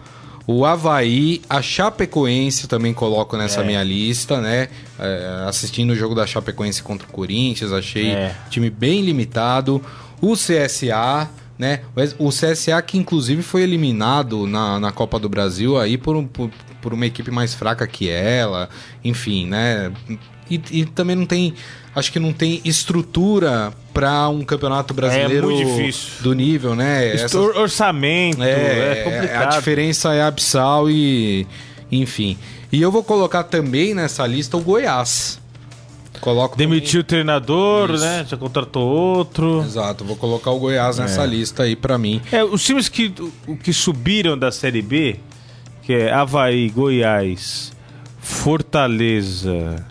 O 0.46 0.64
Havaí, 0.64 1.42
a 1.50 1.60
Chapecoense 1.60 2.68
também 2.68 2.94
coloco 2.94 3.36
nessa 3.36 3.62
é. 3.62 3.66
minha 3.66 3.82
lista, 3.82 4.40
né? 4.40 4.68
É, 4.98 5.44
assistindo 5.46 5.90
o 5.90 5.96
jogo 5.96 6.14
da 6.14 6.26
Chapecoense 6.26 6.82
contra 6.82 7.06
o 7.06 7.10
Corinthians, 7.10 7.72
achei 7.72 8.12
é. 8.12 8.34
time 8.48 8.70
bem 8.70 9.02
limitado. 9.02 9.82
O 10.22 10.34
CSA, 10.34 11.28
né? 11.58 11.80
O 12.18 12.28
CSA 12.30 12.80
que 12.82 12.98
inclusive 12.98 13.42
foi 13.42 13.62
eliminado 13.62 14.46
na, 14.46 14.78
na 14.78 14.92
Copa 14.92 15.18
do 15.18 15.28
Brasil 15.28 15.78
aí 15.78 15.96
por, 15.96 16.22
por, 16.24 16.50
por 16.80 16.92
uma 16.92 17.06
equipe 17.06 17.30
mais 17.30 17.54
fraca 17.54 17.86
que 17.86 18.08
ela, 18.08 18.68
enfim, 19.02 19.46
né? 19.46 19.92
E, 20.50 20.60
e 20.70 20.84
também 20.84 21.16
não 21.16 21.26
tem, 21.26 21.54
acho 21.94 22.12
que 22.12 22.20
não 22.20 22.32
tem 22.32 22.60
estrutura 22.64 23.72
para 23.92 24.28
um 24.28 24.44
campeonato 24.44 24.94
brasileiro 24.94 25.50
é 25.50 25.90
do 26.20 26.32
nível, 26.34 26.74
né? 26.76 27.14
Orçamento, 27.56 28.42
é, 28.42 29.00
é 29.00 29.02
complicado. 29.02 29.54
A 29.54 29.58
diferença 29.58 30.14
é 30.14 30.22
abissal 30.22 30.88
e, 30.88 31.46
enfim. 31.90 32.38
E 32.70 32.80
eu 32.80 32.92
vou 32.92 33.02
colocar 33.02 33.44
também 33.44 33.94
nessa 33.94 34.26
lista 34.26 34.56
o 34.56 34.60
Goiás. 34.60 35.40
Coloco 36.20 36.56
Demitiu 36.56 36.90
também... 36.90 37.00
o 37.00 37.04
treinador, 37.04 37.90
Isso. 37.90 38.04
né? 38.04 38.26
Já 38.28 38.36
contratou 38.36 38.88
outro. 38.88 39.62
Exato, 39.62 40.04
vou 40.04 40.16
colocar 40.16 40.50
o 40.50 40.58
Goiás 40.58 40.98
nessa 40.98 41.22
é. 41.22 41.26
lista 41.26 41.62
aí 41.64 41.76
para 41.76 41.96
mim. 41.98 42.20
É, 42.32 42.42
os 42.42 42.64
times 42.64 42.88
que, 42.88 43.12
que 43.62 43.72
subiram 43.72 44.36
da 44.36 44.50
Série 44.50 44.82
B, 44.82 45.20
que 45.82 45.92
é 45.92 46.12
Havaí, 46.12 46.68
Goiás, 46.70 47.72
Fortaleza 48.20 49.84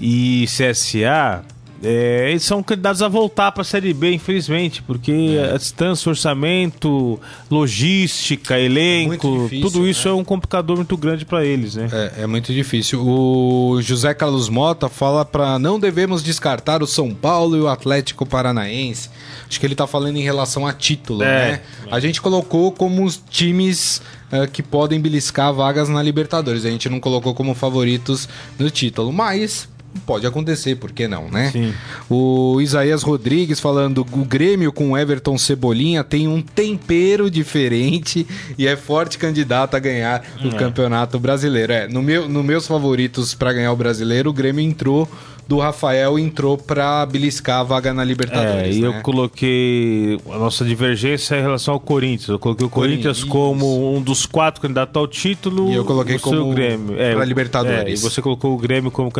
e 0.00 0.46
CSA, 0.46 1.44
é, 1.84 2.30
eles 2.30 2.42
são 2.42 2.62
candidatos 2.62 3.02
a 3.02 3.08
voltar 3.08 3.52
para 3.52 3.62
a 3.62 3.64
Série 3.64 3.92
B, 3.92 4.12
infelizmente, 4.12 4.82
porque 4.82 5.36
é. 5.38 5.54
a 5.54 5.56
distância, 5.56 6.08
orçamento, 6.08 7.20
logística, 7.50 8.58
elenco, 8.58 9.42
difícil, 9.44 9.70
tudo 9.70 9.86
isso 9.86 10.08
né? 10.08 10.14
é 10.14 10.16
um 10.16 10.24
complicador 10.24 10.76
muito 10.76 10.96
grande 10.96 11.24
para 11.24 11.44
eles, 11.44 11.76
né? 11.76 11.88
É, 11.92 12.22
é, 12.22 12.26
muito 12.26 12.52
difícil. 12.52 13.06
O 13.06 13.80
José 13.82 14.14
Carlos 14.14 14.48
Mota 14.48 14.88
fala 14.88 15.24
para 15.24 15.58
não 15.58 15.78
devemos 15.78 16.22
descartar 16.22 16.82
o 16.82 16.86
São 16.86 17.14
Paulo 17.14 17.56
e 17.56 17.60
o 17.60 17.68
Atlético 17.68 18.24
Paranaense. 18.24 19.10
Acho 19.48 19.60
que 19.60 19.66
ele 19.66 19.74
está 19.74 19.86
falando 19.86 20.16
em 20.16 20.22
relação 20.22 20.66
a 20.66 20.72
título, 20.72 21.22
é. 21.22 21.52
né? 21.52 21.60
A 21.90 22.00
gente 22.00 22.20
colocou 22.20 22.72
como 22.72 23.04
os 23.04 23.22
times 23.30 24.00
uh, 24.32 24.50
que 24.50 24.62
podem 24.62 25.00
beliscar 25.00 25.52
vagas 25.52 25.88
na 25.88 26.02
Libertadores. 26.02 26.64
A 26.64 26.70
gente 26.70 26.88
não 26.88 26.98
colocou 26.98 27.34
como 27.34 27.54
favoritos 27.54 28.28
no 28.58 28.70
título, 28.70 29.12
mas 29.12 29.68
pode 30.06 30.26
acontecer, 30.26 30.76
por 30.76 30.92
que 30.92 31.08
não, 31.08 31.30
né? 31.30 31.50
Sim. 31.50 31.74
O 32.08 32.60
Isaías 32.60 33.02
Rodrigues 33.02 33.60
falando, 33.60 34.06
o 34.12 34.24
Grêmio 34.24 34.72
com 34.72 34.96
Everton 34.96 35.38
Cebolinha 35.38 36.04
tem 36.04 36.28
um 36.28 36.42
tempero 36.42 37.30
diferente 37.30 38.26
e 38.58 38.66
é 38.66 38.76
forte 38.76 39.18
candidato 39.18 39.74
a 39.74 39.78
ganhar 39.78 40.24
o 40.42 40.48
é. 40.48 40.50
Campeonato 40.52 41.18
Brasileiro. 41.18 41.72
É, 41.72 41.88
no 41.88 42.02
meu, 42.02 42.28
no 42.28 42.42
meus 42.42 42.66
favoritos 42.66 43.34
para 43.34 43.52
ganhar 43.52 43.72
o 43.72 43.76
Brasileiro, 43.76 44.30
o 44.30 44.32
Grêmio 44.32 44.64
entrou 44.64 45.08
do 45.46 45.58
Rafael 45.58 46.18
entrou 46.18 46.56
para 46.56 47.04
beliscar 47.06 47.60
a 47.60 47.62
vaga 47.62 47.92
na 47.92 48.02
Libertadores. 48.02 48.76
É, 48.76 48.78
e 48.78 48.82
né? 48.82 48.88
eu 48.88 49.02
coloquei 49.02 50.18
a 50.30 50.38
nossa 50.38 50.64
divergência 50.64 51.36
em 51.36 51.42
relação 51.42 51.74
ao 51.74 51.80
Corinthians. 51.80 52.28
Eu 52.28 52.38
coloquei 52.38 52.66
o 52.66 52.70
Corinthians, 52.70 53.22
Corinthians 53.22 53.30
como 53.30 53.96
um 53.96 54.00
dos 54.00 54.24
quatro 54.24 54.60
candidatos 54.60 54.96
ao 54.96 55.06
título. 55.06 55.70
E 55.70 55.74
eu 55.74 55.84
coloquei 55.84 56.18
como 56.18 56.50
o 56.50 56.54
Grêmio. 56.54 57.00
É, 57.00 57.14
para 57.14 57.24
Libertadores. 57.24 57.86
É, 57.86 57.90
e 57.90 57.96
você 57.96 58.22
colocou 58.22 58.54
o 58.54 58.58
Grêmio 58.58 58.90
como 58.90 59.10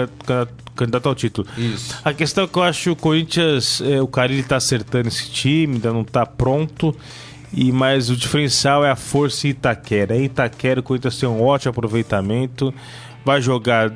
candidato 0.75 1.09
ao 1.09 1.15
título. 1.15 1.47
Isso. 1.59 1.99
A 2.05 2.13
questão 2.13 2.45
é 2.45 2.47
que 2.47 2.57
eu 2.57 2.63
acho 2.63 2.83
que 2.83 2.91
o 2.91 2.97
Corinthians, 2.97 3.83
é, 3.83 4.01
o 4.01 4.07
Carilli 4.07 4.41
está 4.41 4.57
acertando 4.57 5.09
esse 5.09 5.31
time, 5.31 5.75
ainda 5.75 5.93
não 5.93 6.03
está 6.03 6.25
pronto. 6.25 6.97
E 7.53 7.71
mas 7.71 8.11
o 8.11 8.17
diferencial 8.17 8.85
é 8.85 8.91
a 8.91 8.97
força 8.97 9.47
Itaquera. 9.47 10.17
Em 10.17 10.25
Itaquera 10.25 10.81
o 10.81 10.83
Corinthians 10.83 11.19
tem 11.19 11.29
um 11.29 11.43
ótimo 11.43 11.71
aproveitamento. 11.71 12.75
Vai 13.25 13.41
jogar 13.41 13.93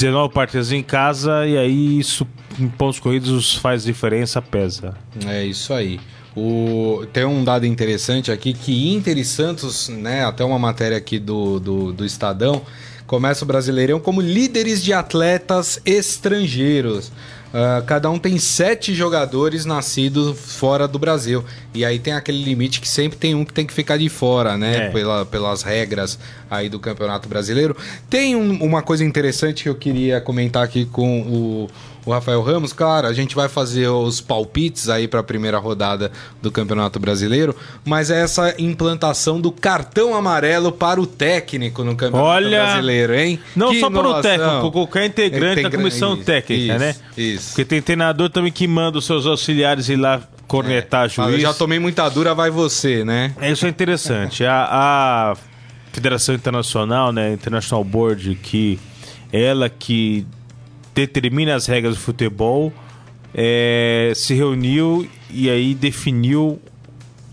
19 0.00 0.32
partidas 0.32 0.72
em 0.72 0.82
casa 0.82 1.46
e 1.46 1.58
aí 1.58 1.98
isso 1.98 2.26
em 2.58 2.68
pontos 2.68 2.98
corridos 2.98 3.54
faz 3.56 3.84
diferença, 3.84 4.40
pesa. 4.40 4.94
É 5.26 5.44
isso 5.44 5.74
aí. 5.74 6.00
O, 6.34 7.04
tem 7.12 7.24
um 7.24 7.44
dado 7.44 7.66
interessante 7.66 8.30
aqui 8.30 8.54
que 8.54 8.94
Inter 8.94 9.18
e 9.18 9.24
Santos, 9.24 9.88
né, 9.88 10.24
até 10.24 10.44
uma 10.44 10.58
matéria 10.58 10.96
aqui 10.96 11.18
do, 11.18 11.58
do, 11.60 11.92
do 11.92 12.04
Estadão, 12.04 12.62
começa 13.10 13.44
o 13.44 13.46
Brasileirão 13.48 13.98
como 13.98 14.20
líderes 14.20 14.80
de 14.80 14.92
atletas 14.92 15.80
estrangeiros. 15.84 17.08
Uh, 17.08 17.84
cada 17.84 18.08
um 18.08 18.20
tem 18.20 18.38
sete 18.38 18.94
jogadores 18.94 19.64
nascidos 19.64 20.38
fora 20.38 20.86
do 20.86 20.96
Brasil. 20.96 21.44
E 21.74 21.84
aí 21.84 21.98
tem 21.98 22.12
aquele 22.12 22.40
limite 22.40 22.80
que 22.80 22.86
sempre 22.86 23.18
tem 23.18 23.34
um 23.34 23.44
que 23.44 23.52
tem 23.52 23.66
que 23.66 23.72
ficar 23.72 23.96
de 23.96 24.08
fora, 24.08 24.56
né? 24.56 24.86
É. 24.86 24.90
Pela, 24.90 25.26
pelas 25.26 25.64
regras 25.64 26.20
aí 26.48 26.68
do 26.68 26.78
Campeonato 26.78 27.28
Brasileiro. 27.28 27.76
Tem 28.08 28.36
um, 28.36 28.62
uma 28.62 28.80
coisa 28.80 29.04
interessante 29.04 29.64
que 29.64 29.68
eu 29.68 29.74
queria 29.74 30.20
comentar 30.20 30.62
aqui 30.62 30.84
com 30.84 31.22
o 31.22 31.70
o 32.10 32.12
Rafael 32.12 32.42
Ramos, 32.42 32.72
claro, 32.72 33.06
a 33.06 33.12
gente 33.12 33.34
vai 33.36 33.48
fazer 33.48 33.88
os 33.88 34.20
palpites 34.20 34.88
aí 34.88 35.06
para 35.06 35.20
a 35.20 35.22
primeira 35.22 35.58
rodada 35.58 36.10
do 36.42 36.50
Campeonato 36.50 36.98
Brasileiro, 36.98 37.54
mas 37.84 38.10
é 38.10 38.20
essa 38.20 38.54
implantação 38.58 39.40
do 39.40 39.52
cartão 39.52 40.14
amarelo 40.14 40.72
para 40.72 41.00
o 41.00 41.06
técnico 41.06 41.84
no 41.84 41.94
Campeonato 41.94 42.28
Olha, 42.28 42.64
Brasileiro, 42.64 43.14
hein? 43.14 43.38
Não 43.54 43.70
que 43.70 43.80
só 43.80 43.88
para 43.88 44.08
o 44.08 44.20
técnico, 44.20 44.72
qualquer 44.72 45.06
integrante 45.06 45.62
da 45.62 45.70
comissão 45.70 46.14
isso, 46.14 46.24
técnica, 46.24 46.78
né? 46.78 46.90
isso, 46.90 47.00
né? 47.00 47.06
Isso. 47.16 47.48
Porque 47.50 47.64
tem 47.64 47.80
treinador 47.80 48.28
também 48.28 48.50
que 48.50 48.66
manda 48.66 48.98
os 48.98 49.06
seus 49.06 49.24
auxiliares 49.24 49.88
ir 49.88 49.96
lá 49.96 50.20
cornetar 50.48 51.06
é, 51.06 51.08
juiz. 51.08 51.32
Eu 51.34 51.40
já 51.40 51.54
tomei 51.54 51.78
muita 51.78 52.08
dura, 52.08 52.34
vai 52.34 52.50
você, 52.50 53.04
né? 53.04 53.32
Isso 53.40 53.66
é 53.66 53.68
interessante. 53.68 54.44
a, 54.44 54.66
a 54.68 55.36
Federação 55.92 56.34
Internacional, 56.34 57.12
né, 57.12 57.32
International 57.32 57.84
Board, 57.84 58.34
que 58.42 58.80
ela 59.32 59.68
que 59.68 60.26
determina 61.06 61.54
as 61.54 61.66
regras 61.66 61.94
do 61.94 62.00
futebol, 62.00 62.72
é, 63.34 64.12
se 64.14 64.34
reuniu 64.34 65.08
e 65.30 65.48
aí 65.48 65.74
definiu 65.74 66.60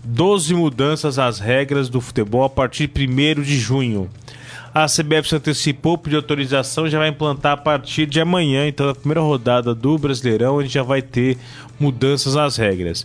12 0.04 0.54
mudanças 0.54 1.18
às 1.18 1.38
regras 1.38 1.88
do 1.88 2.00
futebol 2.00 2.44
a 2.44 2.50
partir 2.50 2.86
de 2.86 3.06
1 3.06 3.42
de 3.42 3.58
junho. 3.58 4.08
A 4.72 4.86
CBF 4.86 5.28
se 5.28 5.36
antecipou, 5.36 5.98
pediu 5.98 6.18
autorização 6.18 6.86
e 6.86 6.90
já 6.90 6.98
vai 6.98 7.08
implantar 7.08 7.52
a 7.52 7.56
partir 7.56 8.06
de 8.06 8.20
amanhã. 8.20 8.68
Então, 8.68 8.86
na 8.86 8.94
primeira 8.94 9.20
rodada 9.20 9.74
do 9.74 9.98
Brasileirão, 9.98 10.58
a 10.58 10.62
gente 10.62 10.74
já 10.74 10.82
vai 10.82 11.02
ter 11.02 11.36
mudanças 11.80 12.34
nas 12.34 12.56
regras. 12.56 13.04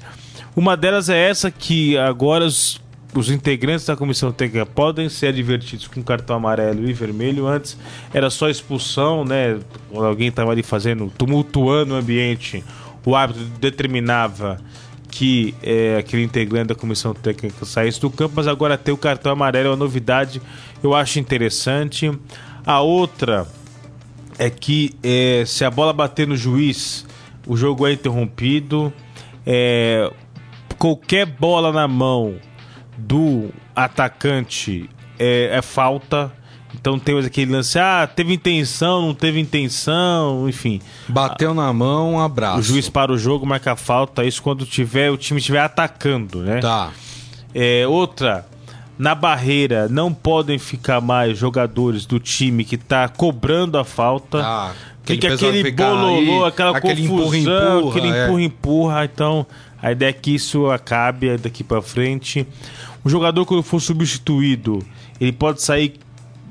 Uma 0.55 0.77
delas 0.77 1.09
é 1.09 1.17
essa 1.29 1.49
que 1.49 1.97
agora 1.97 2.45
os 2.45 2.79
os 3.15 3.29
integrantes 3.29 3.85
da 3.85 3.95
comissão 3.95 4.31
técnica 4.31 4.65
podem 4.65 5.09
ser 5.09 5.27
advertidos 5.27 5.87
com 5.87 6.01
cartão 6.01 6.35
amarelo 6.35 6.87
e 6.89 6.93
vermelho. 6.93 7.47
Antes 7.47 7.77
era 8.13 8.29
só 8.29 8.49
expulsão, 8.49 9.23
né? 9.23 9.59
Quando 9.91 10.05
alguém 10.05 10.27
estava 10.29 10.51
ali 10.51 10.63
fazendo, 10.63 11.11
tumultuando 11.17 11.93
o 11.93 11.97
ambiente, 11.97 12.63
o 13.05 13.15
árbitro 13.15 13.45
determinava 13.59 14.59
que 15.09 15.53
é, 15.61 15.97
aquele 15.99 16.23
integrante 16.23 16.69
da 16.69 16.75
comissão 16.75 17.13
técnica 17.13 17.65
saísse 17.65 18.01
do 18.01 18.09
campo, 18.09 18.33
mas 18.35 18.47
agora 18.47 18.77
ter 18.77 18.91
o 18.91 18.97
cartão 18.97 19.31
amarelo 19.31 19.67
é 19.67 19.69
uma 19.69 19.77
novidade, 19.77 20.41
eu 20.81 20.95
acho 20.95 21.19
interessante. 21.19 22.11
A 22.65 22.81
outra 22.81 23.45
é 24.39 24.49
que 24.49 24.95
é, 25.03 25.43
se 25.45 25.63
a 25.63 25.69
bola 25.69 25.93
bater 25.93 26.27
no 26.27 26.35
juiz, 26.35 27.05
o 27.45 27.55
jogo 27.55 27.85
é 27.85 27.93
interrompido. 27.93 28.91
É, 29.45 30.11
qualquer 30.79 31.25
bola 31.25 31.71
na 31.71 31.87
mão 31.87 32.35
do 32.97 33.49
atacante 33.75 34.89
é, 35.19 35.49
é 35.57 35.61
falta. 35.61 36.31
Então 36.73 36.97
temos 36.97 37.25
aquele 37.25 37.51
lance, 37.51 37.77
ah, 37.77 38.07
teve 38.07 38.33
intenção, 38.33 39.03
não 39.03 39.13
teve 39.13 39.39
intenção, 39.39 40.49
enfim. 40.49 40.81
Bateu 41.07 41.53
na 41.53 41.71
mão, 41.71 42.13
um 42.13 42.19
abraço. 42.19 42.59
O 42.59 42.61
juiz 42.63 42.89
para 42.89 43.11
o 43.11 43.17
jogo, 43.17 43.45
marca 43.45 43.73
a 43.73 43.75
falta, 43.75 44.25
isso 44.25 44.41
quando 44.41 44.65
tiver, 44.65 45.11
o 45.11 45.17
time 45.17 45.39
estiver 45.39 45.59
atacando, 45.59 46.41
né? 46.41 46.59
Tá. 46.59 46.91
É, 47.53 47.85
outra, 47.87 48.47
na 48.97 49.13
barreira 49.13 49.87
não 49.87 50.13
podem 50.13 50.57
ficar 50.57 51.01
mais 51.01 51.37
jogadores 51.37 52.05
do 52.05 52.19
time 52.19 52.63
que 52.63 52.75
está 52.75 53.07
cobrando 53.07 53.77
a 53.77 53.83
falta. 53.83 54.41
Ah, 54.43 54.71
Tem 55.05 55.19
que 55.19 55.27
pessoal 55.27 55.51
aquele 55.51 55.71
bololô, 55.71 56.45
aquela 56.45 56.77
aquele 56.77 57.07
confusão, 57.07 57.89
aquele 57.89 58.07
é. 58.07 58.25
empurra-empurra. 58.25 59.05
Então, 59.05 59.45
a 59.83 59.91
ideia 59.91 60.11
é 60.11 60.13
que 60.13 60.33
isso 60.33 60.71
acabe 60.71 61.35
daqui 61.35 61.61
para 61.61 61.81
frente. 61.81 62.47
O 63.03 63.09
jogador, 63.09 63.45
quando 63.45 63.61
for 63.61 63.81
substituído, 63.81 64.79
ele 65.19 65.33
pode 65.33 65.61
sair 65.61 65.95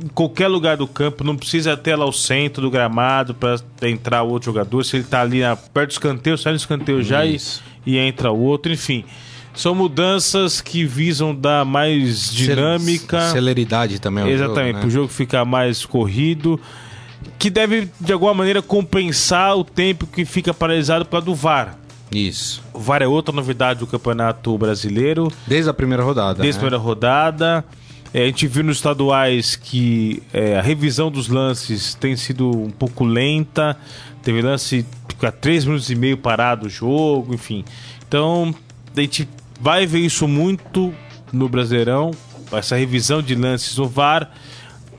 em 0.04 0.08
qualquer 0.08 0.48
lugar 0.48 0.76
do 0.76 0.86
campo, 0.86 1.24
não 1.24 1.34
precisa 1.34 1.72
até 1.72 1.96
lá 1.96 2.04
ao 2.04 2.12
centro 2.12 2.60
do 2.60 2.70
gramado 2.70 3.34
para 3.34 3.88
entrar 3.88 4.22
o 4.22 4.28
outro 4.28 4.52
jogador. 4.52 4.84
Se 4.84 4.96
ele 4.96 5.04
tá 5.04 5.22
ali 5.22 5.40
perto 5.72 5.88
do 5.88 5.92
escanteio, 5.92 6.36
sai 6.36 6.52
no 6.52 6.58
escanteio 6.58 7.02
já 7.02 7.24
e, 7.24 7.40
e 7.86 7.96
entra 7.96 8.30
o 8.30 8.38
outro. 8.38 8.70
Enfim, 8.70 9.02
são 9.54 9.74
mudanças 9.74 10.60
que 10.60 10.84
visam 10.84 11.34
dar 11.34 11.64
mais 11.64 12.30
dinâmica. 12.30 13.30
Celeridade 13.30 13.98
também. 13.98 14.28
Exatamente, 14.28 14.74
jogo, 14.74 14.78
para 14.78 14.82
o 14.82 14.88
né? 14.88 14.90
jogo 14.90 15.08
ficar 15.08 15.46
mais 15.46 15.86
corrido. 15.86 16.60
Que 17.38 17.48
deve, 17.48 17.88
de 17.98 18.12
alguma 18.12 18.34
maneira, 18.34 18.60
compensar 18.60 19.56
o 19.56 19.64
tempo 19.64 20.06
que 20.06 20.26
fica 20.26 20.52
paralisado 20.52 21.06
por 21.06 21.12
causa 21.12 21.24
do 21.24 21.34
VAR. 21.34 21.78
Isso. 22.12 22.62
O 22.72 22.78
VAR 22.78 23.02
é 23.02 23.06
outra 23.06 23.34
novidade 23.34 23.80
do 23.80 23.86
Campeonato 23.86 24.56
Brasileiro. 24.58 25.32
Desde 25.46 25.70
a 25.70 25.74
primeira 25.74 26.02
rodada. 26.02 26.42
Desde 26.42 26.58
a 26.58 26.62
né? 26.62 26.68
primeira 26.68 26.78
rodada. 26.78 27.64
É, 28.14 28.24
a 28.24 28.26
gente 28.26 28.46
viu 28.46 28.62
nos 28.62 28.76
estaduais 28.76 29.56
que 29.56 30.22
é, 30.32 30.58
a 30.58 30.62
revisão 30.62 31.10
dos 31.10 31.28
lances 31.28 31.94
tem 31.94 32.14
sido 32.14 32.50
um 32.50 32.70
pouco 32.70 33.04
lenta. 33.04 33.76
Teve 34.22 34.42
lance 34.42 34.84
ficar 35.08 35.32
3 35.32 35.64
minutos 35.64 35.90
e 35.90 35.94
meio 35.94 36.18
parado 36.18 36.66
o 36.66 36.70
jogo, 36.70 37.34
enfim. 37.34 37.64
Então, 38.06 38.54
a 38.94 39.00
gente 39.00 39.26
vai 39.58 39.86
ver 39.86 40.00
isso 40.00 40.28
muito 40.28 40.92
no 41.32 41.48
Brasileirão. 41.48 42.10
Essa 42.52 42.76
revisão 42.76 43.22
de 43.22 43.34
lances 43.34 43.78
no 43.78 43.88
VAR, 43.88 44.30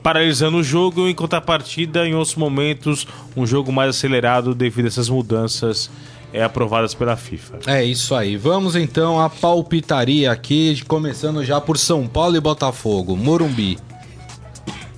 paralisando 0.02 0.56
o 0.56 0.62
jogo, 0.62 1.06
em 1.06 1.14
contrapartida, 1.14 2.04
em 2.06 2.14
outros 2.14 2.34
momentos, 2.34 3.06
um 3.36 3.46
jogo 3.46 3.70
mais 3.70 3.90
acelerado 3.90 4.54
devido 4.54 4.86
a 4.86 4.88
essas 4.88 5.08
mudanças 5.08 5.88
é, 6.34 6.42
aprovadas 6.42 6.92
pela 6.94 7.16
FIFA. 7.16 7.60
É 7.66 7.82
isso 7.84 8.14
aí. 8.14 8.36
Vamos 8.36 8.74
então 8.76 9.20
à 9.20 9.30
palpitaria 9.30 10.30
aqui, 10.32 10.82
começando 10.86 11.44
já 11.44 11.60
por 11.60 11.78
São 11.78 12.06
Paulo 12.06 12.36
e 12.36 12.40
Botafogo, 12.40 13.16
Morumbi. 13.16 13.78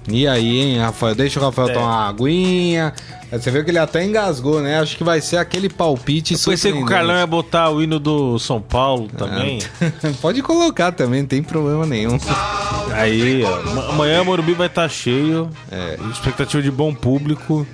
E 0.09 0.27
aí, 0.27 0.61
hein, 0.61 0.79
Rafael? 0.79 1.15
Deixa 1.17 1.39
o 1.41 1.43
Rafael 1.43 1.69
É. 1.69 1.73
tomar 1.73 1.87
uma 1.87 2.09
aguinha. 2.09 2.93
Você 3.33 3.51
viu 3.51 3.65
que 3.65 3.71
ele 3.73 3.79
até 3.79 4.05
engasgou, 4.05 4.63
né? 4.63 4.79
Acho 4.79 4.97
que 4.97 5.03
vai 5.03 5.21
ser 5.21 5.37
aquele 5.37 5.69
palpite 5.69 6.35
Eu 6.35 6.39
pensei 6.41 6.73
que 6.73 6.79
o 6.79 6.87
Carlão 6.87 7.17
ia 7.17 7.27
botar 7.27 7.71
o 7.71 7.83
hino 7.83 7.99
do 7.99 8.39
São 8.39 8.61
Paulo 8.63 9.09
também. 9.09 9.59
Pode 10.23 10.43
colocar 10.43 10.93
também, 10.93 11.23
não 11.23 11.29
tem 11.29 11.43
problema 11.43 11.85
nenhum. 11.85 12.17
Aí, 12.93 13.43
ó, 13.43 13.57
ama- 13.69 13.89
amanhã 13.91 14.23
o 14.23 14.25
Morumbi 14.25 14.53
vai 14.53 14.69
estar 14.69 14.89
cheio. 14.89 15.51
É. 15.73 15.99
Expectativa 16.13 16.63
de 16.63 16.71
bom 16.71 16.95
público. 16.95 17.67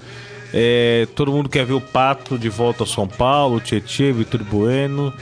É, 0.53 1.07
todo 1.15 1.33
mundo 1.33 1.49
quer 1.49 1.65
ver 1.65 1.73
o 1.73 1.81
Pato 1.81 2.39
de 2.39 2.49
volta 2.49 2.83
ao 2.83 2.87
São 2.87 3.09
Paulo, 3.09 3.57
o 3.57 3.61
Tietchan, 3.61 4.13
Vitor 4.13 4.43
Bueno. 4.45 5.13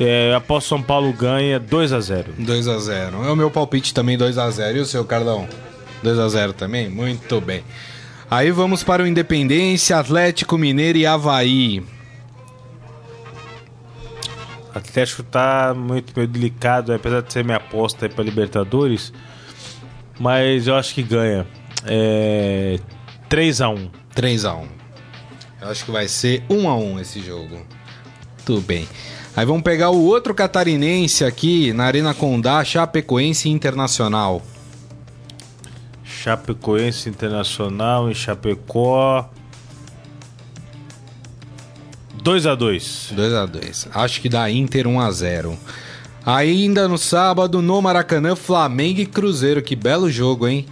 É, 0.00 0.34
após 0.34 0.64
São 0.64 0.82
Paulo 0.82 1.12
ganha 1.12 1.60
2 1.60 1.92
a 1.92 2.00
0 2.00 2.32
2x0. 2.40 3.24
É 3.26 3.30
o 3.30 3.36
meu 3.36 3.50
palpite 3.50 3.92
também 3.92 4.16
2x0. 4.16 4.76
E 4.76 4.80
o 4.80 4.86
seu, 4.86 5.04
Carlão? 5.04 5.46
2x0 6.02 6.52
também? 6.54 6.88
Muito 6.88 7.40
bem. 7.40 7.62
Aí 8.30 8.50
vamos 8.50 8.82
para 8.82 9.02
o 9.02 9.06
Independência, 9.06 9.98
Atlético 9.98 10.56
Mineiro 10.56 10.98
e 10.98 11.06
Havaí. 11.06 11.84
Atlético 14.74 15.22
tá 15.22 15.74
muito 15.76 16.14
meio 16.16 16.26
delicado, 16.26 16.94
apesar 16.94 17.20
de 17.20 17.30
ser 17.30 17.44
minha 17.44 17.58
aposta 17.58 18.08
para 18.08 18.24
Libertadores. 18.24 19.12
Mas 20.18 20.66
eu 20.66 20.74
acho 20.74 20.94
que 20.94 21.02
ganha. 21.02 21.46
É, 21.84 22.78
3 23.28 23.60
a 23.60 23.68
1 23.68 24.01
3x1. 24.14 24.66
Eu 25.60 25.68
acho 25.68 25.84
que 25.84 25.90
vai 25.90 26.08
ser 26.08 26.42
1x1 26.48 27.00
esse 27.00 27.20
jogo. 27.20 27.64
Tudo 28.44 28.60
bem. 28.60 28.88
Aí 29.36 29.46
vamos 29.46 29.62
pegar 29.62 29.90
o 29.90 30.04
outro 30.04 30.34
catarinense 30.34 31.24
aqui 31.24 31.72
na 31.72 31.84
Arena 31.84 32.12
Condá, 32.12 32.64
Chapecoense 32.64 33.48
Internacional. 33.48 34.42
Chapecoense 36.04 37.08
Internacional 37.08 38.10
em 38.10 38.14
Chapecó. 38.14 39.30
2 42.22 42.46
a 42.46 42.54
2 42.54 43.14
2x2. 43.16 43.88
Acho 43.94 44.20
que 44.20 44.28
dá 44.28 44.50
Inter 44.50 44.86
1x0. 44.86 45.56
Ainda 46.24 46.86
no 46.86 46.98
sábado, 46.98 47.62
no 47.62 47.80
Maracanã, 47.80 48.36
Flamengo 48.36 49.00
e 49.00 49.06
Cruzeiro. 49.06 49.62
Que 49.62 49.74
belo 49.74 50.10
jogo, 50.10 50.46
hein? 50.46 50.66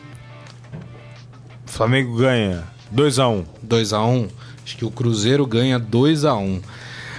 Flamengo 1.64 2.16
ganha 2.16 2.64
2 2.90 3.18
a 3.18 3.29
1 3.29 3.44
2x1. 3.66 4.29
Acho 4.64 4.76
que 4.76 4.85
o 4.85 4.90
Cruzeiro 4.90 5.46
ganha 5.46 5.79
2x1. 5.79 6.61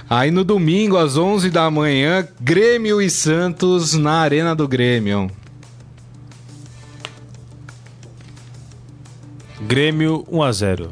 Aí 0.08 0.30
no 0.30 0.44
domingo, 0.44 0.96
às 0.96 1.16
11 1.16 1.50
da 1.50 1.70
manhã, 1.70 2.26
Grêmio 2.40 3.00
e 3.00 3.08
Santos 3.08 3.94
na 3.94 4.20
Arena 4.20 4.54
do 4.54 4.68
Grêmio. 4.68 5.30
Grêmio 9.60 10.26
1 10.28 10.42
a 10.42 10.52
0 10.52 10.90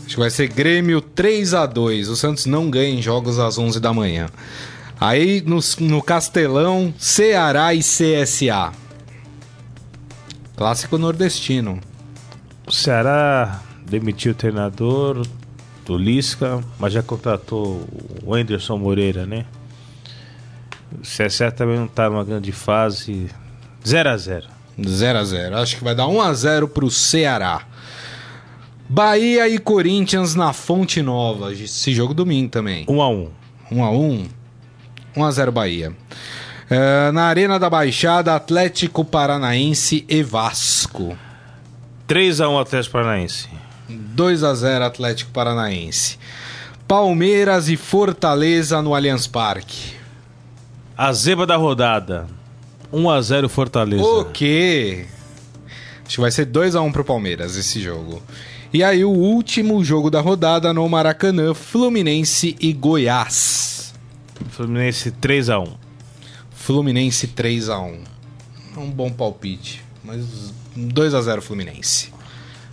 Acho 0.00 0.14
que 0.14 0.20
vai 0.20 0.30
ser 0.30 0.48
Grêmio 0.48 1.00
3 1.00 1.54
a 1.54 1.64
2 1.64 2.08
O 2.08 2.14
Santos 2.14 2.44
não 2.44 2.70
ganha 2.70 2.94
em 2.94 3.00
jogos 3.02 3.38
às 3.38 3.58
11 3.58 3.80
da 3.80 3.92
manhã. 3.92 4.28
Aí 5.00 5.42
no, 5.44 5.58
no 5.80 6.02
Castelão, 6.02 6.94
Ceará 6.98 7.74
e 7.74 7.80
CSA. 7.80 8.72
Clássico 10.56 10.98
nordestino. 10.98 11.80
O 12.66 12.72
Ceará 12.72 13.60
demitiu 13.86 14.32
o 14.32 14.34
treinador 14.34 15.26
do 15.84 15.98
Lisca, 15.98 16.62
mas 16.78 16.92
já 16.92 17.02
contratou 17.02 17.86
o 18.24 18.34
Anderson 18.34 18.78
Moreira, 18.78 19.26
né? 19.26 19.44
O 20.92 21.02
CSA 21.02 21.50
também 21.50 21.78
não 21.78 21.86
tá 21.86 22.08
numa 22.08 22.24
grande 22.24 22.52
fase. 22.52 23.28
0 23.86 24.08
a 24.08 24.16
0 24.16 24.46
0 24.82 25.18
a 25.18 25.24
0 25.24 25.56
Acho 25.58 25.76
que 25.76 25.84
vai 25.84 25.94
dar 25.94 26.06
1 26.06 26.20
a 26.22 26.32
0 26.32 26.68
pro 26.68 26.90
Ceará. 26.90 27.62
Bahia 28.88 29.48
e 29.48 29.58
Corinthians 29.58 30.34
na 30.34 30.52
Fonte 30.52 31.02
Nova. 31.02 31.52
Esse 31.52 31.92
jogo 31.94 32.14
domingo 32.14 32.50
também. 32.50 32.86
1 32.88 33.02
a 33.02 33.08
1 33.08 33.30
1 33.72 33.84
a 33.84 33.90
1 33.90 34.26
1 35.16 35.24
a 35.24 35.30
0 35.30 35.52
Bahia. 35.52 35.92
É, 36.70 37.12
na 37.12 37.24
Arena 37.24 37.58
da 37.58 37.68
Baixada, 37.68 38.34
Atlético 38.34 39.04
Paranaense 39.04 40.04
e 40.08 40.22
Vasco. 40.22 41.16
3 42.06 42.40
a 42.40 42.48
1 42.48 42.58
Atlético 42.58 42.92
Paranaense. 42.92 43.48
2 43.88 44.44
a 44.44 44.54
0 44.54 44.84
Atlético 44.84 45.30
Paranaense. 45.30 46.18
Palmeiras 46.86 47.68
e 47.68 47.76
Fortaleza 47.76 48.82
no 48.82 48.94
Allianz 48.94 49.26
Parque. 49.26 49.94
A 50.96 51.12
zebra 51.12 51.46
da 51.46 51.56
rodada. 51.56 52.26
1 52.92 53.10
a 53.10 53.22
0 53.22 53.48
Fortaleza. 53.48 54.04
O 54.04 54.26
quê? 54.26 55.06
Acho 56.04 56.16
que 56.16 56.20
vai 56.20 56.30
ser 56.30 56.44
2 56.44 56.76
a 56.76 56.82
1 56.82 56.92
pro 56.92 57.04
Palmeiras 57.04 57.56
esse 57.56 57.80
jogo. 57.80 58.22
E 58.72 58.82
aí 58.84 59.04
o 59.04 59.10
último 59.10 59.82
jogo 59.82 60.10
da 60.10 60.20
rodada 60.20 60.72
no 60.74 60.86
Maracanã, 60.88 61.54
Fluminense 61.54 62.54
e 62.60 62.72
Goiás. 62.72 63.94
Fluminense 64.50 65.10
3 65.10 65.50
a 65.50 65.58
1 65.58 65.76
Fluminense 66.50 67.28
3 67.28 67.68
a 67.68 67.78
1. 67.78 68.04
É 68.76 68.80
um 68.80 68.90
bom 68.90 69.10
palpite, 69.10 69.82
mas 70.02 70.52
2 70.76 71.14
a 71.14 71.20
0 71.22 71.42
Fluminense. 71.42 72.12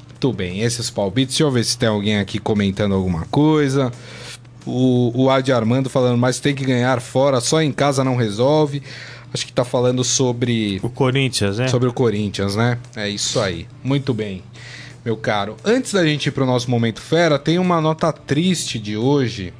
Muito 0.10 0.34
bem, 0.34 0.62
esses 0.62 0.89
palpites. 0.89 1.36
Deixa 1.36 1.43
eu 1.43 1.52
ver 1.52 1.64
se 1.64 1.78
tem 1.78 1.89
alguém 1.89 2.20
aqui 2.20 2.39
comentando 2.39 2.93
alguma 2.93 3.26
coisa. 3.26 3.91
O, 4.66 5.12
o 5.16 5.30
Adi 5.30 5.52
Armando 5.52 5.89
falando, 5.89 6.18
mas 6.18 6.39
tem 6.39 6.54
que 6.54 6.64
ganhar 6.64 7.02
fora, 7.02 7.41
só 7.41 7.62
em 7.62 7.72
casa 7.72 8.04
não 8.04 8.16
resolve. 8.16 8.84
Acho 9.34 9.45
que 9.45 9.54
tá 9.54 9.64
falando 9.64 10.04
sobre 10.04 10.80
O 10.84 10.89
Corinthians, 10.89 11.58
né? 11.58 11.68
sobre 11.68 11.88
o 11.88 11.93
Corinthians, 11.93 12.56
né? 12.56 12.78
É 12.95 13.10
isso 13.10 13.39
aí. 13.39 13.66
Muito 13.84 14.14
bem, 14.14 14.43
meu 15.04 15.18
caro. 15.18 15.56
Antes 15.64 15.93
da 15.93 16.06
gente 16.06 16.28
ir 16.28 16.32
pro 16.32 16.45
nosso 16.45 16.70
momento 16.70 17.02
fera, 17.02 17.39
tem 17.39 17.58
uma 17.58 17.80
nota 17.82 18.12
triste 18.12 18.78
de 18.78 18.95
hoje 18.97 19.54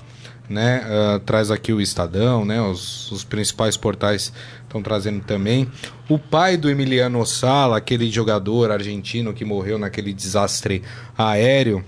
né? 0.50 0.84
Uh, 0.86 1.20
traz 1.20 1.50
aqui 1.50 1.72
o 1.72 1.82
Estadão, 1.82 2.44
né? 2.44 2.62
Os, 2.62 3.12
os 3.12 3.24
principais 3.24 3.78
portais 3.78 4.34
estão 4.64 4.82
trazendo 4.82 5.22
também. 5.24 5.70
O 6.10 6.20
pai 6.20 6.58
do 6.58 6.70
Emiliano 6.70 7.26
Sala, 7.26 7.78
aquele 7.78 8.10
jogador 8.12 8.72
argentino 8.72 9.34
que 9.34 9.46
morreu 9.46 9.80
naquele 9.80 10.14
desastre 10.14 10.82
aéreo, 11.18 11.84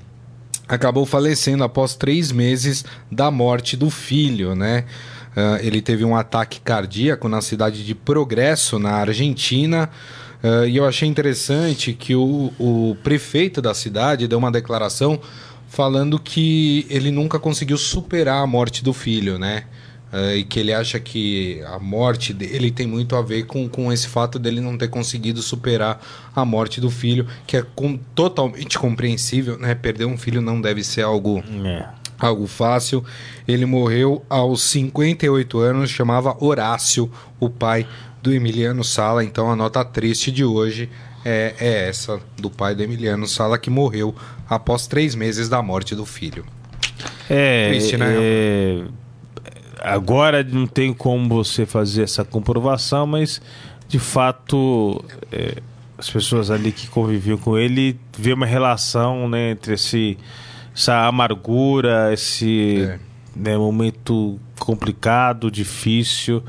acabou 0.67 1.05
falecendo 1.05 1.63
após 1.63 1.95
três 1.95 2.31
meses 2.31 2.85
da 3.11 3.29
morte 3.29 3.75
do 3.75 3.89
filho, 3.89 4.55
né? 4.55 4.85
Uh, 5.35 5.57
ele 5.61 5.81
teve 5.81 6.05
um 6.05 6.15
ataque 6.15 6.61
cardíaco 6.61 7.27
na 7.27 7.41
cidade 7.41 7.83
de 7.83 7.95
Progresso, 7.95 8.77
na 8.77 8.91
Argentina. 8.91 9.89
Uh, 10.43 10.67
e 10.67 10.77
eu 10.77 10.85
achei 10.85 11.07
interessante 11.07 11.93
que 11.93 12.15
o, 12.15 12.53
o 12.59 12.95
prefeito 13.03 13.61
da 13.61 13.73
cidade 13.73 14.27
deu 14.27 14.37
uma 14.37 14.51
declaração 14.51 15.19
falando 15.73 16.19
que 16.19 16.85
ele 16.87 17.09
nunca 17.09 17.39
conseguiu 17.39 17.79
superar 17.79 18.43
a 18.43 18.45
morte 18.47 18.83
do 18.83 18.93
filho, 18.93 19.39
né? 19.39 19.63
Uh, 20.13 20.37
e 20.37 20.43
que 20.43 20.59
ele 20.59 20.71
acha 20.71 20.99
que 20.99 21.63
a 21.65 21.79
morte 21.79 22.31
dele 22.31 22.69
tem 22.69 22.85
muito 22.85 23.15
a 23.15 23.23
ver 23.23 23.47
com, 23.47 23.67
com 23.67 23.91
esse 23.91 24.07
fato 24.07 24.37
dele 24.37 24.61
não 24.61 24.77
ter 24.77 24.87
conseguido 24.87 25.41
superar 25.41 25.99
a 26.35 26.45
morte 26.45 26.79
do 26.79 26.91
filho, 26.91 27.25
que 27.47 27.57
é 27.57 27.65
com, 27.75 27.97
totalmente 28.13 28.77
compreensível, 28.77 29.57
né? 29.57 29.73
Perder 29.73 30.05
um 30.05 30.15
filho 30.15 30.43
não 30.43 30.61
deve 30.61 30.83
ser 30.83 31.01
algo. 31.01 31.43
É. 31.65 31.89
Algo 32.19 32.45
fácil. 32.45 33.03
Ele 33.47 33.65
morreu 33.65 34.23
aos 34.29 34.61
58 34.61 35.57
anos, 35.57 35.89
chamava 35.89 36.37
Horácio, 36.39 37.11
o 37.39 37.49
pai 37.49 37.87
do 38.21 38.31
Emiliano 38.31 38.83
Sala. 38.83 39.23
Então 39.23 39.51
a 39.51 39.55
nota 39.55 39.83
triste 39.83 40.31
de 40.31 40.45
hoje 40.45 40.87
é, 41.25 41.55
é 41.59 41.89
essa 41.89 42.19
do 42.37 42.49
pai 42.49 42.75
do 42.75 42.83
Emiliano 42.83 43.27
Sala, 43.27 43.57
que 43.57 43.71
morreu 43.71 44.13
após 44.55 44.87
três 44.87 45.15
meses 45.15 45.49
da 45.49 45.61
morte 45.61 45.95
do 45.95 46.05
filho. 46.05 46.45
É, 47.29 47.69
Triste, 47.69 47.97
né? 47.97 48.15
É... 48.17 48.83
Agora 49.81 50.43
não 50.43 50.65
tem 50.65 50.93
como 50.93 51.27
você 51.27 51.65
fazer 51.65 52.03
essa 52.03 52.23
comprovação, 52.23 53.05
mas 53.05 53.41
de 53.87 53.99
fato 53.99 55.03
é, 55.29 55.57
as 55.97 56.09
pessoas 56.09 56.49
ali 56.49 56.71
que 56.71 56.87
conviviam 56.87 57.37
com 57.37 57.57
ele 57.57 57.99
vê 58.17 58.33
uma 58.33 58.45
relação 58.45 59.27
né, 59.27 59.51
entre 59.51 59.73
esse, 59.73 60.17
essa 60.73 61.05
amargura, 61.05 62.13
esse 62.13 62.81
é. 62.81 62.99
né, 63.35 63.57
momento 63.57 64.39
complicado, 64.57 65.51
difícil 65.51 66.41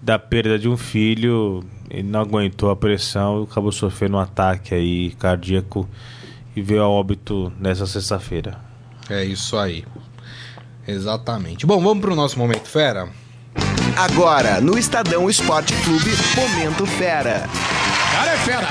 da 0.00 0.18
perda 0.18 0.58
de 0.58 0.68
um 0.68 0.76
filho. 0.76 1.62
Ele 1.90 2.08
não 2.08 2.20
aguentou 2.20 2.70
a 2.70 2.76
pressão 2.76 3.40
e 3.40 3.44
acabou 3.44 3.72
sofrendo 3.72 4.16
um 4.16 4.20
ataque 4.20 4.74
aí 4.74 5.10
cardíaco 5.18 5.88
e 6.58 6.62
veio 6.62 6.82
a 6.82 6.88
óbito 6.88 7.52
nessa 7.60 7.86
sexta-feira. 7.86 8.58
É 9.08 9.24
isso 9.24 9.56
aí. 9.56 9.84
Exatamente. 10.86 11.64
Bom, 11.64 11.80
vamos 11.80 12.00
para 12.00 12.12
o 12.12 12.16
nosso 12.16 12.36
Momento 12.38 12.66
Fera? 12.66 13.08
Agora, 13.96 14.60
no 14.60 14.76
Estadão 14.76 15.30
Esporte 15.30 15.72
Clube, 15.84 16.10
Momento 16.36 16.84
Fera. 16.84 17.48
Cara 18.12 18.32
é 18.32 18.36
fera! 18.38 18.68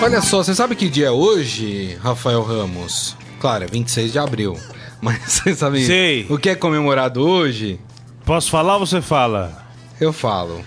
Olha 0.00 0.22
só, 0.22 0.44
você 0.44 0.54
sabe 0.54 0.76
que 0.76 0.88
dia 0.88 1.08
é 1.08 1.10
hoje, 1.10 1.98
Rafael 2.00 2.42
Ramos? 2.42 3.16
Claro, 3.40 3.64
é 3.64 3.66
26 3.66 4.12
de 4.12 4.18
abril. 4.18 4.56
Mas 5.02 5.18
você 5.32 5.54
sabe 5.54 5.84
Sei. 5.84 6.26
o 6.30 6.38
que 6.38 6.50
é 6.50 6.54
comemorado 6.54 7.20
hoje? 7.20 7.80
Posso 8.24 8.48
falar 8.50 8.76
ou 8.76 8.86
você 8.86 9.02
fala? 9.02 9.66
Eu 10.00 10.12
falo. 10.12 10.64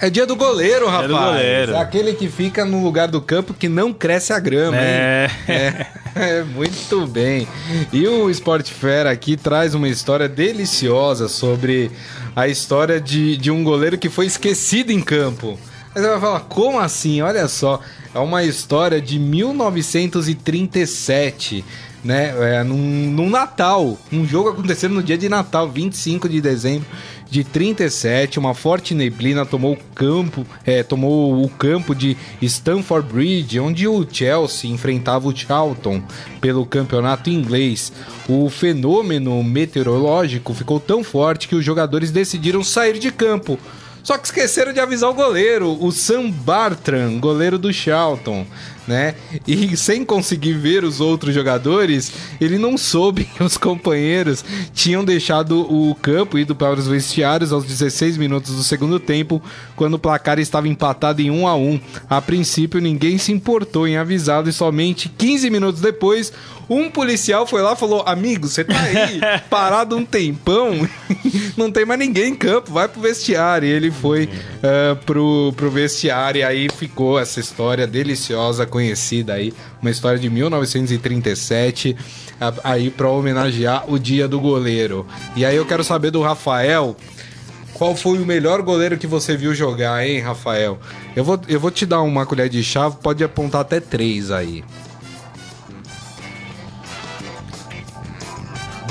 É 0.00 0.08
dia 0.08 0.24
do 0.24 0.36
goleiro, 0.36 0.86
rapaz. 0.86 1.08
Dia 1.08 1.16
do 1.16 1.24
goleiro. 1.24 1.72
É 1.72 1.78
aquele 1.78 2.14
que 2.14 2.28
fica 2.28 2.64
no 2.64 2.80
lugar 2.82 3.08
do 3.08 3.20
campo 3.20 3.52
que 3.52 3.68
não 3.68 3.92
cresce 3.92 4.32
a 4.32 4.38
grama, 4.38 4.78
é. 4.78 5.28
é. 5.48 5.86
É, 6.14 6.42
muito 6.42 7.06
bem. 7.06 7.46
E 7.92 8.08
o 8.08 8.30
Sport 8.30 8.70
Fera 8.70 9.10
aqui 9.10 9.36
traz 9.36 9.72
uma 9.72 9.88
história 9.88 10.28
deliciosa 10.28 11.28
sobre 11.28 11.92
a 12.34 12.48
história 12.48 13.00
de, 13.00 13.36
de 13.36 13.52
um 13.52 13.62
goleiro 13.62 13.96
que 13.96 14.08
foi 14.08 14.26
esquecido 14.26 14.90
em 14.90 15.00
campo. 15.00 15.56
Aí 15.94 16.02
você 16.02 16.08
vai 16.08 16.20
falar, 16.20 16.40
como 16.40 16.80
assim? 16.80 17.22
Olha 17.22 17.46
só, 17.46 17.78
é 18.12 18.18
uma 18.18 18.42
história 18.42 19.00
de 19.00 19.16
1937 19.16 21.64
né? 22.02 22.34
É, 22.38 22.62
num, 22.62 23.10
num 23.10 23.28
Natal, 23.28 23.98
um 24.12 24.26
jogo 24.26 24.50
acontecendo 24.50 24.94
no 24.94 25.02
dia 25.02 25.18
de 25.18 25.28
Natal, 25.28 25.68
25 25.68 26.28
de 26.28 26.40
dezembro 26.40 26.86
de 27.30 27.44
37, 27.44 28.38
uma 28.38 28.54
forte 28.54 28.94
neblina 28.94 29.44
tomou 29.44 29.74
o 29.74 29.94
campo, 29.94 30.46
é, 30.64 30.82
tomou 30.82 31.44
o 31.44 31.48
campo 31.48 31.94
de 31.94 32.16
Stamford 32.40 33.12
Bridge, 33.12 33.60
onde 33.60 33.86
o 33.86 34.06
Chelsea 34.10 34.70
enfrentava 34.70 35.28
o 35.28 35.36
Charlton 35.36 36.02
pelo 36.40 36.64
campeonato 36.64 37.28
inglês. 37.28 37.92
O 38.28 38.48
fenômeno 38.48 39.42
meteorológico 39.44 40.54
ficou 40.54 40.80
tão 40.80 41.04
forte 41.04 41.48
que 41.48 41.54
os 41.54 41.64
jogadores 41.64 42.10
decidiram 42.10 42.64
sair 42.64 42.98
de 42.98 43.10
campo. 43.10 43.58
Só 44.02 44.16
que 44.16 44.26
esqueceram 44.26 44.72
de 44.72 44.80
avisar 44.80 45.10
o 45.10 45.14
goleiro, 45.14 45.76
o 45.84 45.92
Sam 45.92 46.30
Bartram, 46.30 47.18
goleiro 47.18 47.58
do 47.58 47.70
Charlton 47.72 48.46
né? 48.88 49.14
E 49.46 49.74
sem 49.76 50.04
conseguir 50.04 50.54
ver 50.54 50.82
os 50.82 51.00
outros 51.00 51.34
jogadores, 51.34 52.12
ele 52.40 52.58
não 52.58 52.76
soube 52.76 53.24
que 53.24 53.42
os 53.42 53.56
companheiros 53.56 54.44
tinham 54.72 55.04
deixado 55.04 55.60
o 55.60 55.94
campo 55.94 56.38
e 56.38 56.42
ido 56.42 56.56
para 56.56 56.78
os 56.78 56.88
vestiários 56.88 57.52
aos 57.52 57.64
16 57.64 58.16
minutos 58.16 58.56
do 58.56 58.64
segundo 58.64 58.98
tempo, 58.98 59.42
quando 59.76 59.94
o 59.94 59.98
placar 59.98 60.38
estava 60.38 60.66
empatado 60.66 61.20
em 61.20 61.30
1 61.30 61.46
a 61.46 61.54
1. 61.54 61.80
A 62.08 62.20
princípio, 62.20 62.80
ninguém 62.80 63.18
se 63.18 63.30
importou 63.30 63.86
em 63.86 63.96
avisá-lo 63.96 64.48
e 64.48 64.52
somente 64.52 65.08
15 65.08 65.50
minutos 65.50 65.80
depois, 65.80 66.32
um 66.68 66.90
policial 66.90 67.46
foi 67.46 67.62
lá 67.62 67.72
e 67.72 67.76
falou: 67.76 68.02
Amigo, 68.06 68.46
você 68.46 68.62
tá 68.62 68.78
aí 68.78 69.20
parado 69.48 69.96
um 69.96 70.04
tempão, 70.04 70.86
não 71.56 71.70
tem 71.70 71.86
mais 71.86 71.98
ninguém 71.98 72.32
em 72.32 72.34
campo, 72.34 72.72
vai 72.72 72.86
pro 72.86 73.00
vestiário. 73.00 73.66
E 73.66 73.72
ele 73.72 73.90
foi 73.90 74.24
uh, 74.26 74.96
pro, 75.06 75.52
pro 75.56 75.70
vestiário 75.70 76.40
e 76.40 76.44
aí 76.44 76.68
ficou 76.70 77.18
essa 77.18 77.40
história 77.40 77.86
deliciosa, 77.86 78.66
conhecida 78.78 79.34
aí, 79.34 79.52
uma 79.82 79.90
história 79.90 80.20
de 80.20 80.30
1937, 80.30 81.96
aí 82.62 82.90
para 82.90 83.08
homenagear 83.08 83.90
o 83.90 83.98
Dia 83.98 84.28
do 84.28 84.38
Goleiro. 84.38 85.04
E 85.34 85.44
aí 85.44 85.56
eu 85.56 85.66
quero 85.66 85.82
saber 85.82 86.12
do 86.12 86.22
Rafael. 86.22 86.96
Qual 87.74 87.96
foi 87.96 88.18
o 88.18 88.26
melhor 88.26 88.62
goleiro 88.62 88.96
que 88.96 89.06
você 89.06 89.36
viu 89.36 89.52
jogar, 89.52 90.06
hein, 90.06 90.20
Rafael? 90.20 90.78
Eu 91.16 91.24
vou, 91.24 91.40
eu 91.48 91.58
vou 91.58 91.72
te 91.72 91.84
dar 91.84 92.02
uma 92.02 92.24
colher 92.24 92.48
de 92.48 92.62
chave, 92.62 92.96
pode 93.02 93.24
apontar 93.24 93.62
até 93.62 93.80
três 93.80 94.30
aí. 94.30 94.64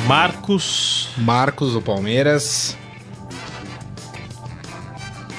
Marcos. 0.05 1.09
Marcos 1.17 1.73
do 1.73 1.81
Palmeiras. 1.81 2.77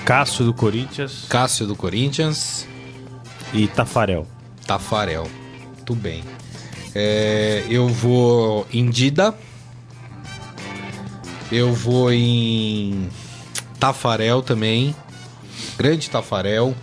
Cássio 0.06 0.46
do 0.46 0.54
Corinthians. 0.54 1.26
Cássio 1.28 1.66
do 1.66 1.76
Corinthians. 1.76 2.66
E 3.52 3.66
Tafarel. 3.66 4.26
Tafarel. 4.68 5.26
Muito 5.74 5.94
bem. 5.94 6.22
É, 6.94 7.64
eu 7.70 7.88
vou 7.88 8.66
em 8.70 8.90
Dida. 8.90 9.34
Eu 11.50 11.72
vou 11.72 12.12
em 12.12 13.08
Tafarel 13.80 14.42
também. 14.42 14.94
Grande 15.78 16.10
Tafarel. 16.10 16.74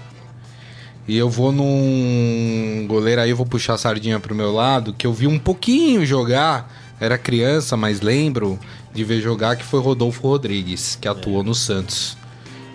E 1.08 1.16
eu 1.16 1.30
vou 1.30 1.52
num 1.52 2.88
goleiro 2.88 3.22
aí, 3.22 3.30
eu 3.30 3.38
vou 3.38 3.46
puxar 3.46 3.76
a 3.76 3.78
sardinha 3.78 4.20
pro 4.20 4.34
meu 4.34 4.52
lado, 4.52 4.92
que 4.92 5.06
eu 5.06 5.14
vi 5.14 5.28
um 5.28 5.38
pouquinho 5.38 6.04
jogar 6.04 6.74
era 7.00 7.18
criança, 7.18 7.78
mas 7.78 8.02
lembro 8.02 8.60
de 8.92 9.04
ver 9.04 9.22
jogar 9.22 9.56
que 9.56 9.64
foi 9.64 9.80
Rodolfo 9.80 10.28
Rodrigues, 10.28 10.98
que 11.00 11.08
atuou 11.08 11.42
é. 11.42 11.44
no 11.44 11.54
Santos. 11.54 12.18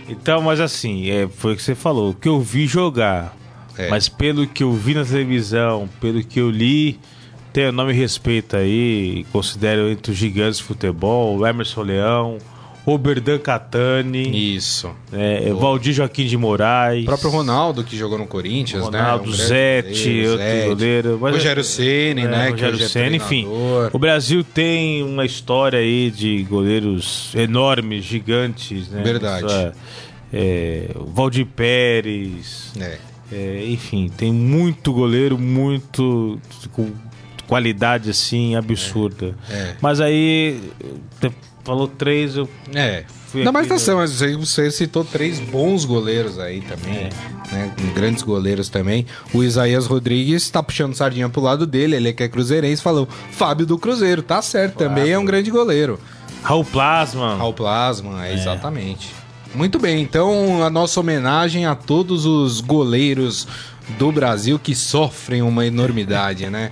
Então, 0.08 0.42
mas 0.42 0.60
assim, 0.60 1.10
é, 1.10 1.26
foi 1.26 1.54
o 1.54 1.56
que 1.56 1.62
você 1.62 1.74
falou, 1.74 2.10
o 2.10 2.14
que 2.14 2.28
eu 2.28 2.40
vi 2.40 2.66
jogar, 2.66 3.36
é. 3.76 3.88
mas 3.88 4.08
pelo 4.08 4.46
que 4.46 4.62
eu 4.62 4.72
vi 4.72 4.94
na 4.94 5.04
televisão, 5.04 5.88
pelo 6.00 6.22
que 6.22 6.40
eu 6.40 6.50
li, 6.50 6.98
tem 7.52 7.70
nome 7.72 7.92
e 7.92 7.96
respeito 7.96 8.56
aí, 8.56 9.26
considero 9.32 9.90
entre 9.90 10.12
os 10.12 10.18
gigantes 10.18 10.60
do 10.60 10.64
futebol, 10.64 11.46
Emerson 11.46 11.82
Leão, 11.82 12.38
Oberdan 12.86 13.38
Catani. 13.38 14.56
Isso. 14.56 14.90
É, 15.12 15.52
Valdir 15.52 15.92
Joaquim 15.92 16.26
de 16.26 16.36
Moraes. 16.36 17.02
O 17.02 17.06
próprio 17.06 17.30
Ronaldo, 17.30 17.84
que 17.84 17.96
jogou 17.96 18.18
no 18.18 18.26
Corinthians, 18.26 18.84
Ronaldo, 18.84 19.30
né? 19.30 19.32
Ronaldo, 19.32 19.34
Zete, 19.34 20.26
outro 20.26 20.68
goleiro. 20.68 21.18
Rogério 21.18 21.64
Ceni, 21.64 22.22
é, 22.22 22.28
né? 22.28 22.48
Rogério 22.50 22.88
Ceni, 22.88 23.16
enfim. 23.16 23.46
O 23.92 23.98
Brasil 23.98 24.42
tem 24.42 25.02
uma 25.02 25.24
história 25.24 25.78
aí 25.78 26.10
de 26.10 26.42
goleiros 26.44 27.32
enormes, 27.34 28.04
gigantes, 28.04 28.88
né? 28.88 29.02
Verdade. 29.02 29.52
É, 29.52 29.72
é, 30.32 30.90
Valdir 30.94 31.46
Pérez. 31.46 32.72
É. 32.80 33.09
É, 33.32 33.64
enfim, 33.68 34.08
tem 34.08 34.32
muito 34.32 34.92
goleiro, 34.92 35.38
muito 35.38 36.40
com 36.72 36.90
qualidade 37.46 38.10
assim 38.10 38.54
absurda. 38.54 39.34
É, 39.48 39.54
é. 39.54 39.76
Mas 39.80 40.00
aí 40.00 40.60
falou 41.64 41.88
três, 41.88 42.36
eu. 42.36 42.48
É, 42.74 43.04
fui 43.26 43.44
Não, 43.44 43.52
mas 43.52 43.66
tá 43.66 43.78
certo, 43.78 43.98
mas 43.98 44.20
você 44.20 44.70
citou 44.70 45.04
três 45.04 45.38
bons 45.38 45.84
goleiros 45.84 46.38
aí 46.38 46.60
também, 46.60 47.10
né? 47.52 47.72
Grandes 47.94 48.22
goleiros 48.22 48.68
também. 48.68 49.06
O 49.32 49.42
Isaías 49.42 49.86
Rodrigues 49.86 50.48
tá 50.50 50.62
puxando 50.62 50.94
sardinha 50.94 51.28
pro 51.28 51.40
lado 51.40 51.66
dele, 51.66 51.96
ele 51.96 52.12
que 52.12 52.22
é 52.22 52.28
cruzeirense, 52.28 52.82
falou 52.82 53.08
Fábio 53.30 53.66
do 53.66 53.78
Cruzeiro, 53.78 54.22
tá 54.22 54.40
certo, 54.42 54.76
também 54.76 55.10
é 55.10 55.18
um 55.18 55.24
grande 55.24 55.50
goleiro. 55.50 55.98
Raul 56.42 56.64
Plasma. 56.64 57.36
Ao 57.38 57.52
plasma, 57.52 58.26
é. 58.26 58.34
exatamente. 58.34 59.19
Muito 59.54 59.78
bem, 59.78 60.02
então 60.02 60.62
a 60.62 60.70
nossa 60.70 61.00
homenagem 61.00 61.66
a 61.66 61.74
todos 61.74 62.24
os 62.24 62.60
goleiros 62.60 63.48
do 63.98 64.12
Brasil 64.12 64.58
que 64.58 64.74
sofrem 64.74 65.42
uma 65.42 65.66
enormidade, 65.66 66.48
né? 66.48 66.70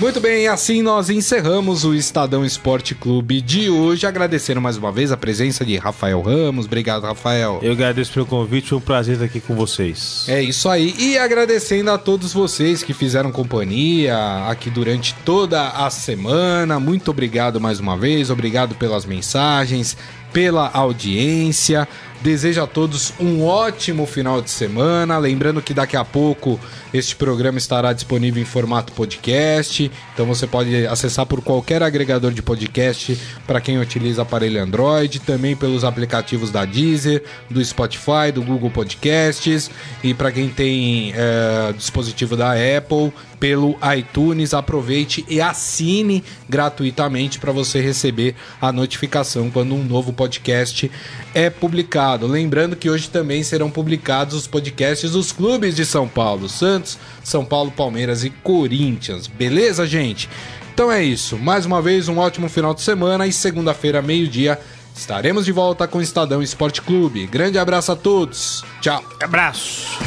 Muito 0.00 0.20
bem, 0.20 0.48
assim 0.48 0.82
nós 0.82 1.10
encerramos 1.10 1.84
o 1.84 1.94
Estadão 1.94 2.44
Esporte 2.44 2.94
Clube 2.94 3.40
de 3.40 3.70
hoje, 3.70 4.04
agradecendo 4.04 4.60
mais 4.60 4.76
uma 4.76 4.90
vez 4.90 5.12
a 5.12 5.16
presença 5.16 5.64
de 5.64 5.76
Rafael 5.76 6.20
Ramos. 6.20 6.66
Obrigado, 6.66 7.04
Rafael. 7.04 7.60
Eu 7.62 7.72
agradeço 7.72 8.12
pelo 8.12 8.26
convite, 8.26 8.70
foi 8.70 8.78
um 8.78 8.80
prazer 8.80 9.14
estar 9.14 9.26
aqui 9.26 9.38
com 9.38 9.54
vocês. 9.54 10.24
É 10.28 10.42
isso 10.42 10.68
aí. 10.68 10.94
E 10.98 11.18
agradecendo 11.18 11.90
a 11.90 11.98
todos 11.98 12.32
vocês 12.32 12.82
que 12.82 12.92
fizeram 12.92 13.30
companhia 13.30 14.16
aqui 14.48 14.70
durante 14.70 15.14
toda 15.24 15.68
a 15.68 15.88
semana. 15.88 16.80
Muito 16.80 17.10
obrigado 17.10 17.60
mais 17.60 17.78
uma 17.78 17.96
vez. 17.96 18.28
Obrigado 18.28 18.74
pelas 18.74 19.04
mensagens, 19.04 19.96
pela 20.32 20.68
audiência. 20.72 21.86
Desejo 22.22 22.62
a 22.62 22.66
todos 22.68 23.12
um 23.18 23.44
ótimo 23.44 24.06
final 24.06 24.40
de 24.40 24.48
semana. 24.48 25.18
Lembrando 25.18 25.60
que 25.60 25.74
daqui 25.74 25.96
a 25.96 26.04
pouco 26.04 26.60
este 26.92 27.16
programa 27.16 27.58
estará 27.58 27.92
disponível 27.92 28.42
em 28.42 28.46
formato 28.46 28.92
podcast. 28.92 29.90
Então 30.12 30.26
você 30.26 30.46
pode 30.46 30.86
acessar 30.86 31.26
por 31.26 31.40
qualquer 31.42 31.82
agregador 31.82 32.32
de 32.32 32.42
podcast 32.42 33.18
para 33.46 33.60
quem 33.60 33.78
utiliza 33.78 34.22
aparelho 34.22 34.62
Android, 34.62 35.20
também 35.20 35.56
pelos 35.56 35.84
aplicativos 35.84 36.50
da 36.50 36.64
Deezer, 36.64 37.22
do 37.48 37.64
Spotify, 37.64 38.30
do 38.32 38.42
Google 38.42 38.70
Podcasts 38.70 39.70
e 40.02 40.12
para 40.12 40.30
quem 40.30 40.48
tem 40.48 41.12
é, 41.14 41.72
dispositivo 41.72 42.36
da 42.36 42.52
Apple, 42.52 43.12
pelo 43.40 43.76
iTunes. 43.96 44.54
Aproveite 44.54 45.24
e 45.28 45.40
assine 45.40 46.22
gratuitamente 46.48 47.38
para 47.38 47.50
você 47.50 47.80
receber 47.80 48.34
a 48.60 48.70
notificação 48.70 49.50
quando 49.50 49.74
um 49.74 49.82
novo 49.82 50.12
podcast 50.12 50.90
é 51.34 51.50
publicado. 51.50 52.26
Lembrando 52.26 52.76
que 52.76 52.88
hoje 52.88 53.08
também 53.08 53.42
serão 53.42 53.70
publicados 53.70 54.34
os 54.34 54.46
podcasts 54.46 55.12
dos 55.12 55.32
clubes 55.32 55.74
de 55.74 55.84
São 55.84 56.06
Paulo, 56.06 56.48
Santos, 56.82 56.98
São 57.22 57.44
Paulo, 57.44 57.70
Palmeiras 57.70 58.24
e 58.24 58.30
Corinthians. 58.30 59.26
Beleza, 59.26 59.86
gente? 59.86 60.28
Então 60.74 60.90
é 60.90 61.02
isso. 61.02 61.38
Mais 61.38 61.64
uma 61.64 61.80
vez, 61.80 62.08
um 62.08 62.18
ótimo 62.18 62.48
final 62.48 62.74
de 62.74 62.82
semana 62.82 63.26
e 63.26 63.32
segunda-feira, 63.32 64.02
meio-dia, 64.02 64.58
estaremos 64.94 65.44
de 65.44 65.52
volta 65.52 65.86
com 65.86 65.98
o 65.98 66.02
Estadão 66.02 66.42
Esporte 66.42 66.82
Clube. 66.82 67.26
Grande 67.26 67.58
abraço 67.58 67.92
a 67.92 67.96
todos. 67.96 68.64
Tchau. 68.80 69.02
Abraço! 69.22 69.98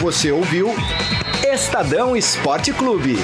Você 0.00 0.30
ouviu 0.30 0.74
Estadão 1.52 2.16
Esporte 2.16 2.72
Clube. 2.72 3.16